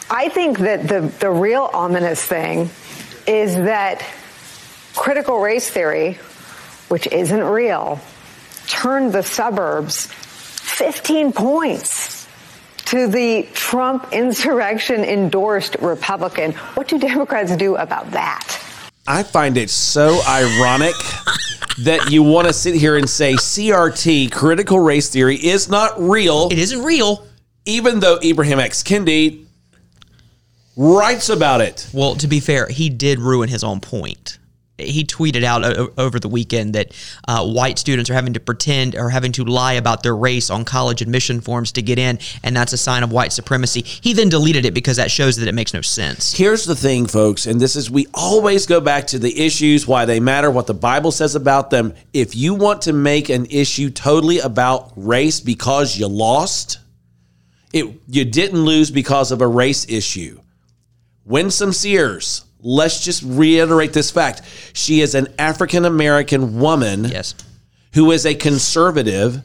I 0.09 0.29
think 0.29 0.59
that 0.61 0.87
the, 0.89 1.01
the 1.19 1.31
real 1.31 1.69
ominous 1.75 2.25
thing 2.25 2.71
is 3.27 3.57
that 3.57 4.05
critical 4.95 5.41
race 5.41 5.69
theory, 5.69 6.19
which 6.89 7.09
isn't 7.09 7.43
real, 7.43 8.01
turned 8.67 9.13
the 9.13 9.23
suburbs 9.23 10.07
15 10.07 11.33
points 11.33 12.27
to 12.87 13.07
the 13.07 13.49
Trump 13.55 14.13
insurrection 14.13 15.05
endorsed 15.05 15.77
Republican. 15.81 16.53
What 16.75 16.89
do 16.89 16.99
Democrats 16.99 17.55
do 17.57 17.77
about 17.77 18.11
that? 18.13 18.59
I 19.07 19.23
find 19.23 19.57
it 19.57 19.71
so 19.71 20.21
ironic 20.29 20.95
that 21.83 22.09
you 22.11 22.23
want 22.23 22.47
to 22.49 22.53
sit 22.53 22.75
here 22.75 22.97
and 22.97 23.09
say 23.09 23.35
CRT, 23.35 24.31
critical 24.33 24.79
race 24.79 25.09
theory, 25.09 25.37
is 25.37 25.69
not 25.69 25.99
real, 26.01 26.49
It 26.51 26.59
isn't 26.59 26.83
real. 26.85 27.27
even 27.65 28.01
though 28.01 28.19
Ibram 28.19 28.59
X. 28.59 28.83
Kendi 28.83 29.47
writes 30.77 31.29
about 31.29 31.61
it. 31.61 31.89
Well, 31.93 32.15
to 32.17 32.27
be 32.29 32.41
fair, 32.41 32.67
he 32.69 32.89
did 32.91 33.19
ruin 33.19 33.49
his 33.49 33.65
own 33.65 33.81
point. 33.81 34.39
He 34.79 35.05
tweeted 35.05 35.45
out 35.45 35.63
over 35.99 36.19
the 36.19 36.29
weekend 36.29 36.75
that 36.75 36.93
uh, 37.29 37.47
white 37.47 37.79
students 37.79 38.09
are 38.09 38.15
having 38.15 38.33
to 38.33 38.41
pretend 38.41 38.97
or 38.97 39.11
having 39.11 39.33
to 39.33 39.45
lie 39.45 39.75
about 39.75 40.03
their 40.03 40.17
race 40.17 40.49
on 40.49 40.65
college 40.65 41.03
admission 41.03 41.41
forms 41.41 41.73
to 41.73 41.83
get 41.83 41.99
in, 41.99 42.19
and 42.43 42.57
that's 42.57 42.73
a 42.73 42.79
sign 42.79 43.03
of 43.03 43.13
white 43.13 43.33
supremacy. 43.33 43.83
He 43.83 44.15
then 44.15 44.31
deleted 44.31 44.65
it 44.65 44.73
because 44.73 44.97
that 44.97 45.11
shows 45.11 45.37
that 45.37 45.47
it 45.47 45.55
makes 45.55 45.75
no 45.75 45.83
sense. 45.83 46.33
Here's 46.33 46.65
the 46.65 46.75
thing, 46.75 47.07
folks, 47.07 47.47
and 47.47 47.61
this 47.61 47.77
is 47.77 47.91
we 47.91 48.07
always 48.15 48.67
go 48.67 48.81
back 48.81 49.07
to 49.09 49.19
the 49.19 49.45
issues, 49.45 49.87
why 49.87 50.07
they 50.07 50.21
matter, 50.21 50.51
what 50.51 50.67
the 50.67 50.75
Bible 50.75 51.13
says 51.13 51.35
about 51.35 51.71
them. 51.71 51.95
If 52.15 52.35
you 52.35 52.55
want 52.55 52.83
to 52.83 52.95
make 52.95 53.29
an 53.29 53.47
issue 53.47 53.91
totally 53.91 54.39
about 54.39 54.93
race 54.97 55.39
because 55.41 55.99
you 55.99 56.09
lost, 56.09 56.79
it 57.73 58.01
you 58.09 58.25
didn't 58.25 58.65
lose 58.65 58.91
because 58.91 59.33
of 59.33 59.43
a 59.43 59.47
race 59.47 59.87
issue. 59.89 60.41
Winsome 61.25 61.73
Sears, 61.73 62.45
let's 62.63 63.05
just 63.05 63.23
reiterate 63.25 63.93
this 63.93 64.11
fact. 64.11 64.43
She 64.73 65.01
is 65.01 65.15
an 65.15 65.29
African 65.39 65.85
American 65.85 66.59
woman 66.61 67.05
Yes. 67.05 67.35
who 67.95 68.11
is 68.13 68.25
a 68.25 68.35
conservative. 68.35 69.43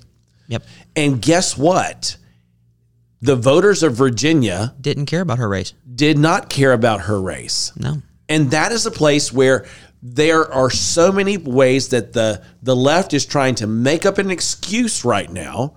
Yep. 0.48 0.64
And 0.96 1.22
guess 1.22 1.58
what? 1.58 2.18
The 3.22 3.36
voters 3.36 3.82
of 3.84 3.94
Virginia 3.96 4.76
Didn't 4.80 5.08
care 5.08 5.22
about 5.22 5.40
her 5.40 5.50
race. 5.50 5.74
did 5.96 6.18
not 6.18 6.50
care 6.50 6.72
about 6.74 7.02
her 7.02 7.20
race. 7.20 7.72
No. 7.76 8.02
And 8.30 8.52
that 8.52 8.72
is 8.72 8.86
a 8.86 8.92
place 8.92 9.34
where 9.34 9.66
there 10.04 10.52
are 10.54 10.70
so 10.70 11.12
many 11.12 11.38
ways 11.38 11.90
that 11.90 12.14
the 12.14 12.42
the 12.62 12.76
left 12.76 13.14
is 13.14 13.26
trying 13.26 13.56
to 13.56 13.66
make 13.68 14.06
up 14.06 14.20
an 14.20 14.30
excuse 14.30 15.04
right 15.04 15.32
now 15.32 15.74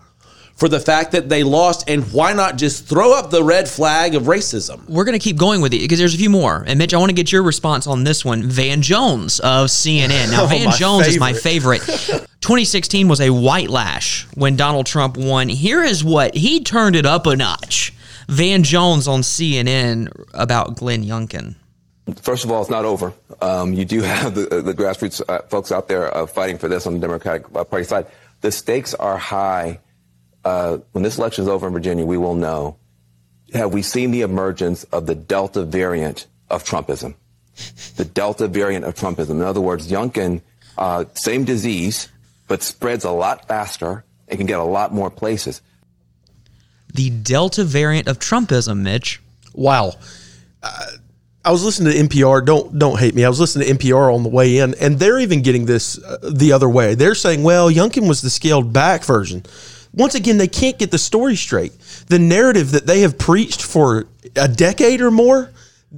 for 0.60 0.68
the 0.68 0.78
fact 0.78 1.12
that 1.12 1.30
they 1.30 1.42
lost 1.42 1.88
and 1.88 2.04
why 2.12 2.34
not 2.34 2.56
just 2.58 2.84
throw 2.84 3.14
up 3.14 3.30
the 3.30 3.42
red 3.42 3.66
flag 3.66 4.14
of 4.14 4.24
racism? 4.24 4.86
We're 4.88 5.04
going 5.04 5.18
to 5.18 5.22
keep 5.24 5.38
going 5.38 5.62
with 5.62 5.72
it 5.72 5.80
because 5.80 5.98
there's 5.98 6.14
a 6.14 6.18
few 6.18 6.28
more. 6.28 6.62
And 6.66 6.78
Mitch, 6.78 6.92
I 6.92 6.98
want 6.98 7.08
to 7.08 7.14
get 7.14 7.32
your 7.32 7.42
response 7.42 7.86
on 7.86 8.04
this 8.04 8.26
one. 8.26 8.42
Van 8.42 8.82
Jones 8.82 9.40
of 9.40 9.68
CNN. 9.68 10.30
Now, 10.30 10.44
Oh, 10.44 10.46
Van 10.46 10.66
my 10.66 10.76
Jones 10.76 11.06
is 11.08 11.18
my 11.18 11.32
favorite. 11.32 11.80
2016 12.42 13.08
was 13.08 13.20
a 13.22 13.30
white 13.30 13.70
lash 13.70 14.26
when 14.34 14.54
Donald 14.56 14.84
Trump 14.84 15.16
won. 15.16 15.48
Here 15.48 15.82
is 15.82 16.04
what 16.04 16.34
he 16.34 16.62
turned 16.62 16.94
it 16.94 17.06
up 17.06 17.26
a 17.26 17.36
notch. 17.36 17.94
Van 18.28 18.62
Jones 18.62 19.08
on 19.08 19.22
CNN 19.22 20.12
about 20.34 20.76
Glenn 20.76 21.02
Youngkin. 21.04 21.56
First 22.22 22.44
of 22.44 22.50
all, 22.50 22.60
it's 22.60 22.70
not 22.70 22.84
over. 22.84 23.14
Um, 23.40 23.72
you 23.72 23.84
do 23.84 24.02
have 24.02 24.34
the, 24.34 24.62
the 24.62 24.74
grassroots 24.74 25.22
uh, 25.28 25.40
folks 25.48 25.72
out 25.72 25.88
there 25.88 26.14
uh, 26.14 26.26
fighting 26.26 26.58
for 26.58 26.68
this 26.68 26.86
on 26.86 26.94
the 26.94 26.98
Democratic 26.98 27.46
uh, 27.54 27.64
Party 27.64 27.84
side. 27.84 28.06
The 28.42 28.52
stakes 28.52 28.94
are 28.94 29.16
high. 29.16 29.80
Uh, 30.44 30.78
when 30.92 31.04
this 31.04 31.18
election 31.18 31.42
is 31.42 31.48
over 31.48 31.66
in 31.66 31.72
Virginia, 31.72 32.04
we 32.04 32.16
will 32.16 32.34
know. 32.34 32.76
Have 33.52 33.72
we 33.72 33.82
seen 33.82 34.10
the 34.10 34.22
emergence 34.22 34.84
of 34.84 35.06
the 35.06 35.14
Delta 35.14 35.64
variant 35.64 36.26
of 36.48 36.64
Trumpism? 36.64 37.14
The 37.96 38.04
Delta 38.04 38.48
variant 38.48 38.84
of 38.84 38.94
Trumpism. 38.94 39.30
In 39.30 39.42
other 39.42 39.60
words, 39.60 39.90
Youngkin, 39.90 40.40
uh, 40.78 41.04
same 41.14 41.44
disease, 41.44 42.08
but 42.48 42.62
spreads 42.62 43.04
a 43.04 43.10
lot 43.10 43.48
faster 43.48 44.04
and 44.28 44.38
can 44.38 44.46
get 44.46 44.60
a 44.60 44.64
lot 44.64 44.94
more 44.94 45.10
places. 45.10 45.60
The 46.94 47.10
Delta 47.10 47.64
variant 47.64 48.08
of 48.08 48.18
Trumpism, 48.18 48.80
Mitch. 48.80 49.20
Wow. 49.52 49.94
Uh, 50.62 50.86
I 51.44 51.52
was 51.52 51.64
listening 51.64 51.92
to 51.92 52.16
NPR. 52.16 52.44
Don't 52.44 52.78
don't 52.78 52.98
hate 52.98 53.14
me. 53.14 53.24
I 53.24 53.28
was 53.28 53.40
listening 53.40 53.66
to 53.66 53.74
NPR 53.74 54.14
on 54.14 54.22
the 54.22 54.28
way 54.28 54.58
in, 54.58 54.74
and 54.74 54.98
they're 54.98 55.18
even 55.18 55.42
getting 55.42 55.64
this 55.64 55.98
uh, 56.02 56.18
the 56.22 56.52
other 56.52 56.68
way. 56.68 56.94
They're 56.94 57.14
saying, 57.14 57.42
"Well, 57.42 57.70
Youngkin 57.70 58.06
was 58.06 58.20
the 58.20 58.30
scaled 58.30 58.72
back 58.72 59.04
version." 59.04 59.44
Once 59.92 60.14
again, 60.14 60.38
they 60.38 60.48
can't 60.48 60.78
get 60.78 60.90
the 60.90 60.98
story 60.98 61.36
straight. 61.36 61.72
The 62.06 62.18
narrative 62.18 62.72
that 62.72 62.86
they 62.86 63.00
have 63.00 63.18
preached 63.18 63.62
for 63.62 64.06
a 64.36 64.48
decade 64.48 65.00
or 65.00 65.10
more. 65.10 65.52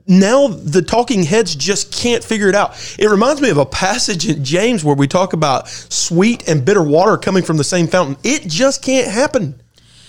Now 0.07 0.49
the 0.49 0.81
talking 0.81 1.25
heads 1.25 1.55
just 1.55 1.93
can't 1.93 2.25
figure 2.25 2.49
it 2.49 2.55
out. 2.55 2.73
It 2.99 3.09
reminds 3.09 3.43
me 3.43 3.51
of 3.51 3.59
a 3.59 3.67
passage 3.67 4.27
in 4.27 4.43
James 4.43 4.83
where 4.83 4.97
we 4.97 5.07
talk 5.07 5.35
about 5.35 5.69
sweet 5.69 6.49
and 6.49 6.65
bitter 6.65 6.83
water 6.83 7.19
coming 7.19 7.43
from 7.43 7.59
the 7.59 7.65
same 7.65 7.87
fountain. 7.87 8.17
It 8.25 8.49
just 8.49 8.83
can't 8.83 9.11
happen. 9.11 9.61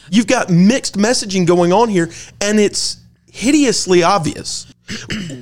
You've 0.10 0.28
got 0.28 0.50
mixed 0.50 0.98
messaging 0.98 1.46
going 1.46 1.74
on 1.74 1.89
here, 1.89 2.10
and 2.39 2.60
it's 2.60 2.98
hideously 3.30 4.04
obvious. 4.04 4.72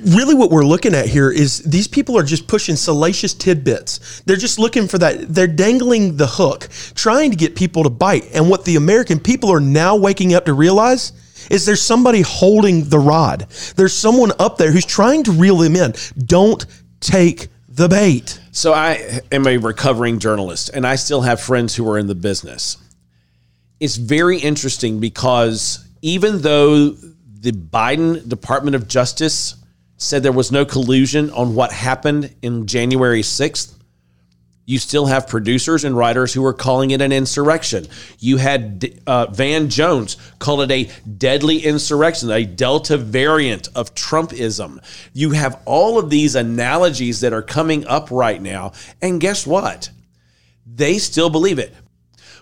Really, 0.04 0.34
what 0.34 0.50
we're 0.50 0.64
looking 0.64 0.94
at 0.94 1.06
here 1.06 1.30
is 1.30 1.58
these 1.60 1.88
people 1.88 2.16
are 2.16 2.22
just 2.22 2.46
pushing 2.46 2.76
salacious 2.76 3.34
tidbits. 3.34 4.20
They're 4.22 4.36
just 4.36 4.58
looking 4.58 4.86
for 4.86 4.98
that. 4.98 5.34
They're 5.34 5.46
dangling 5.46 6.16
the 6.16 6.26
hook, 6.26 6.68
trying 6.94 7.30
to 7.30 7.36
get 7.36 7.56
people 7.56 7.82
to 7.82 7.90
bite. 7.90 8.28
And 8.34 8.48
what 8.48 8.64
the 8.64 8.76
American 8.76 9.18
people 9.18 9.50
are 9.52 9.60
now 9.60 9.96
waking 9.96 10.34
up 10.34 10.44
to 10.44 10.54
realize 10.54 11.12
is 11.50 11.66
there's 11.66 11.82
somebody 11.82 12.20
holding 12.20 12.88
the 12.88 12.98
rod. 12.98 13.48
There's 13.76 13.94
someone 13.94 14.32
up 14.38 14.58
there 14.58 14.70
who's 14.70 14.86
trying 14.86 15.24
to 15.24 15.32
reel 15.32 15.56
them 15.56 15.76
in. 15.76 15.94
Don't 16.18 16.64
take 17.00 17.48
the 17.68 17.88
bait. 17.88 18.38
So 18.52 18.72
I 18.72 19.20
am 19.32 19.46
a 19.46 19.56
recovering 19.56 20.18
journalist 20.18 20.70
and 20.72 20.86
I 20.86 20.96
still 20.96 21.22
have 21.22 21.40
friends 21.40 21.74
who 21.74 21.88
are 21.90 21.98
in 21.98 22.06
the 22.06 22.14
business. 22.14 22.76
It's 23.80 23.96
very 23.96 24.38
interesting 24.38 25.00
because 25.00 25.84
even 26.02 26.42
though 26.42 26.96
the 27.42 27.50
Biden 27.50 28.26
Department 28.28 28.76
of 28.76 28.86
Justice 28.86 29.56
said 29.96 30.22
there 30.22 30.30
was 30.30 30.52
no 30.52 30.64
collusion 30.64 31.28
on 31.30 31.56
what 31.56 31.72
happened 31.72 32.32
in 32.40 32.68
January 32.68 33.22
6th, 33.22 33.74
you 34.64 34.78
still 34.78 35.06
have 35.06 35.26
producers 35.26 35.82
and 35.82 35.96
writers 35.96 36.32
who 36.32 36.46
are 36.46 36.52
calling 36.52 36.92
it 36.92 37.00
an 37.00 37.10
insurrection. 37.10 37.88
You 38.20 38.36
had 38.36 39.00
uh, 39.08 39.26
Van 39.26 39.68
Jones 39.68 40.16
call 40.38 40.60
it 40.60 40.70
a 40.70 40.88
deadly 41.18 41.58
insurrection, 41.58 42.30
a 42.30 42.44
Delta 42.44 42.96
variant 42.96 43.68
of 43.74 43.92
Trumpism. 43.96 44.78
You 45.12 45.30
have 45.30 45.60
all 45.64 45.98
of 45.98 46.10
these 46.10 46.36
analogies 46.36 47.20
that 47.22 47.32
are 47.32 47.42
coming 47.42 47.84
up 47.88 48.12
right 48.12 48.40
now. 48.40 48.72
And 49.02 49.20
guess 49.20 49.44
what? 49.48 49.90
They 50.64 50.98
still 50.98 51.28
believe 51.28 51.58
it. 51.58 51.74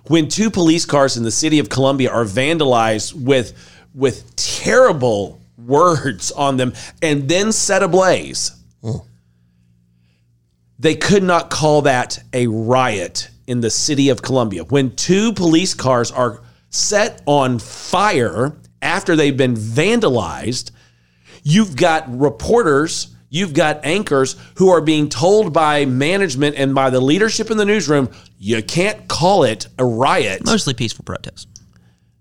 When 0.07 0.29
two 0.29 0.51
police 0.51 0.85
cars 0.85 1.17
in 1.17 1.25
the 1.25 1.31
city 1.31 1.59
of 1.59 1.71
Columbia 1.71 2.11
are 2.11 2.25
vandalized 2.25 3.15
with, 3.15 3.55
with 3.94 4.35
terrible 4.37 5.40
words 5.59 6.31
on 6.33 6.57
them 6.57 6.72
and 7.03 7.29
then 7.29 7.53
set 7.53 7.83
ablaze, 7.83 8.53
They 10.79 10.94
could 10.94 11.22
not 11.22 11.50
call 11.50 11.83
that 11.83 12.18
a 12.33 12.46
riot 12.46 13.29
in 13.46 13.61
the 13.61 13.68
city 13.70 14.09
of 14.09 14.22
Columbia. 14.22 14.64
When 14.64 14.96
two 14.96 15.33
police 15.35 15.74
cars 15.74 16.11
are 16.11 16.40
set 16.70 17.20
on 17.26 17.59
fire 17.59 18.57
after 18.81 19.14
they've 19.14 19.37
been 19.37 19.55
vandalized, 19.55 20.70
you've 21.42 21.76
got 21.76 22.18
reporters, 22.18 23.14
you've 23.29 23.53
got 23.53 23.85
anchors 23.85 24.37
who 24.55 24.70
are 24.70 24.81
being 24.81 25.09
told 25.09 25.53
by 25.53 25.85
management 25.85 26.57
and 26.57 26.74
by 26.74 26.88
the 26.88 27.00
leadership 27.00 27.50
in 27.50 27.59
the 27.59 27.66
newsroom, 27.66 28.09
you 28.38 28.62
can't 28.62 29.07
call 29.07 29.44
it 29.44 29.66
a 29.79 29.85
riot 29.85 30.44
Mostly 30.46 30.72
peaceful 30.72 31.05
protest. 31.05 31.60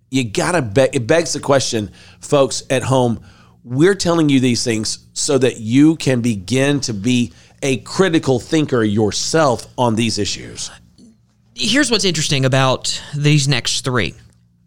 You 0.09 0.23
gotta 0.23 0.61
be- 0.61 0.89
it 0.93 1.07
begs 1.07 1.33
the 1.33 1.39
question 1.39 1.91
folks 2.19 2.63
at 2.69 2.83
home 2.83 3.23
we're 3.63 3.95
telling 3.95 4.29
you 4.29 4.39
these 4.39 4.63
things 4.63 5.05
so 5.13 5.37
that 5.37 5.59
you 5.59 5.95
can 5.97 6.21
begin 6.21 6.79
to 6.81 6.93
be 6.93 7.33
a 7.61 7.77
critical 7.77 8.39
thinker 8.39 8.83
yourself 8.83 9.67
on 9.77 9.95
these 9.95 10.17
issues. 10.17 10.71
Here's 11.55 11.91
what's 11.91 12.05
interesting 12.05 12.45
about 12.45 13.01
these 13.15 13.47
next 13.47 13.83
three 13.83 14.15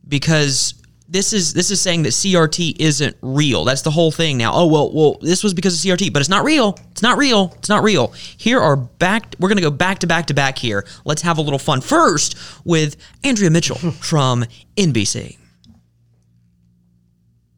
because 0.06 0.74
this 1.12 1.34
is 1.34 1.52
this 1.52 1.70
is 1.70 1.80
saying 1.80 2.04
that 2.04 2.10
CRT 2.10 2.76
isn't 2.80 3.16
real. 3.20 3.64
That's 3.64 3.82
the 3.82 3.90
whole 3.90 4.10
thing 4.10 4.38
now. 4.38 4.52
Oh 4.54 4.66
well, 4.66 4.90
well 4.92 5.18
this 5.20 5.44
was 5.44 5.52
because 5.52 5.74
of 5.74 5.80
CRT, 5.80 6.10
but 6.10 6.20
it's 6.20 6.30
not 6.30 6.42
real. 6.42 6.78
It's 6.90 7.02
not 7.02 7.18
real. 7.18 7.52
It's 7.58 7.68
not 7.68 7.82
real. 7.82 8.08
Here 8.38 8.58
are 8.58 8.76
back. 8.76 9.36
We're 9.38 9.50
gonna 9.50 9.60
go 9.60 9.70
back 9.70 9.98
to 10.00 10.06
back 10.06 10.26
to 10.26 10.34
back 10.34 10.56
here. 10.56 10.86
Let's 11.04 11.20
have 11.22 11.36
a 11.36 11.42
little 11.42 11.58
fun 11.58 11.82
first 11.82 12.36
with 12.64 12.96
Andrea 13.22 13.50
Mitchell 13.50 13.76
from 14.00 14.44
NBC. 14.76 15.36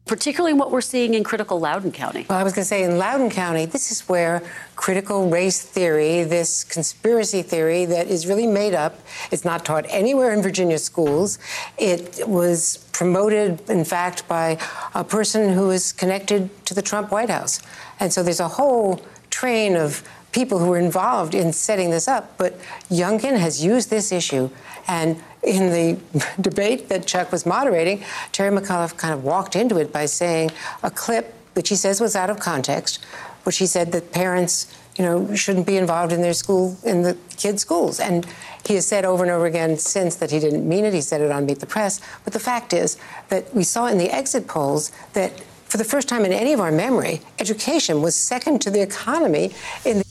Particularly 0.05 0.53
what 0.53 0.71
we're 0.71 0.81
seeing 0.81 1.15
in 1.15 1.23
critical 1.23 1.59
Loudoun 1.59 1.91
County. 1.91 2.25
Well, 2.29 2.37
I 2.37 2.43
was 2.43 2.53
going 2.53 2.63
to 2.63 2.67
say 2.67 2.83
in 2.83 2.97
Loudoun 2.97 3.31
County, 3.31 3.65
this 3.65 3.91
is 3.91 4.01
where 4.07 4.43
critical 4.75 5.29
race 5.29 5.61
theory, 5.61 6.23
this 6.23 6.63
conspiracy 6.63 7.41
theory 7.41 7.85
that 7.85 8.07
is 8.07 8.27
really 8.27 8.45
made 8.45 8.75
up, 8.75 8.99
it's 9.31 9.43
not 9.43 9.65
taught 9.65 9.85
anywhere 9.89 10.31
in 10.31 10.43
Virginia 10.43 10.77
schools. 10.77 11.39
It 11.77 12.19
was 12.27 12.87
promoted, 12.91 13.67
in 13.69 13.83
fact, 13.83 14.27
by 14.27 14.59
a 14.93 15.03
person 15.03 15.53
who 15.53 15.71
is 15.71 15.91
connected 15.91 16.49
to 16.67 16.75
the 16.75 16.83
Trump 16.83 17.11
White 17.11 17.29
House. 17.29 17.61
And 17.99 18.13
so 18.13 18.21
there's 18.21 18.39
a 18.39 18.47
whole 18.47 19.01
train 19.31 19.75
of 19.75 20.07
people 20.31 20.59
who 20.59 20.67
were 20.67 20.77
involved 20.77 21.33
in 21.33 21.51
setting 21.51 21.89
this 21.89 22.07
up. 22.07 22.37
But 22.37 22.59
Youngkin 22.89 23.39
has 23.39 23.63
used 23.63 23.89
this 23.89 24.11
issue 24.11 24.49
and 24.87 25.17
in 25.45 25.69
the 25.71 25.99
debate 26.41 26.89
that 26.89 27.05
Chuck 27.05 27.31
was 27.31 27.45
moderating, 27.45 28.03
Terry 28.31 28.55
McAuliffe 28.55 28.97
kind 28.97 29.13
of 29.13 29.23
walked 29.23 29.55
into 29.55 29.77
it 29.77 29.91
by 29.93 30.05
saying 30.05 30.51
a 30.83 30.91
clip 30.91 31.33
which 31.53 31.69
he 31.69 31.75
says 31.75 32.01
was 32.01 32.15
out 32.15 32.29
of 32.29 32.39
context, 32.39 33.03
which 33.43 33.57
he 33.57 33.65
said 33.65 33.91
that 33.93 34.11
parents, 34.11 34.75
you 34.97 35.05
know, 35.05 35.33
shouldn't 35.35 35.65
be 35.65 35.77
involved 35.77 36.11
in 36.11 36.21
their 36.21 36.33
school 36.33 36.77
in 36.83 37.03
the 37.03 37.17
kids' 37.37 37.61
schools. 37.61 37.99
And 37.99 38.27
he 38.65 38.75
has 38.75 38.85
said 38.85 39.05
over 39.05 39.23
and 39.23 39.31
over 39.31 39.45
again 39.45 39.77
since 39.77 40.15
that 40.15 40.31
he 40.31 40.39
didn't 40.39 40.67
mean 40.67 40.83
it. 40.83 40.93
He 40.93 41.01
said 41.01 41.21
it 41.21 41.31
on 41.31 41.45
Meet 41.45 41.59
the 41.59 41.65
Press. 41.65 42.01
But 42.23 42.33
the 42.33 42.39
fact 42.39 42.73
is 42.73 42.97
that 43.29 43.53
we 43.53 43.63
saw 43.63 43.87
in 43.87 43.97
the 43.97 44.09
exit 44.13 44.47
polls 44.47 44.91
that 45.13 45.39
for 45.65 45.77
the 45.77 45.83
first 45.83 46.07
time 46.07 46.25
in 46.25 46.31
any 46.31 46.53
of 46.53 46.59
our 46.59 46.71
memory, 46.71 47.21
education 47.39 48.01
was 48.01 48.15
second 48.15 48.61
to 48.61 48.69
the 48.69 48.81
economy 48.81 49.51
in 49.85 49.99
the 49.99 50.05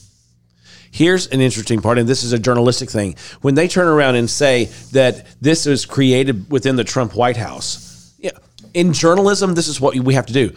Here's 0.95 1.27
an 1.27 1.41
interesting 1.41 1.81
part, 1.81 1.97
and 1.97 2.07
this 2.07 2.23
is 2.23 2.31
a 2.31 2.39
journalistic 2.39 2.89
thing. 2.89 3.15
When 3.41 3.53
they 3.53 3.67
turn 3.67 3.89
around 3.89 4.15
and 4.15 4.29
say 4.29 4.69
that 4.93 5.25
this 5.41 5.67
is 5.67 5.85
created 5.85 6.49
within 6.49 6.77
the 6.77 6.85
Trump 6.85 7.17
White 7.17 7.35
House, 7.35 8.13
yeah, 8.17 8.31
in 8.73 8.93
journalism, 8.93 9.55
this 9.55 9.67
is 9.67 9.81
what 9.81 9.93
we 9.93 10.13
have 10.13 10.25
to 10.27 10.33
do. 10.33 10.55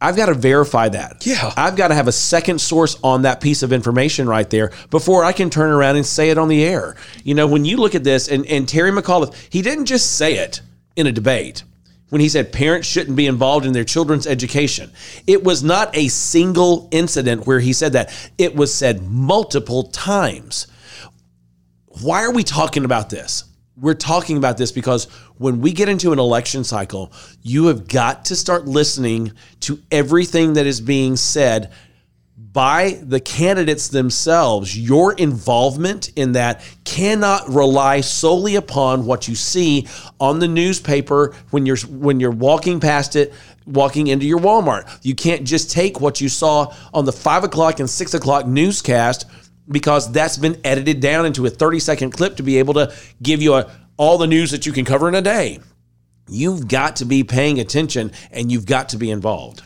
I've 0.00 0.16
got 0.16 0.26
to 0.26 0.34
verify 0.34 0.88
that. 0.88 1.26
Yeah. 1.26 1.52
I've 1.54 1.76
got 1.76 1.88
to 1.88 1.94
have 1.94 2.08
a 2.08 2.12
second 2.12 2.62
source 2.62 2.96
on 3.04 3.22
that 3.22 3.42
piece 3.42 3.62
of 3.62 3.74
information 3.74 4.26
right 4.26 4.48
there 4.48 4.72
before 4.88 5.22
I 5.22 5.32
can 5.32 5.50
turn 5.50 5.70
around 5.70 5.96
and 5.96 6.06
say 6.06 6.30
it 6.30 6.38
on 6.38 6.48
the 6.48 6.64
air. 6.64 6.96
You 7.22 7.34
know, 7.34 7.46
when 7.46 7.66
you 7.66 7.76
look 7.76 7.94
at 7.94 8.04
this, 8.04 8.28
and, 8.28 8.46
and 8.46 8.66
Terry 8.66 8.90
McAuliffe, 8.90 9.34
he 9.50 9.60
didn't 9.60 9.84
just 9.84 10.16
say 10.16 10.38
it 10.38 10.62
in 10.96 11.06
a 11.06 11.12
debate 11.12 11.62
when 12.08 12.20
he 12.20 12.28
said 12.28 12.52
parents 12.52 12.88
shouldn't 12.88 13.16
be 13.16 13.26
involved 13.26 13.66
in 13.66 13.72
their 13.72 13.84
children's 13.84 14.26
education. 14.26 14.90
It 15.26 15.44
was 15.44 15.62
not 15.62 15.96
a 15.96 16.08
single 16.08 16.88
incident 16.90 17.46
where 17.46 17.60
he 17.60 17.72
said 17.72 17.92
that, 17.92 18.12
it 18.38 18.54
was 18.54 18.72
said 18.72 19.02
multiple 19.02 19.84
times. 19.84 20.66
Why 22.02 22.22
are 22.22 22.32
we 22.32 22.44
talking 22.44 22.84
about 22.84 23.10
this? 23.10 23.44
We're 23.76 23.94
talking 23.94 24.36
about 24.36 24.58
this 24.58 24.72
because 24.72 25.04
when 25.36 25.60
we 25.60 25.72
get 25.72 25.88
into 25.88 26.12
an 26.12 26.18
election 26.18 26.64
cycle, 26.64 27.12
you 27.42 27.66
have 27.66 27.86
got 27.86 28.24
to 28.26 28.36
start 28.36 28.66
listening 28.66 29.32
to 29.60 29.80
everything 29.90 30.54
that 30.54 30.66
is 30.66 30.80
being 30.80 31.16
said 31.16 31.72
by 32.52 32.98
the 33.02 33.20
candidates 33.20 33.88
themselves, 33.88 34.78
your 34.78 35.12
involvement 35.14 36.10
in 36.16 36.32
that 36.32 36.64
cannot 36.84 37.48
rely 37.48 38.00
solely 38.00 38.56
upon 38.56 39.04
what 39.04 39.28
you 39.28 39.34
see 39.34 39.86
on 40.18 40.38
the 40.38 40.48
newspaper 40.48 41.34
when 41.50 41.66
you're 41.66 41.76
when 41.88 42.20
you're 42.20 42.30
walking 42.30 42.80
past 42.80 43.16
it, 43.16 43.34
walking 43.66 44.06
into 44.06 44.26
your 44.26 44.38
Walmart. 44.38 44.98
You 45.02 45.14
can't 45.14 45.44
just 45.44 45.70
take 45.70 46.00
what 46.00 46.20
you 46.20 46.28
saw 46.28 46.74
on 46.94 47.04
the 47.04 47.12
five 47.12 47.44
o'clock 47.44 47.80
and 47.80 47.90
six 47.90 48.14
o'clock 48.14 48.46
newscast 48.46 49.26
because 49.68 50.10
that's 50.10 50.38
been 50.38 50.58
edited 50.64 51.00
down 51.00 51.26
into 51.26 51.44
a 51.44 51.50
30 51.50 51.80
second 51.80 52.10
clip 52.12 52.36
to 52.36 52.42
be 52.42 52.58
able 52.58 52.74
to 52.74 52.94
give 53.22 53.42
you 53.42 53.54
a, 53.54 53.70
all 53.98 54.16
the 54.16 54.26
news 54.26 54.50
that 54.52 54.64
you 54.64 54.72
can 54.72 54.86
cover 54.86 55.08
in 55.08 55.14
a 55.14 55.22
day. 55.22 55.58
You've 56.30 56.68
got 56.68 56.96
to 56.96 57.04
be 57.04 57.24
paying 57.24 57.58
attention 57.58 58.12
and 58.30 58.50
you've 58.50 58.66
got 58.66 58.90
to 58.90 58.96
be 58.96 59.10
involved 59.10 59.62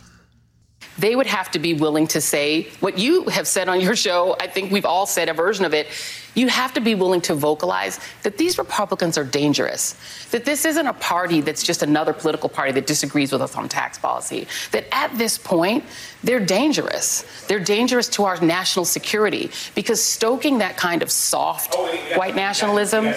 they 0.98 1.16
would 1.16 1.26
have 1.26 1.50
to 1.52 1.58
be 1.58 1.74
willing 1.74 2.06
to 2.08 2.20
say 2.20 2.68
what 2.80 2.98
you 2.98 3.24
have 3.24 3.46
said 3.46 3.68
on 3.68 3.80
your 3.80 3.96
show. 3.96 4.36
I 4.40 4.46
think 4.46 4.70
we've 4.70 4.84
all 4.84 5.06
said 5.06 5.28
a 5.28 5.32
version 5.32 5.64
of 5.64 5.74
it. 5.74 5.88
You 6.34 6.48
have 6.48 6.72
to 6.74 6.80
be 6.80 6.94
willing 6.94 7.20
to 7.22 7.34
vocalize 7.34 8.00
that 8.22 8.38
these 8.38 8.56
Republicans 8.56 9.18
are 9.18 9.24
dangerous, 9.24 9.96
that 10.30 10.46
this 10.46 10.64
isn't 10.64 10.86
a 10.86 10.94
party 10.94 11.42
that's 11.42 11.62
just 11.62 11.82
another 11.82 12.14
political 12.14 12.48
party 12.48 12.72
that 12.72 12.86
disagrees 12.86 13.32
with 13.32 13.42
us 13.42 13.54
on 13.54 13.68
tax 13.68 13.98
policy, 13.98 14.46
that 14.70 14.86
at 14.92 15.16
this 15.18 15.36
point, 15.36 15.84
they're 16.24 16.44
dangerous. 16.44 17.26
They're 17.48 17.60
dangerous 17.60 18.08
to 18.10 18.24
our 18.24 18.40
national 18.40 18.86
security 18.86 19.50
because 19.74 20.02
stoking 20.02 20.58
that 20.58 20.76
kind 20.78 21.02
of 21.02 21.10
soft 21.10 21.74
oh, 21.76 21.94
white 22.16 22.34
nationalism 22.34 23.12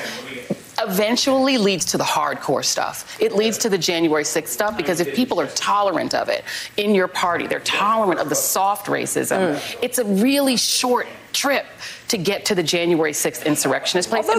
eventually 0.79 1.57
leads 1.57 1.85
to 1.85 1.97
the 1.97 2.03
hardcore 2.03 2.63
stuff. 2.63 3.17
It 3.19 3.33
leads 3.33 3.57
to 3.59 3.69
the 3.69 3.77
January 3.77 4.23
6th 4.23 4.47
stuff 4.47 4.77
because 4.77 4.99
if 4.99 5.15
people 5.15 5.39
are 5.39 5.47
tolerant 5.47 6.13
of 6.13 6.29
it 6.29 6.43
in 6.77 6.93
your 6.93 7.07
party, 7.07 7.47
they're 7.47 7.59
tolerant 7.59 8.19
of 8.19 8.29
the 8.29 8.35
soft 8.35 8.87
racism, 8.87 9.55
mm. 9.55 9.77
it's 9.81 9.97
a 9.97 10.05
really 10.05 10.57
short 10.57 11.07
trip 11.33 11.65
to 12.07 12.17
get 12.17 12.45
to 12.45 12.55
the 12.55 12.63
January 12.63 13.11
6th 13.11 13.45
insurrectionist 13.45 14.09
place. 14.09 14.29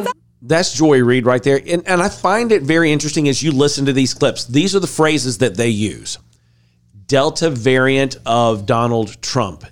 That's 0.42 0.75
Joy 0.75 1.03
Reid 1.03 1.27
right 1.27 1.42
there. 1.42 1.61
And, 1.66 1.87
and 1.88 2.03
I 2.03 2.09
find 2.09 2.53
it 2.53 2.62
very 2.62 2.92
interesting 2.92 3.29
as 3.29 3.42
you 3.42 3.53
listen 3.53 3.87
to 3.87 3.92
these 3.92 4.14
clips. 4.14 4.44
These 4.44 4.77
are 4.77 4.81
the 4.81 4.87
phrases 4.87 5.38
that 5.38 5.57
they 5.57 5.70
use 5.70 6.18
Delta 7.07 7.51
variant 7.51 8.16
of 8.27 8.66
Donald 8.66 9.20
Trump, 9.22 9.64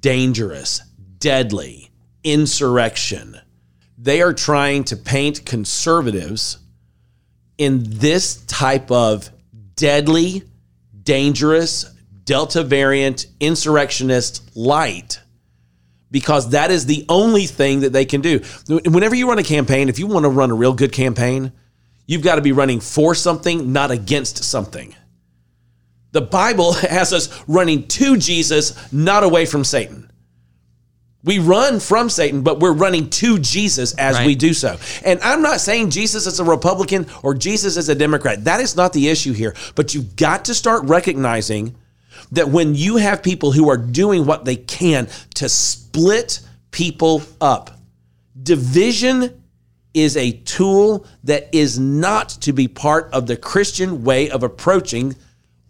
dangerous, 0.00 0.82
deadly, 1.18 1.90
insurrection 2.24 3.40
they 4.02 4.22
are 4.22 4.32
trying 4.32 4.84
to 4.84 4.96
paint 4.96 5.44
conservatives 5.44 6.58
in 7.58 7.82
this 7.84 8.36
type 8.46 8.90
of 8.90 9.28
deadly, 9.76 10.42
dangerous, 11.02 11.84
Delta 12.24 12.62
variant 12.62 13.26
insurrectionist 13.40 14.56
light 14.56 15.20
because 16.10 16.50
that 16.50 16.70
is 16.70 16.86
the 16.86 17.04
only 17.08 17.46
thing 17.46 17.80
that 17.80 17.92
they 17.92 18.04
can 18.04 18.20
do. 18.20 18.40
Whenever 18.68 19.14
you 19.14 19.28
run 19.28 19.38
a 19.38 19.44
campaign, 19.44 19.88
if 19.88 19.98
you 19.98 20.06
want 20.06 20.24
to 20.24 20.28
run 20.28 20.50
a 20.50 20.54
real 20.54 20.72
good 20.72 20.92
campaign, 20.92 21.52
you've 22.06 22.22
got 22.22 22.36
to 22.36 22.42
be 22.42 22.52
running 22.52 22.80
for 22.80 23.14
something, 23.14 23.72
not 23.72 23.90
against 23.90 24.44
something. 24.44 24.94
The 26.12 26.20
Bible 26.20 26.72
has 26.90 27.12
us 27.12 27.44
running 27.46 27.86
to 27.88 28.16
Jesus, 28.16 28.92
not 28.92 29.22
away 29.22 29.46
from 29.46 29.64
Satan. 29.64 30.09
We 31.22 31.38
run 31.38 31.80
from 31.80 32.08
Satan, 32.08 32.42
but 32.42 32.60
we're 32.60 32.72
running 32.72 33.10
to 33.10 33.38
Jesus 33.38 33.94
as 33.94 34.16
right. 34.16 34.26
we 34.26 34.34
do 34.34 34.54
so. 34.54 34.78
And 35.04 35.20
I'm 35.20 35.42
not 35.42 35.60
saying 35.60 35.90
Jesus 35.90 36.26
is 36.26 36.40
a 36.40 36.44
Republican 36.44 37.06
or 37.22 37.34
Jesus 37.34 37.76
is 37.76 37.90
a 37.90 37.94
Democrat. 37.94 38.44
That 38.44 38.60
is 38.60 38.74
not 38.74 38.94
the 38.94 39.08
issue 39.08 39.32
here. 39.32 39.54
But 39.74 39.94
you've 39.94 40.16
got 40.16 40.46
to 40.46 40.54
start 40.54 40.84
recognizing 40.84 41.76
that 42.32 42.48
when 42.48 42.74
you 42.74 42.96
have 42.96 43.22
people 43.22 43.52
who 43.52 43.68
are 43.68 43.76
doing 43.76 44.24
what 44.24 44.46
they 44.46 44.56
can 44.56 45.08
to 45.34 45.48
split 45.48 46.40
people 46.70 47.22
up, 47.40 47.78
division 48.42 49.42
is 49.92 50.16
a 50.16 50.32
tool 50.32 51.06
that 51.24 51.48
is 51.52 51.78
not 51.78 52.28
to 52.28 52.52
be 52.52 52.68
part 52.68 53.12
of 53.12 53.26
the 53.26 53.36
Christian 53.36 54.04
way 54.04 54.30
of 54.30 54.42
approaching 54.42 55.16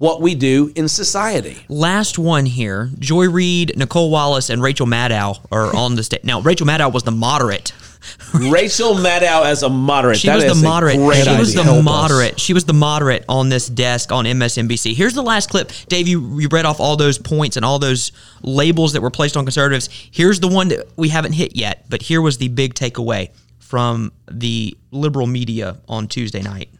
what 0.01 0.23
we 0.23 0.35
do 0.35 0.73
in 0.75 0.89
society. 0.89 1.59
Last 1.69 2.19
one 2.19 2.47
here. 2.47 2.89
Joy 2.99 3.29
Reid, 3.29 3.75
Nicolle 3.77 4.09
Wallace, 4.11 4.49
and 4.49 4.63
Rachel 4.63 4.87
Maddow 4.87 5.39
are 5.53 5.77
on 5.77 5.95
the 5.95 6.03
stage. 6.03 6.25
Now, 6.25 6.41
Rachel 6.41 6.67
Maddow 6.67 6.91
was 6.91 7.03
the 7.03 7.11
moderate 7.11 7.75
Rachel 8.35 8.95
Maddow 8.95 9.45
as 9.45 9.63
a 9.63 9.69
moderate. 9.69 10.17
She 10.17 10.29
That 10.29 10.37
was 10.37 10.45
is 10.47 10.63
the 10.63 10.67
moderate. 10.67 10.97
great 10.97 11.23
She 11.27 11.37
was 11.37 11.53
the 11.53 11.63
Help 11.63 11.77
us. 11.81 11.85
moderate. 11.85 12.41
She 12.41 12.55
was 12.55 12.65
the 12.65 12.73
moderate 12.73 13.27
on 13.29 13.51
this 13.51 13.69
desk 13.69 14.11
on 14.11 14.25
MSNBC. 14.25 14.95
Here's 14.95 15.13
the 15.13 15.23
last 15.23 15.51
clip. 15.51 15.71
Dave, 15.89 16.09
you, 16.09 16.41
you 16.41 16.49
read 16.51 16.65
off 16.65 16.81
all 16.81 16.97
those 16.97 17.19
points 17.19 17.57
and 17.59 17.65
all 17.65 17.79
those 17.79 18.11
labels 18.43 18.95
that 18.95 19.03
were 19.03 19.11
placed 19.11 19.37
on 19.37 19.45
conservatives. 19.45 19.91
Here's 20.11 20.41
the 20.41 20.49
one 20.49 20.69
that 20.69 20.89
we 20.97 21.11
haven't 21.11 21.35
hit 21.35 21.55
yet, 21.57 21.85
but 21.91 22.01
here 22.01 22.23
was 22.23 22.39
the 22.39 22.49
big 22.49 22.73
takeaway 22.73 23.29
from 23.59 24.13
the 24.31 24.75
liberal 24.93 25.27
media 25.27 25.77
on 25.87 26.09
Tuesday 26.09 26.41
night. 26.41 26.71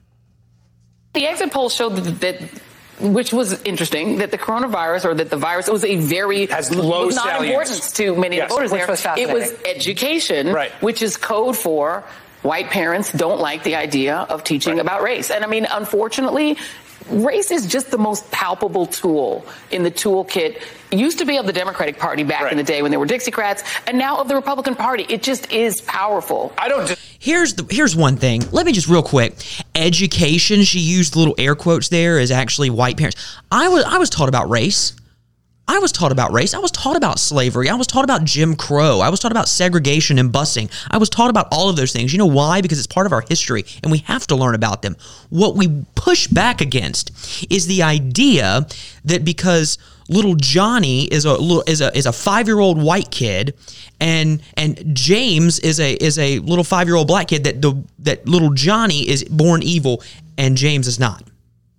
The 1.13 1.27
exit 1.27 1.53
polls 1.53 1.75
showed 1.75 1.97
that, 1.97 2.21
that 2.21 2.41
which 3.01 3.33
was 3.33 3.61
interesting, 3.63 4.19
that 4.19 4.31
the 4.31 4.39
coronavirus 4.39 5.05
or 5.07 5.15
that 5.15 5.31
the 5.31 5.37
virus 5.37 5.69
was 5.69 5.85
a 5.85 5.97
very 5.97 6.47
Has 6.47 6.75
low 6.75 7.07
was 7.07 7.17
not 7.17 7.45
importance 7.45 7.93
to 7.93 8.15
many 8.17 8.37
Yes, 8.37 8.45
of 8.45 8.49
the 8.51 8.55
voters 8.55 8.73
which 8.73 8.81
there. 8.81 8.89
was 8.89 9.19
it 9.19 9.33
was 9.33 9.55
education, 9.65 10.53
Right. 10.53 10.73
which 10.83 11.03
is 11.03 11.17
code 11.17 11.57
for 11.57 12.05
white 12.43 12.71
parents 12.71 13.13
don't 13.13 13.41
like 13.41 13.63
the 13.65 13.77
idea 13.77 14.17
of 14.29 14.45
teaching 14.45 14.81
about 14.81 15.03
race. 15.03 15.31
And 15.31 15.45
I 15.45 15.47
mean, 15.47 15.67
unfortunately, 15.71 16.57
race 17.11 17.51
is 17.51 17.67
just 17.67 17.91
the 17.91 17.99
most 17.99 18.31
palpable 18.31 18.87
tool 18.87 19.45
in 19.71 19.83
the 19.83 19.91
toolkit. 19.91 20.63
It 20.91 20.99
used 20.99 21.19
to 21.19 21.25
be 21.25 21.37
of 21.39 21.47
the 21.47 21.53
Democratic 21.53 21.99
Party 21.99 22.23
back 22.23 22.43
Right. 22.43 22.53
in 22.53 22.59
the 22.59 22.65
day 22.65 22.83
when 22.83 22.91
they 22.91 22.97
were 22.97 23.07
Dixiecrats, 23.07 23.63
and 23.87 23.99
now 23.99 24.19
of 24.19 24.29
the 24.29 24.35
Republican 24.35 24.75
Party. 24.75 25.05
It 25.09 25.23
just 25.23 25.53
is 25.53 25.81
powerful. 25.83 26.53
I 26.57 26.69
don't. 26.69 26.87
Just, 26.87 27.10
Here's 27.21 27.53
the 27.53 27.67
here's 27.69 27.95
one 27.95 28.17
thing. 28.17 28.43
Let 28.51 28.65
me 28.65 28.73
just 28.73 28.89
real 28.89 29.03
quick. 29.03 29.35
Education. 29.75 30.63
She 30.63 30.79
used 30.79 31.17
little 31.17 31.35
air 31.37 31.55
quotes 31.55 31.91
there. 31.91 32.19
Is 32.19 32.31
actually 32.31 32.71
white 32.71 32.97
parents. 32.97 33.39
I 33.53 33.69
was 33.69 33.85
I 33.85 33.99
was 33.99 34.09
taught 34.09 34.31
about 34.31 34.49
race. 34.49 34.95
I 35.69 35.79
was 35.81 35.93
taught 35.93 36.13
about 36.13 36.33
race. 36.33 36.55
I 36.55 36.59
was 36.59 36.71
taught 36.71 36.97
about 36.97 37.19
slavery. 37.19 37.69
I 37.69 37.75
was 37.75 37.87
taught 37.87 38.05
about 38.05 38.25
Jim 38.25 38.57
Crow. 38.57 39.01
I 39.01 39.11
was 39.11 39.21
taught 39.21 39.33
about 39.33 39.49
segregation 39.51 40.19
and 40.19 40.33
busing. 40.33 40.71
I 40.91 40.97
was 40.97 41.11
taught 41.11 41.29
about 41.29 41.47
all 41.53 41.69
of 41.69 41.77
those 41.77 41.93
things. 41.93 42.11
You 42.11 42.19
know 42.19 42.27
why? 42.27 42.63
Because 42.63 42.79
it's 42.79 42.89
part 42.89 43.07
of 43.07 43.13
our 43.13 43.21
history 43.21 43.65
and 43.83 43.93
we 43.93 43.99
have 43.99 44.27
to 44.29 44.35
learn 44.35 44.55
about 44.55 44.81
them. 44.81 44.97
What 45.29 45.57
we 45.57 45.85
push 45.95 46.27
back 46.27 46.63
against 46.63 47.13
is 47.53 47.67
the 47.67 47.83
idea 47.83 48.67
that 49.05 49.25
because 49.27 49.79
little 50.11 50.35
Johnny 50.35 51.05
is 51.05 51.25
a 51.25 51.37
is 51.67 51.81
a 51.81 51.97
is 51.97 52.07
a 52.07 52.11
5-year-old 52.11 52.83
white 52.83 53.11
kid 53.11 53.55
and 54.01 54.43
and 54.55 54.95
James 54.95 55.59
is 55.61 55.79
a 55.81 55.93
is 55.95 56.19
a 56.19 56.41
little 56.41 56.65
5-year-old 56.65 57.07
black 57.07 57.29
kid 57.29 57.45
that 57.45 57.63
the 57.63 57.83
that 58.01 58.27
little 58.27 58.53
Johnny 58.53 59.09
is 59.09 59.25
born 59.25 59.63
evil 59.63 60.03
and 60.37 60.57
James 60.57 60.87
is 60.87 60.99
not. 60.99 61.23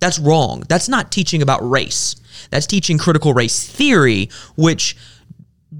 That's 0.00 0.18
wrong. 0.18 0.64
That's 0.68 0.88
not 0.88 1.12
teaching 1.12 1.42
about 1.42 1.68
race. 1.68 2.16
That's 2.50 2.66
teaching 2.66 2.98
critical 2.98 3.34
race 3.34 3.68
theory, 3.68 4.30
which 4.56 4.96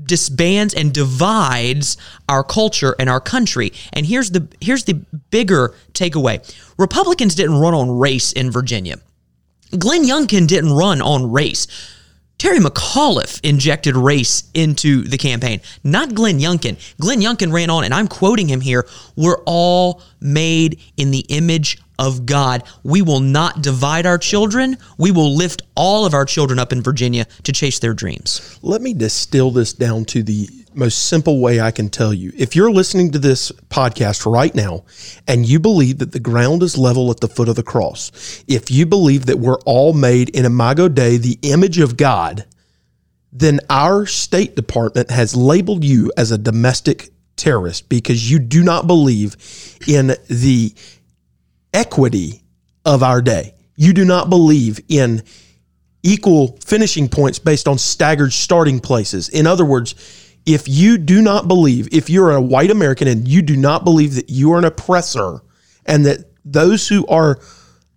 disbands 0.05 0.75
and 0.75 0.93
divides 0.93 1.97
our 2.29 2.45
culture 2.45 2.95
and 2.99 3.09
our 3.09 3.21
country. 3.21 3.73
And 3.93 4.07
here's 4.07 4.31
the 4.31 4.47
here's 4.61 4.85
the 4.85 4.95
bigger 5.31 5.75
takeaway. 5.93 6.41
Republicans 6.77 7.35
didn't 7.35 7.59
run 7.59 7.75
on 7.75 7.99
race 7.99 8.33
in 8.33 8.51
Virginia. 8.51 8.97
Glenn 9.79 10.05
Youngkin 10.05 10.47
didn't 10.47 10.73
run 10.73 11.01
on 11.01 11.33
race. 11.33 11.67
Terry 12.39 12.59
McAuliffe 12.59 13.41
injected 13.45 13.97
race 13.97 14.51
into 14.53 15.03
the 15.03 15.19
campaign, 15.19 15.61
not 15.85 16.15
Glenn 16.15 16.41
Youngkin. 16.41 16.77
Glenn 17.01 17.21
Youngkin 17.21 17.53
ran 17.53 17.71
on, 17.71 17.85
and 17.85 17.95
I'm 17.95 18.09
quoting 18.09 18.49
him 18.49 18.61
here 18.61 18.87
We're 19.15 19.41
all 19.47 20.03
made 20.21 20.81
in 20.97 21.11
the 21.13 21.25
image 21.29 21.79
of 21.99 22.27
God. 22.27 22.65
We 22.83 23.01
will 23.01 23.21
not 23.21 23.63
divide 23.63 24.07
our 24.07 24.19
children. 24.19 24.77
We 24.99 25.11
will 25.13 25.37
lift 25.37 25.63
all 25.77 26.05
of 26.05 26.15
our 26.15 26.25
children 26.25 26.59
up 26.59 26.73
in 26.73 26.83
Virginia 26.83 27.27
to 27.45 27.53
chase 27.53 27.79
their 27.79 27.95
dreams. 27.95 28.59
Let 28.63 28.83
me 28.83 28.93
distill 28.93 29.51
this 29.53 29.73
down 29.73 30.05
to 30.07 30.23
the 30.23 30.49
most 30.75 31.09
simple 31.09 31.41
way 31.41 31.61
I 31.61 31.71
can 31.71 31.89
tell 31.89 32.13
you. 32.13 32.33
If 32.37 32.57
you're 32.57 32.71
listening 32.71 33.11
to 33.13 33.19
this 33.19 33.53
podcast 33.71 34.31
right 34.31 34.55
now 34.55 34.85
and 35.27 35.47
you 35.47 35.59
believe 35.59 35.99
that 35.99 36.13
the 36.13 36.21
ground 36.21 36.63
is 36.63 36.79
level 36.79 37.11
at 37.11 37.21
the 37.21 37.29
foot 37.29 37.49
of 37.49 37.57
the 37.57 37.63
cross, 37.63 38.45
if 38.49 38.71
you 38.71 38.87
believe 38.87 39.27
that 39.27 39.39
we're 39.39 39.61
all 39.61 39.93
made 39.93 40.29
in 40.31 40.45
Imago 40.45 40.89
Dei, 40.89 41.17
the 41.17 41.39
image 41.43 41.79
of 41.79 41.97
God, 41.97 42.45
then 43.33 43.61
our 43.71 44.07
State 44.07 44.57
Department 44.57 45.11
has 45.11 45.35
labeled 45.35 45.85
you 45.85 46.13
as 46.17 46.31
a 46.31 46.39
domestic 46.39 47.11
terrorist 47.37 47.89
because 47.89 48.31
you 48.31 48.39
do 48.39 48.63
not 48.63 48.87
believe 48.87 49.37
in 49.89 50.15
the 50.29 50.75
equity 51.73 52.43
of 52.85 53.03
our 53.03 53.23
day. 53.23 53.55
You 53.77 53.93
do 53.93 54.05
not 54.05 54.29
believe 54.29 54.81
in 54.89 55.23
equal 56.03 56.59
finishing 56.65 57.09
points 57.09 57.39
based 57.39 57.69
on 57.69 57.79
staggered 57.79 58.33
starting 58.33 58.81
places. 58.81 59.29
In 59.29 59.47
other 59.47 59.65
words, 59.65 59.95
if 60.47 60.69
you 60.69 60.99
do 60.99 61.23
not 61.23 61.49
believe, 61.49 61.89
if 61.93 62.11
you're 62.11 62.33
a 62.33 62.41
white 62.41 62.71
American 62.71 63.09
and 63.09 63.27
you 63.29 63.43
do 63.43 63.57
not 63.57 63.85
believe 63.85 64.15
that 64.15 64.31
you 64.31 64.53
are 64.53 64.59
an 64.59 64.65
oppressor 64.65 65.43
and 65.87 66.05
that 66.07 66.31
those 66.45 66.89
who 66.89 67.07
are 67.07 67.41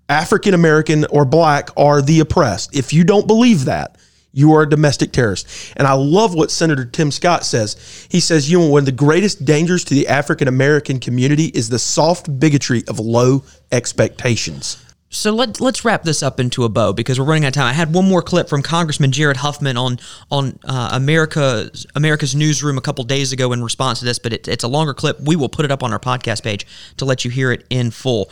African 0.10 0.53
American 0.53 1.05
or 1.05 1.25
black 1.25 1.69
are 1.75 2.01
the 2.01 2.19
oppressed, 2.19 2.75
if 2.75 2.93
you 2.93 3.03
don't 3.03 3.27
believe 3.27 3.65
that, 3.65 3.97
you 4.31 4.53
are 4.53 4.63
a 4.63 4.69
domestic 4.69 5.13
terrorist. 5.13 5.47
And 5.77 5.88
I 5.88 5.93
love 5.93 6.36
what 6.36 6.51
Senator 6.51 6.84
Tim 6.84 7.10
Scott 7.10 7.45
says. 7.45 8.08
He 8.12 8.19
says, 8.19 8.51
you 8.51 8.60
know, 8.60 8.67
one 8.67 8.79
of 8.79 8.86
the 8.86 8.91
greatest 8.91 9.45
dangers 9.45 9.86
to 9.86 9.93
the 9.93 10.10
African 10.10 10.49
American 10.49 10.99
community 10.99 11.45
is 11.45 11.69
the 11.69 11.79
soft 11.79 12.38
bigotry 12.38 12.84
of 12.88 12.99
low 12.99 13.43
expectations. 13.71 14.85
So 15.15 15.32
let, 15.32 15.62
let's 15.62 15.86
wrap 15.86 16.04
this 16.04 16.21
up 16.21 16.41
into 16.41 16.65
a 16.65 16.69
bow 16.69 16.91
because 16.91 17.17
we're 17.17 17.25
running 17.25 17.45
out 17.45 17.49
of 17.49 17.54
time. 17.54 17.67
I 17.67 17.73
had 17.73 17.93
one 17.93 18.08
more 18.08 18.21
clip 18.21 18.49
from 18.49 18.62
Congressman 18.62 19.13
Jared 19.13 19.38
Huffman 19.38 19.78
on 19.78 19.97
on 20.30 20.60
uh, 20.65 20.89
America's 20.91 21.88
America's 21.95 22.36
Newsroom 22.36 22.78
a 22.78 22.82
couple 22.82 23.04
days 23.06 23.32
ago 23.32 23.54
in 23.54 23.63
response 23.63 23.99
to 23.99 24.06
this, 24.06 24.19
but 24.19 24.34
it, 24.34 24.47
it's 24.49 24.65
a 24.65 24.67
longer 24.67 24.93
clip. 24.93 25.17
We 25.21 25.38
will 25.38 25.47
put 25.47 25.63
it 25.63 25.71
up 25.71 25.84
on 25.84 25.93
our 25.93 25.99
podcast 25.99 26.43
page 26.43 26.67
to 26.97 27.06
let 27.06 27.23
you 27.23 27.32
hear 27.32 27.54
it 27.54 27.65
in 27.69 27.91
full. 27.91 28.30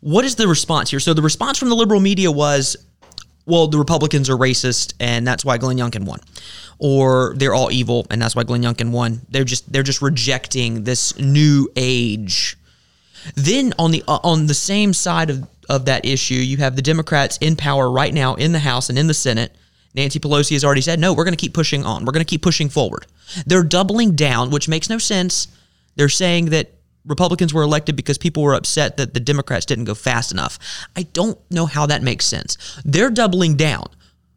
What 0.00 0.24
is 0.24 0.36
the 0.36 0.46
response 0.46 0.90
here? 0.90 1.00
So 1.00 1.14
the 1.14 1.22
response 1.22 1.58
from 1.58 1.68
the 1.68 1.74
liberal 1.74 2.00
media 2.00 2.30
was, 2.30 2.76
well, 3.44 3.66
the 3.66 3.78
Republicans 3.78 4.30
are 4.30 4.36
racist, 4.36 4.94
and 5.00 5.26
that's 5.26 5.44
why 5.44 5.58
Glenn 5.58 5.78
Youngkin 5.78 6.04
won, 6.04 6.20
or 6.78 7.34
they're 7.36 7.54
all 7.54 7.72
evil, 7.72 8.06
and 8.08 8.22
that's 8.22 8.36
why 8.36 8.44
Glenn 8.44 8.62
Youngkin 8.62 8.92
won. 8.92 9.22
They're 9.30 9.42
just 9.42 9.70
they're 9.72 9.82
just 9.82 10.00
rejecting 10.00 10.84
this 10.84 11.18
new 11.18 11.68
age 11.74 12.56
then 13.34 13.72
on 13.78 13.90
the 13.90 14.02
uh, 14.08 14.18
on 14.22 14.46
the 14.46 14.54
same 14.54 14.92
side 14.92 15.30
of, 15.30 15.46
of 15.70 15.84
that 15.86 16.04
issue, 16.04 16.34
you 16.34 16.56
have 16.58 16.76
the 16.76 16.82
Democrats 16.82 17.38
in 17.40 17.54
power 17.56 17.90
right 17.90 18.12
now 18.12 18.34
in 18.34 18.52
the 18.52 18.58
House 18.58 18.90
and 18.90 18.98
in 18.98 19.06
the 19.06 19.14
Senate. 19.14 19.54
Nancy 19.94 20.18
Pelosi 20.18 20.52
has 20.52 20.64
already 20.64 20.80
said, 20.80 20.98
no, 20.98 21.14
we're 21.14 21.24
going 21.24 21.36
to 21.36 21.40
keep 21.40 21.54
pushing 21.54 21.84
on. 21.84 22.04
We're 22.04 22.12
going 22.12 22.24
to 22.24 22.28
keep 22.28 22.42
pushing 22.42 22.68
forward. 22.68 23.06
They're 23.46 23.62
doubling 23.62 24.16
down, 24.16 24.50
which 24.50 24.68
makes 24.68 24.90
no 24.90 24.98
sense. 24.98 25.48
They're 25.94 26.08
saying 26.08 26.46
that 26.46 26.72
Republicans 27.06 27.54
were 27.54 27.62
elected 27.62 27.96
because 27.96 28.18
people 28.18 28.42
were 28.42 28.54
upset 28.54 28.96
that 28.96 29.14
the 29.14 29.20
Democrats 29.20 29.64
didn't 29.64 29.84
go 29.84 29.94
fast 29.94 30.32
enough. 30.32 30.58
I 30.96 31.04
don't 31.04 31.38
know 31.50 31.66
how 31.66 31.86
that 31.86 32.02
makes 32.02 32.26
sense. 32.26 32.80
They're 32.84 33.10
doubling 33.10 33.56
down. 33.56 33.86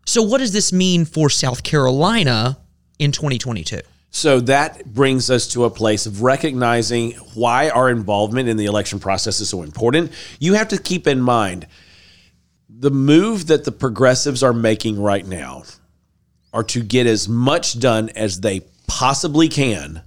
So, 0.05 0.21
what 0.21 0.39
does 0.39 0.53
this 0.53 0.71
mean 0.71 1.05
for 1.05 1.29
South 1.29 1.63
Carolina 1.63 2.57
in 2.99 3.11
2022? 3.11 3.79
So 4.15 4.39
that 4.41 4.85
brings 4.85 5.31
us 5.31 5.47
to 5.49 5.65
a 5.65 5.71
place 5.71 6.05
of 6.05 6.21
recognizing 6.21 7.13
why 7.33 7.69
our 7.69 7.89
involvement 7.89 8.47
in 8.47 8.57
the 8.57 8.65
election 8.65 8.99
process 8.99 9.41
is 9.41 9.49
so 9.49 9.63
important. 9.63 10.11
You 10.39 10.53
have 10.53 10.67
to 10.67 10.77
keep 10.77 11.07
in 11.07 11.19
mind 11.19 11.65
the 12.69 12.91
move 12.91 13.47
that 13.47 13.65
the 13.65 13.71
progressives 13.71 14.43
are 14.43 14.53
making 14.53 15.01
right 15.01 15.25
now 15.25 15.63
are 16.53 16.63
to 16.63 16.83
get 16.83 17.07
as 17.07 17.27
much 17.27 17.79
done 17.79 18.09
as 18.09 18.41
they 18.41 18.61
possibly 18.85 19.49
can 19.49 20.03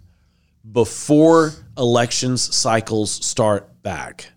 before 0.70 1.52
elections 1.76 2.54
cycles 2.54 3.10
start 3.10 3.82
back. 3.82 4.30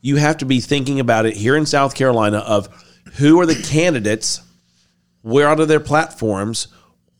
You 0.00 0.16
have 0.16 0.36
to 0.38 0.44
be 0.44 0.60
thinking 0.60 1.00
about 1.00 1.26
it 1.26 1.34
here 1.34 1.56
in 1.56 1.66
South 1.66 1.96
Carolina 1.96 2.38
of 2.38 2.68
who 3.14 3.40
are 3.40 3.46
the 3.46 3.60
candidates, 3.60 4.40
where 5.22 5.48
are 5.48 5.66
their 5.66 5.80
platforms, 5.80 6.68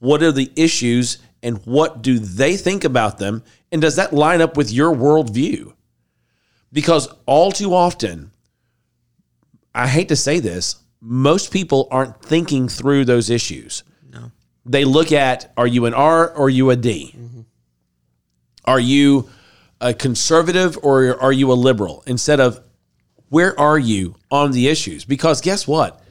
what 0.02 0.20
are 0.24 0.32
the 0.32 0.50
issues, 0.56 1.18
and 1.44 1.64
what 1.64 2.02
do 2.02 2.18
they 2.18 2.56
think 2.56 2.82
about 2.82 3.18
them? 3.18 3.44
And 3.70 3.80
does 3.80 3.94
that 3.94 4.12
line 4.12 4.40
up 4.40 4.56
with 4.56 4.72
your 4.72 4.92
worldview? 4.92 5.74
Because 6.72 7.08
all 7.24 7.52
too 7.52 7.72
often, 7.72 8.32
I 9.72 9.86
hate 9.86 10.08
to 10.08 10.16
say 10.16 10.40
this, 10.40 10.74
most 11.00 11.52
people 11.52 11.86
aren't 11.92 12.20
thinking 12.20 12.66
through 12.66 13.04
those 13.04 13.30
issues. 13.30 13.84
No. 14.10 14.32
They 14.66 14.84
look 14.84 15.12
at 15.12 15.52
are 15.56 15.68
you 15.68 15.86
an 15.86 15.94
R 15.94 16.30
or 16.30 16.46
are 16.46 16.50
you 16.50 16.70
a 16.70 16.76
D? 16.76 17.14
Mm-hmm. 17.16 17.40
Are 18.64 18.80
you 18.80 19.30
a 19.80 19.94
conservative 19.94 20.76
or 20.82 21.16
are 21.22 21.32
you 21.32 21.52
a 21.52 21.54
liberal? 21.54 22.02
Instead 22.08 22.40
of 22.40 22.60
where 23.28 23.58
are 23.58 23.78
you 23.78 24.16
on 24.32 24.50
the 24.50 24.66
issues? 24.66 25.04
Because 25.04 25.40
guess 25.40 25.68
what? 25.68 26.02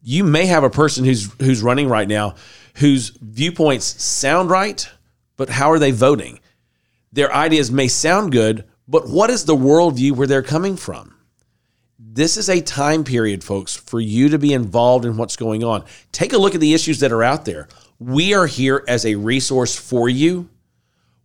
You 0.00 0.22
may 0.22 0.46
have 0.46 0.62
a 0.62 0.70
person 0.70 1.04
who's 1.04 1.32
who's 1.40 1.60
running 1.60 1.88
right 1.88 2.06
now 2.06 2.36
whose 2.74 3.10
viewpoints 3.20 4.02
sound 4.02 4.50
right, 4.50 4.88
but 5.36 5.48
how 5.48 5.70
are 5.70 5.78
they 5.78 5.90
voting? 5.90 6.40
Their 7.12 7.32
ideas 7.32 7.70
may 7.70 7.88
sound 7.88 8.32
good, 8.32 8.64
but 8.88 9.08
what 9.08 9.30
is 9.30 9.44
the 9.44 9.56
worldview 9.56 10.12
where 10.12 10.26
they're 10.26 10.42
coming 10.42 10.76
from? 10.76 11.14
This 11.98 12.36
is 12.36 12.48
a 12.48 12.60
time 12.60 13.04
period, 13.04 13.42
folks, 13.42 13.74
for 13.74 14.00
you 14.00 14.28
to 14.28 14.38
be 14.38 14.52
involved 14.52 15.04
in 15.04 15.16
what's 15.16 15.36
going 15.36 15.64
on. 15.64 15.84
Take 16.12 16.32
a 16.32 16.38
look 16.38 16.54
at 16.54 16.60
the 16.60 16.74
issues 16.74 17.00
that 17.00 17.12
are 17.12 17.22
out 17.22 17.44
there. 17.44 17.68
We 17.98 18.34
are 18.34 18.46
here 18.46 18.84
as 18.88 19.06
a 19.06 19.14
resource 19.14 19.76
for 19.76 20.08
you. 20.08 20.48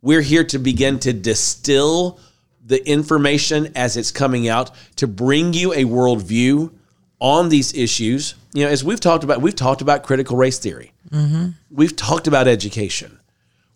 We're 0.02 0.22
here 0.22 0.44
to 0.46 0.60
begin 0.60 1.00
to 1.00 1.14
distill 1.14 2.20
the 2.64 2.88
information 2.88 3.72
as 3.76 3.98
it's 3.98 4.12
coming 4.12 4.48
out 4.48 4.72
to 4.98 5.08
bring 5.08 5.54
you 5.54 5.74
a 5.74 5.86
worldview 5.86 6.72
on 7.20 7.50
these 7.50 7.74
issues. 7.74 8.36
You 8.54 8.66
know, 8.66 8.72
as 8.72 8.84
we've 8.84 9.00
talked 9.00 9.24
about, 9.24 9.42
we've 9.42 9.56
talked 9.56 9.82
about 9.82 10.04
critical 10.04 10.38
race 10.38 10.60
theory. 10.60 10.94
Mm-hmm. 11.12 11.50
We've 11.70 11.96
talked 11.96 12.28
about 12.28 12.48
education. 12.48 13.20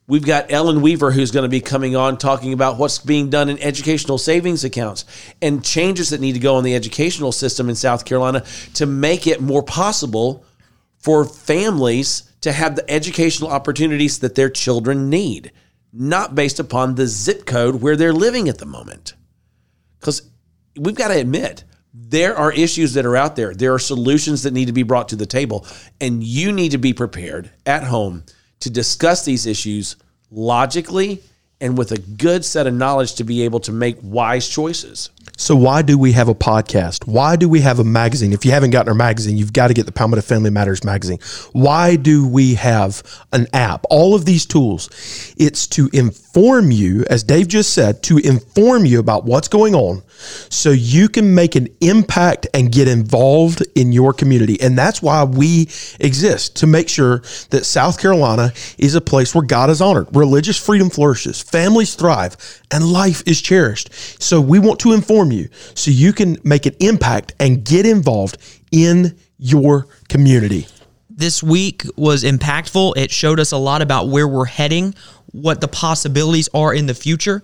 We've 0.05 0.25
got 0.25 0.51
Ellen 0.51 0.81
Weaver 0.81 1.11
who's 1.11 1.31
going 1.31 1.43
to 1.43 1.49
be 1.49 1.61
coming 1.61 1.95
on 1.95 2.17
talking 2.17 2.51
about 2.51 2.77
what's 2.77 2.99
being 2.99 3.29
done 3.29 3.47
in 3.47 3.57
educational 3.59 4.17
savings 4.17 4.65
accounts 4.65 5.05
and 5.41 5.63
changes 5.63 6.09
that 6.09 6.19
need 6.19 6.33
to 6.33 6.39
go 6.39 6.57
in 6.57 6.65
the 6.65 6.75
educational 6.75 7.31
system 7.31 7.69
in 7.69 7.75
South 7.75 8.03
Carolina 8.03 8.43
to 8.73 8.85
make 8.85 9.27
it 9.27 9.41
more 9.41 9.63
possible 9.63 10.45
for 10.97 11.23
families 11.23 12.23
to 12.41 12.51
have 12.51 12.75
the 12.75 12.89
educational 12.91 13.49
opportunities 13.49 14.19
that 14.19 14.35
their 14.35 14.49
children 14.49 15.09
need, 15.09 15.53
not 15.93 16.35
based 16.35 16.59
upon 16.59 16.95
the 16.95 17.07
zip 17.07 17.45
code 17.45 17.81
where 17.81 17.95
they're 17.95 18.11
living 18.11 18.49
at 18.49 18.57
the 18.57 18.65
moment. 18.65 19.13
Because 19.99 20.29
we've 20.77 20.95
got 20.95 21.07
to 21.07 21.19
admit, 21.19 21.63
there 21.93 22.35
are 22.35 22.51
issues 22.51 22.93
that 22.93 23.05
are 23.05 23.15
out 23.15 23.35
there. 23.35 23.53
There 23.53 23.73
are 23.73 23.79
solutions 23.79 24.43
that 24.43 24.53
need 24.53 24.65
to 24.65 24.73
be 24.73 24.83
brought 24.83 25.09
to 25.09 25.15
the 25.15 25.25
table, 25.25 25.67
and 26.01 26.23
you 26.23 26.51
need 26.51 26.71
to 26.71 26.77
be 26.77 26.93
prepared 26.93 27.51
at 27.65 27.83
home 27.83 28.23
to 28.61 28.69
discuss 28.69 29.25
these 29.25 29.45
issues 29.45 29.95
logically 30.31 31.21
and 31.61 31.77
with 31.77 31.91
a 31.91 31.97
good 31.97 32.43
set 32.43 32.65
of 32.65 32.73
knowledge 32.73 33.15
to 33.15 33.23
be 33.23 33.43
able 33.43 33.59
to 33.59 33.71
make 33.71 33.97
wise 34.01 34.49
choices. 34.49 35.11
So 35.35 35.55
why 35.55 35.81
do 35.81 35.97
we 35.97 36.11
have 36.11 36.27
a 36.27 36.35
podcast? 36.35 37.07
Why 37.07 37.35
do 37.35 37.49
we 37.49 37.61
have 37.61 37.79
a 37.79 37.83
magazine? 37.83 38.33
If 38.33 38.45
you 38.45 38.51
haven't 38.51 38.69
gotten 38.69 38.89
our 38.89 38.95
magazine, 38.95 39.35
you've 39.35 39.51
got 39.53 39.69
to 39.69 39.73
get 39.73 39.85
the 39.85 39.91
Palmetto 39.91 40.21
Family 40.21 40.51
Matters 40.51 40.83
magazine. 40.83 41.19
Why 41.53 41.95
do 41.95 42.27
we 42.27 42.53
have 42.53 43.01
an 43.31 43.47
app? 43.51 43.83
All 43.89 44.15
of 44.15 44.25
these 44.25 44.45
tools, 44.45 44.89
it's 45.37 45.65
to 45.67 45.89
inform 45.91 46.71
you, 46.71 47.03
as 47.09 47.23
Dave 47.23 47.47
just 47.47 47.73
said, 47.73 48.03
to 48.03 48.17
inform 48.19 48.85
you 48.85 48.99
about 48.99 49.25
what's 49.25 49.47
going 49.47 49.75
on 49.75 50.03
so 50.49 50.71
you 50.71 51.09
can 51.09 51.33
make 51.33 51.55
an 51.55 51.67
impact 51.81 52.47
and 52.53 52.71
get 52.71 52.87
involved 52.87 53.63
in 53.75 53.91
your 53.91 54.13
community. 54.13 54.61
And 54.61 54.77
that's 54.77 55.01
why 55.01 55.23
we 55.23 55.67
exist 55.99 56.55
to 56.57 56.67
make 56.67 56.89
sure 56.89 57.19
that 57.49 57.65
South 57.65 57.99
Carolina 57.99 58.53
is 58.77 58.95
a 58.95 59.01
place 59.01 59.33
where 59.33 59.45
God 59.45 59.69
is 59.69 59.81
honored, 59.81 60.15
religious 60.15 60.63
freedom 60.63 60.89
flourishes, 60.89 61.41
families 61.41 61.95
thrive, 61.95 62.37
and 62.71 62.85
life 62.85 63.23
is 63.25 63.41
cherished. 63.41 64.21
So 64.21 64.39
we 64.39 64.59
want 64.59 64.79
to 64.81 64.93
inform 64.93 65.12
you 65.31 65.49
so 65.75 65.91
you 65.91 66.13
can 66.13 66.37
make 66.43 66.65
an 66.65 66.75
impact 66.79 67.33
and 67.39 67.63
get 67.63 67.85
involved 67.85 68.37
in 68.71 69.15
your 69.37 69.87
community. 70.09 70.65
this 71.09 71.43
week 71.43 71.83
was 71.95 72.23
impactful. 72.23 72.97
It 72.97 73.11
showed 73.11 73.39
us 73.39 73.51
a 73.51 73.57
lot 73.57 73.81
about 73.83 74.07
where 74.09 74.27
we're 74.27 74.45
heading, 74.45 74.95
what 75.31 75.61
the 75.61 75.67
possibilities 75.67 76.49
are 76.55 76.73
in 76.73 76.87
the 76.87 76.93
future. 76.95 77.43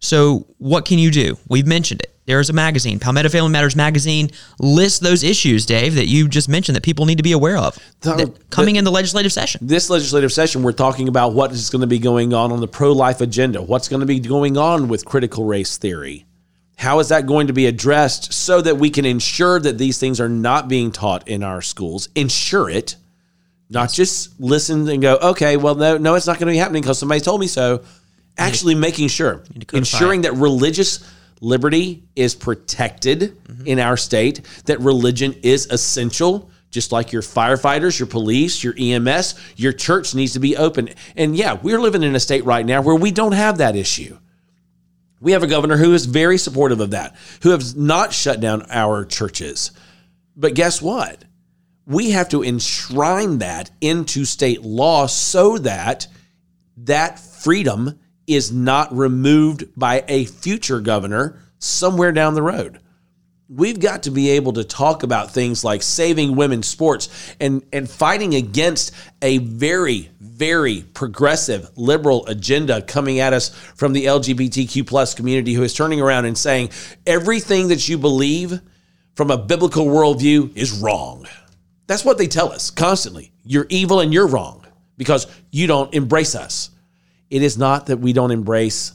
So, 0.00 0.46
what 0.58 0.84
can 0.84 0.98
you 0.98 1.10
do? 1.12 1.36
We've 1.48 1.66
mentioned 1.66 2.02
it. 2.02 2.08
There's 2.26 2.50
a 2.50 2.52
magazine, 2.52 2.98
Palmetto 2.98 3.28
Family 3.28 3.50
Matters 3.50 3.74
magazine, 3.76 4.30
lists 4.60 4.98
those 5.00 5.22
issues, 5.24 5.64
Dave, 5.66 5.94
that 5.96 6.06
you 6.08 6.28
just 6.28 6.48
mentioned 6.48 6.74
that 6.76 6.82
people 6.82 7.04
need 7.06 7.18
to 7.18 7.22
be 7.22 7.32
aware 7.32 7.56
of 7.56 7.78
The- 8.00 8.14
that 8.14 8.50
coming 8.50 8.74
the- 8.74 8.78
in 8.78 8.84
the 8.84 8.90
legislative 8.92 9.32
session. 9.32 9.60
This 9.64 9.88
legislative 9.90 10.32
session, 10.32 10.62
we're 10.62 10.72
talking 10.72 11.08
about 11.08 11.34
what 11.34 11.52
is 11.52 11.68
going 11.70 11.80
to 11.82 11.86
be 11.88 11.98
going 12.00 12.32
on 12.32 12.50
on 12.52 12.60
the 12.60 12.68
pro 12.68 12.92
life 12.92 13.20
agenda, 13.20 13.60
what's 13.62 13.88
going 13.88 14.00
to 14.00 14.06
be 14.06 14.18
going 14.20 14.56
on 14.56 14.88
with 14.88 15.04
critical 15.04 15.44
race 15.44 15.76
theory. 15.76 16.24
How 16.76 16.98
is 16.98 17.08
that 17.10 17.26
going 17.26 17.46
to 17.46 17.52
be 17.52 17.66
addressed 17.66 18.32
so 18.32 18.60
that 18.60 18.76
we 18.76 18.90
can 18.90 19.04
ensure 19.04 19.60
that 19.60 19.78
these 19.78 19.98
things 19.98 20.20
are 20.20 20.28
not 20.28 20.68
being 20.68 20.90
taught 20.90 21.28
in 21.28 21.42
our 21.42 21.62
schools? 21.62 22.08
Ensure 22.14 22.68
it, 22.68 22.96
not 23.70 23.92
just 23.92 24.38
listen 24.40 24.88
and 24.88 25.00
go, 25.00 25.16
okay, 25.16 25.56
well, 25.56 25.74
no, 25.74 25.96
no, 25.96 26.14
it's 26.14 26.26
not 26.26 26.38
going 26.38 26.48
to 26.48 26.52
be 26.52 26.58
happening 26.58 26.82
because 26.82 26.98
somebody 26.98 27.20
told 27.20 27.40
me 27.40 27.46
so. 27.46 27.84
Actually, 28.38 28.74
making 28.74 29.08
sure, 29.08 29.44
ensuring 29.74 30.22
that 30.22 30.32
religious 30.32 31.08
liberty 31.42 32.02
is 32.16 32.34
protected 32.34 33.36
in 33.66 33.78
our 33.78 33.96
state, 33.96 34.40
that 34.64 34.80
religion 34.80 35.34
is 35.42 35.66
essential, 35.66 36.50
just 36.70 36.92
like 36.92 37.12
your 37.12 37.20
firefighters, 37.20 37.98
your 37.98 38.06
police, 38.06 38.64
your 38.64 38.74
EMS, 38.78 39.34
your 39.56 39.72
church 39.72 40.14
needs 40.14 40.32
to 40.32 40.40
be 40.40 40.56
open. 40.56 40.88
And 41.14 41.36
yeah, 41.36 41.58
we're 41.62 41.80
living 41.80 42.02
in 42.02 42.14
a 42.16 42.20
state 42.20 42.44
right 42.46 42.64
now 42.64 42.80
where 42.80 42.94
we 42.94 43.10
don't 43.10 43.32
have 43.32 43.58
that 43.58 43.76
issue. 43.76 44.16
We 45.22 45.32
have 45.32 45.44
a 45.44 45.46
governor 45.46 45.76
who 45.76 45.94
is 45.94 46.04
very 46.04 46.36
supportive 46.36 46.80
of 46.80 46.90
that, 46.90 47.14
who 47.42 47.50
has 47.50 47.76
not 47.76 48.12
shut 48.12 48.40
down 48.40 48.66
our 48.70 49.04
churches. 49.04 49.70
But 50.34 50.54
guess 50.54 50.82
what? 50.82 51.24
We 51.86 52.10
have 52.10 52.28
to 52.30 52.42
enshrine 52.42 53.38
that 53.38 53.70
into 53.80 54.24
state 54.24 54.62
law 54.62 55.06
so 55.06 55.58
that 55.58 56.08
that 56.76 57.20
freedom 57.20 58.00
is 58.26 58.50
not 58.50 58.92
removed 58.96 59.66
by 59.76 60.04
a 60.08 60.24
future 60.24 60.80
governor 60.80 61.38
somewhere 61.58 62.10
down 62.10 62.34
the 62.34 62.42
road. 62.42 62.80
We've 63.54 63.78
got 63.78 64.04
to 64.04 64.10
be 64.10 64.30
able 64.30 64.54
to 64.54 64.64
talk 64.64 65.02
about 65.02 65.32
things 65.32 65.62
like 65.62 65.82
saving 65.82 66.36
women's 66.36 66.66
sports 66.66 67.34
and, 67.38 67.62
and 67.72 67.88
fighting 67.88 68.34
against 68.34 68.92
a 69.20 69.38
very, 69.38 70.10
very 70.20 70.84
progressive 70.94 71.70
liberal 71.76 72.26
agenda 72.26 72.80
coming 72.80 73.20
at 73.20 73.34
us 73.34 73.50
from 73.50 73.92
the 73.92 74.06
LGBTQ 74.06 74.86
plus 74.86 75.12
community 75.14 75.52
who 75.52 75.62
is 75.62 75.74
turning 75.74 76.00
around 76.00 76.24
and 76.24 76.38
saying 76.38 76.70
everything 77.06 77.68
that 77.68 77.88
you 77.88 77.98
believe 77.98 78.58
from 79.14 79.30
a 79.30 79.36
biblical 79.36 79.84
worldview 79.84 80.56
is 80.56 80.72
wrong. 80.72 81.26
That's 81.86 82.04
what 82.04 82.16
they 82.16 82.28
tell 82.28 82.52
us 82.52 82.70
constantly. 82.70 83.32
You're 83.44 83.66
evil 83.68 84.00
and 84.00 84.14
you're 84.14 84.26
wrong 84.26 84.66
because 84.96 85.26
you 85.50 85.66
don't 85.66 85.92
embrace 85.92 86.34
us. 86.34 86.70
It 87.28 87.42
is 87.42 87.58
not 87.58 87.86
that 87.86 87.98
we 87.98 88.12
don't 88.12 88.30
embrace 88.30 88.94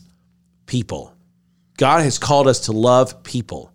people. 0.65 1.13
God 1.77 2.01
has 2.01 2.17
called 2.17 2.47
us 2.47 2.61
to 2.61 2.71
love 2.71 3.23
people, 3.23 3.71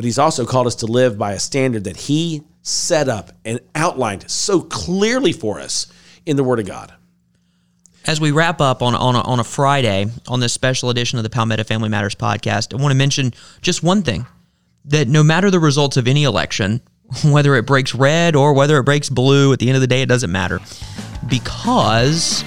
but 0.00 0.06
He's 0.06 0.18
also 0.18 0.46
called 0.46 0.66
us 0.66 0.76
to 0.76 0.86
live 0.86 1.18
by 1.18 1.32
a 1.32 1.38
standard 1.38 1.84
that 1.84 1.98
He 1.98 2.42
set 2.62 3.06
up 3.06 3.32
and 3.44 3.60
outlined 3.74 4.30
so 4.30 4.62
clearly 4.62 5.30
for 5.30 5.60
us 5.60 5.92
in 6.24 6.38
the 6.38 6.42
Word 6.42 6.58
of 6.58 6.64
God. 6.64 6.94
As 8.06 8.18
we 8.18 8.30
wrap 8.30 8.62
up 8.62 8.80
on, 8.80 8.94
on, 8.94 9.14
a, 9.14 9.20
on 9.20 9.40
a 9.40 9.44
Friday 9.44 10.06
on 10.26 10.40
this 10.40 10.54
special 10.54 10.88
edition 10.88 11.18
of 11.18 11.22
the 11.22 11.28
Palmetto 11.28 11.64
Family 11.64 11.90
Matters 11.90 12.14
podcast, 12.14 12.72
I 12.72 12.80
want 12.80 12.92
to 12.92 12.96
mention 12.96 13.34
just 13.60 13.82
one 13.82 14.00
thing 14.00 14.24
that 14.86 15.06
no 15.06 15.22
matter 15.22 15.50
the 15.50 15.60
results 15.60 15.98
of 15.98 16.08
any 16.08 16.24
election, 16.24 16.80
whether 17.26 17.54
it 17.56 17.66
breaks 17.66 17.94
red 17.94 18.34
or 18.34 18.54
whether 18.54 18.78
it 18.78 18.84
breaks 18.84 19.10
blue, 19.10 19.52
at 19.52 19.58
the 19.58 19.68
end 19.68 19.76
of 19.76 19.82
the 19.82 19.86
day, 19.86 20.00
it 20.00 20.08
doesn't 20.08 20.32
matter 20.32 20.60
because 21.28 22.42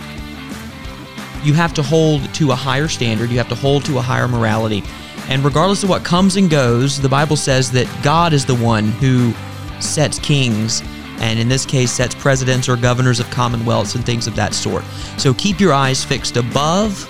you 1.44 1.54
have 1.54 1.76
to 1.76 1.84
hold 1.84 2.34
to 2.34 2.50
a 2.50 2.56
higher 2.56 2.88
standard, 2.88 3.30
you 3.30 3.38
have 3.38 3.50
to 3.50 3.56
hold 3.56 3.86
to 3.86 4.00
a 4.00 4.02
higher 4.02 4.28
morality. 4.28 4.82
And 5.30 5.44
regardless 5.44 5.84
of 5.84 5.90
what 5.90 6.04
comes 6.04 6.36
and 6.36 6.50
goes, 6.50 7.00
the 7.00 7.10
Bible 7.10 7.36
says 7.36 7.72
that 7.72 7.88
God 8.04 8.34
is 8.34 8.46
the 8.46 8.56
one 8.56 8.86
who 8.86 9.34
sets 9.80 10.20
kings, 10.20 10.82
and 11.20 11.40
in 11.40 11.48
this 11.48 11.66
case, 11.66 11.92
sets 11.92 12.16
presidents 12.16 12.68
or 12.68 12.76
governors 12.76 13.20
of 13.20 13.26
commonwealths 13.28 13.96
and 13.96 14.06
things 14.06 14.28
of 14.28 14.36
that 14.36 14.54
sort. 14.54 14.84
So 15.18 15.34
keep 15.34 15.60
your 15.60 15.74
eyes 15.74 16.04
fixed 16.04 16.38
above, 16.38 17.10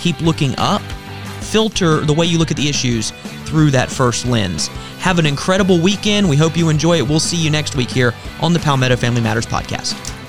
keep 0.00 0.20
looking 0.20 0.54
up, 0.58 0.82
filter 1.40 2.00
the 2.00 2.12
way 2.12 2.26
you 2.26 2.38
look 2.38 2.50
at 2.50 2.56
the 2.56 2.68
issues 2.68 3.12
through 3.44 3.70
that 3.72 3.90
first 3.90 4.26
lens. 4.26 4.68
Have 4.98 5.18
an 5.18 5.26
incredible 5.26 5.80
weekend. 5.80 6.28
We 6.28 6.36
hope 6.36 6.56
you 6.56 6.68
enjoy 6.68 6.98
it. 6.98 7.08
We'll 7.08 7.20
see 7.20 7.36
you 7.36 7.50
next 7.50 7.74
week 7.74 7.90
here 7.90 8.14
on 8.40 8.52
the 8.52 8.58
Palmetto 8.60 8.96
Family 8.96 9.20
Matters 9.20 9.46
podcast. 9.46 10.19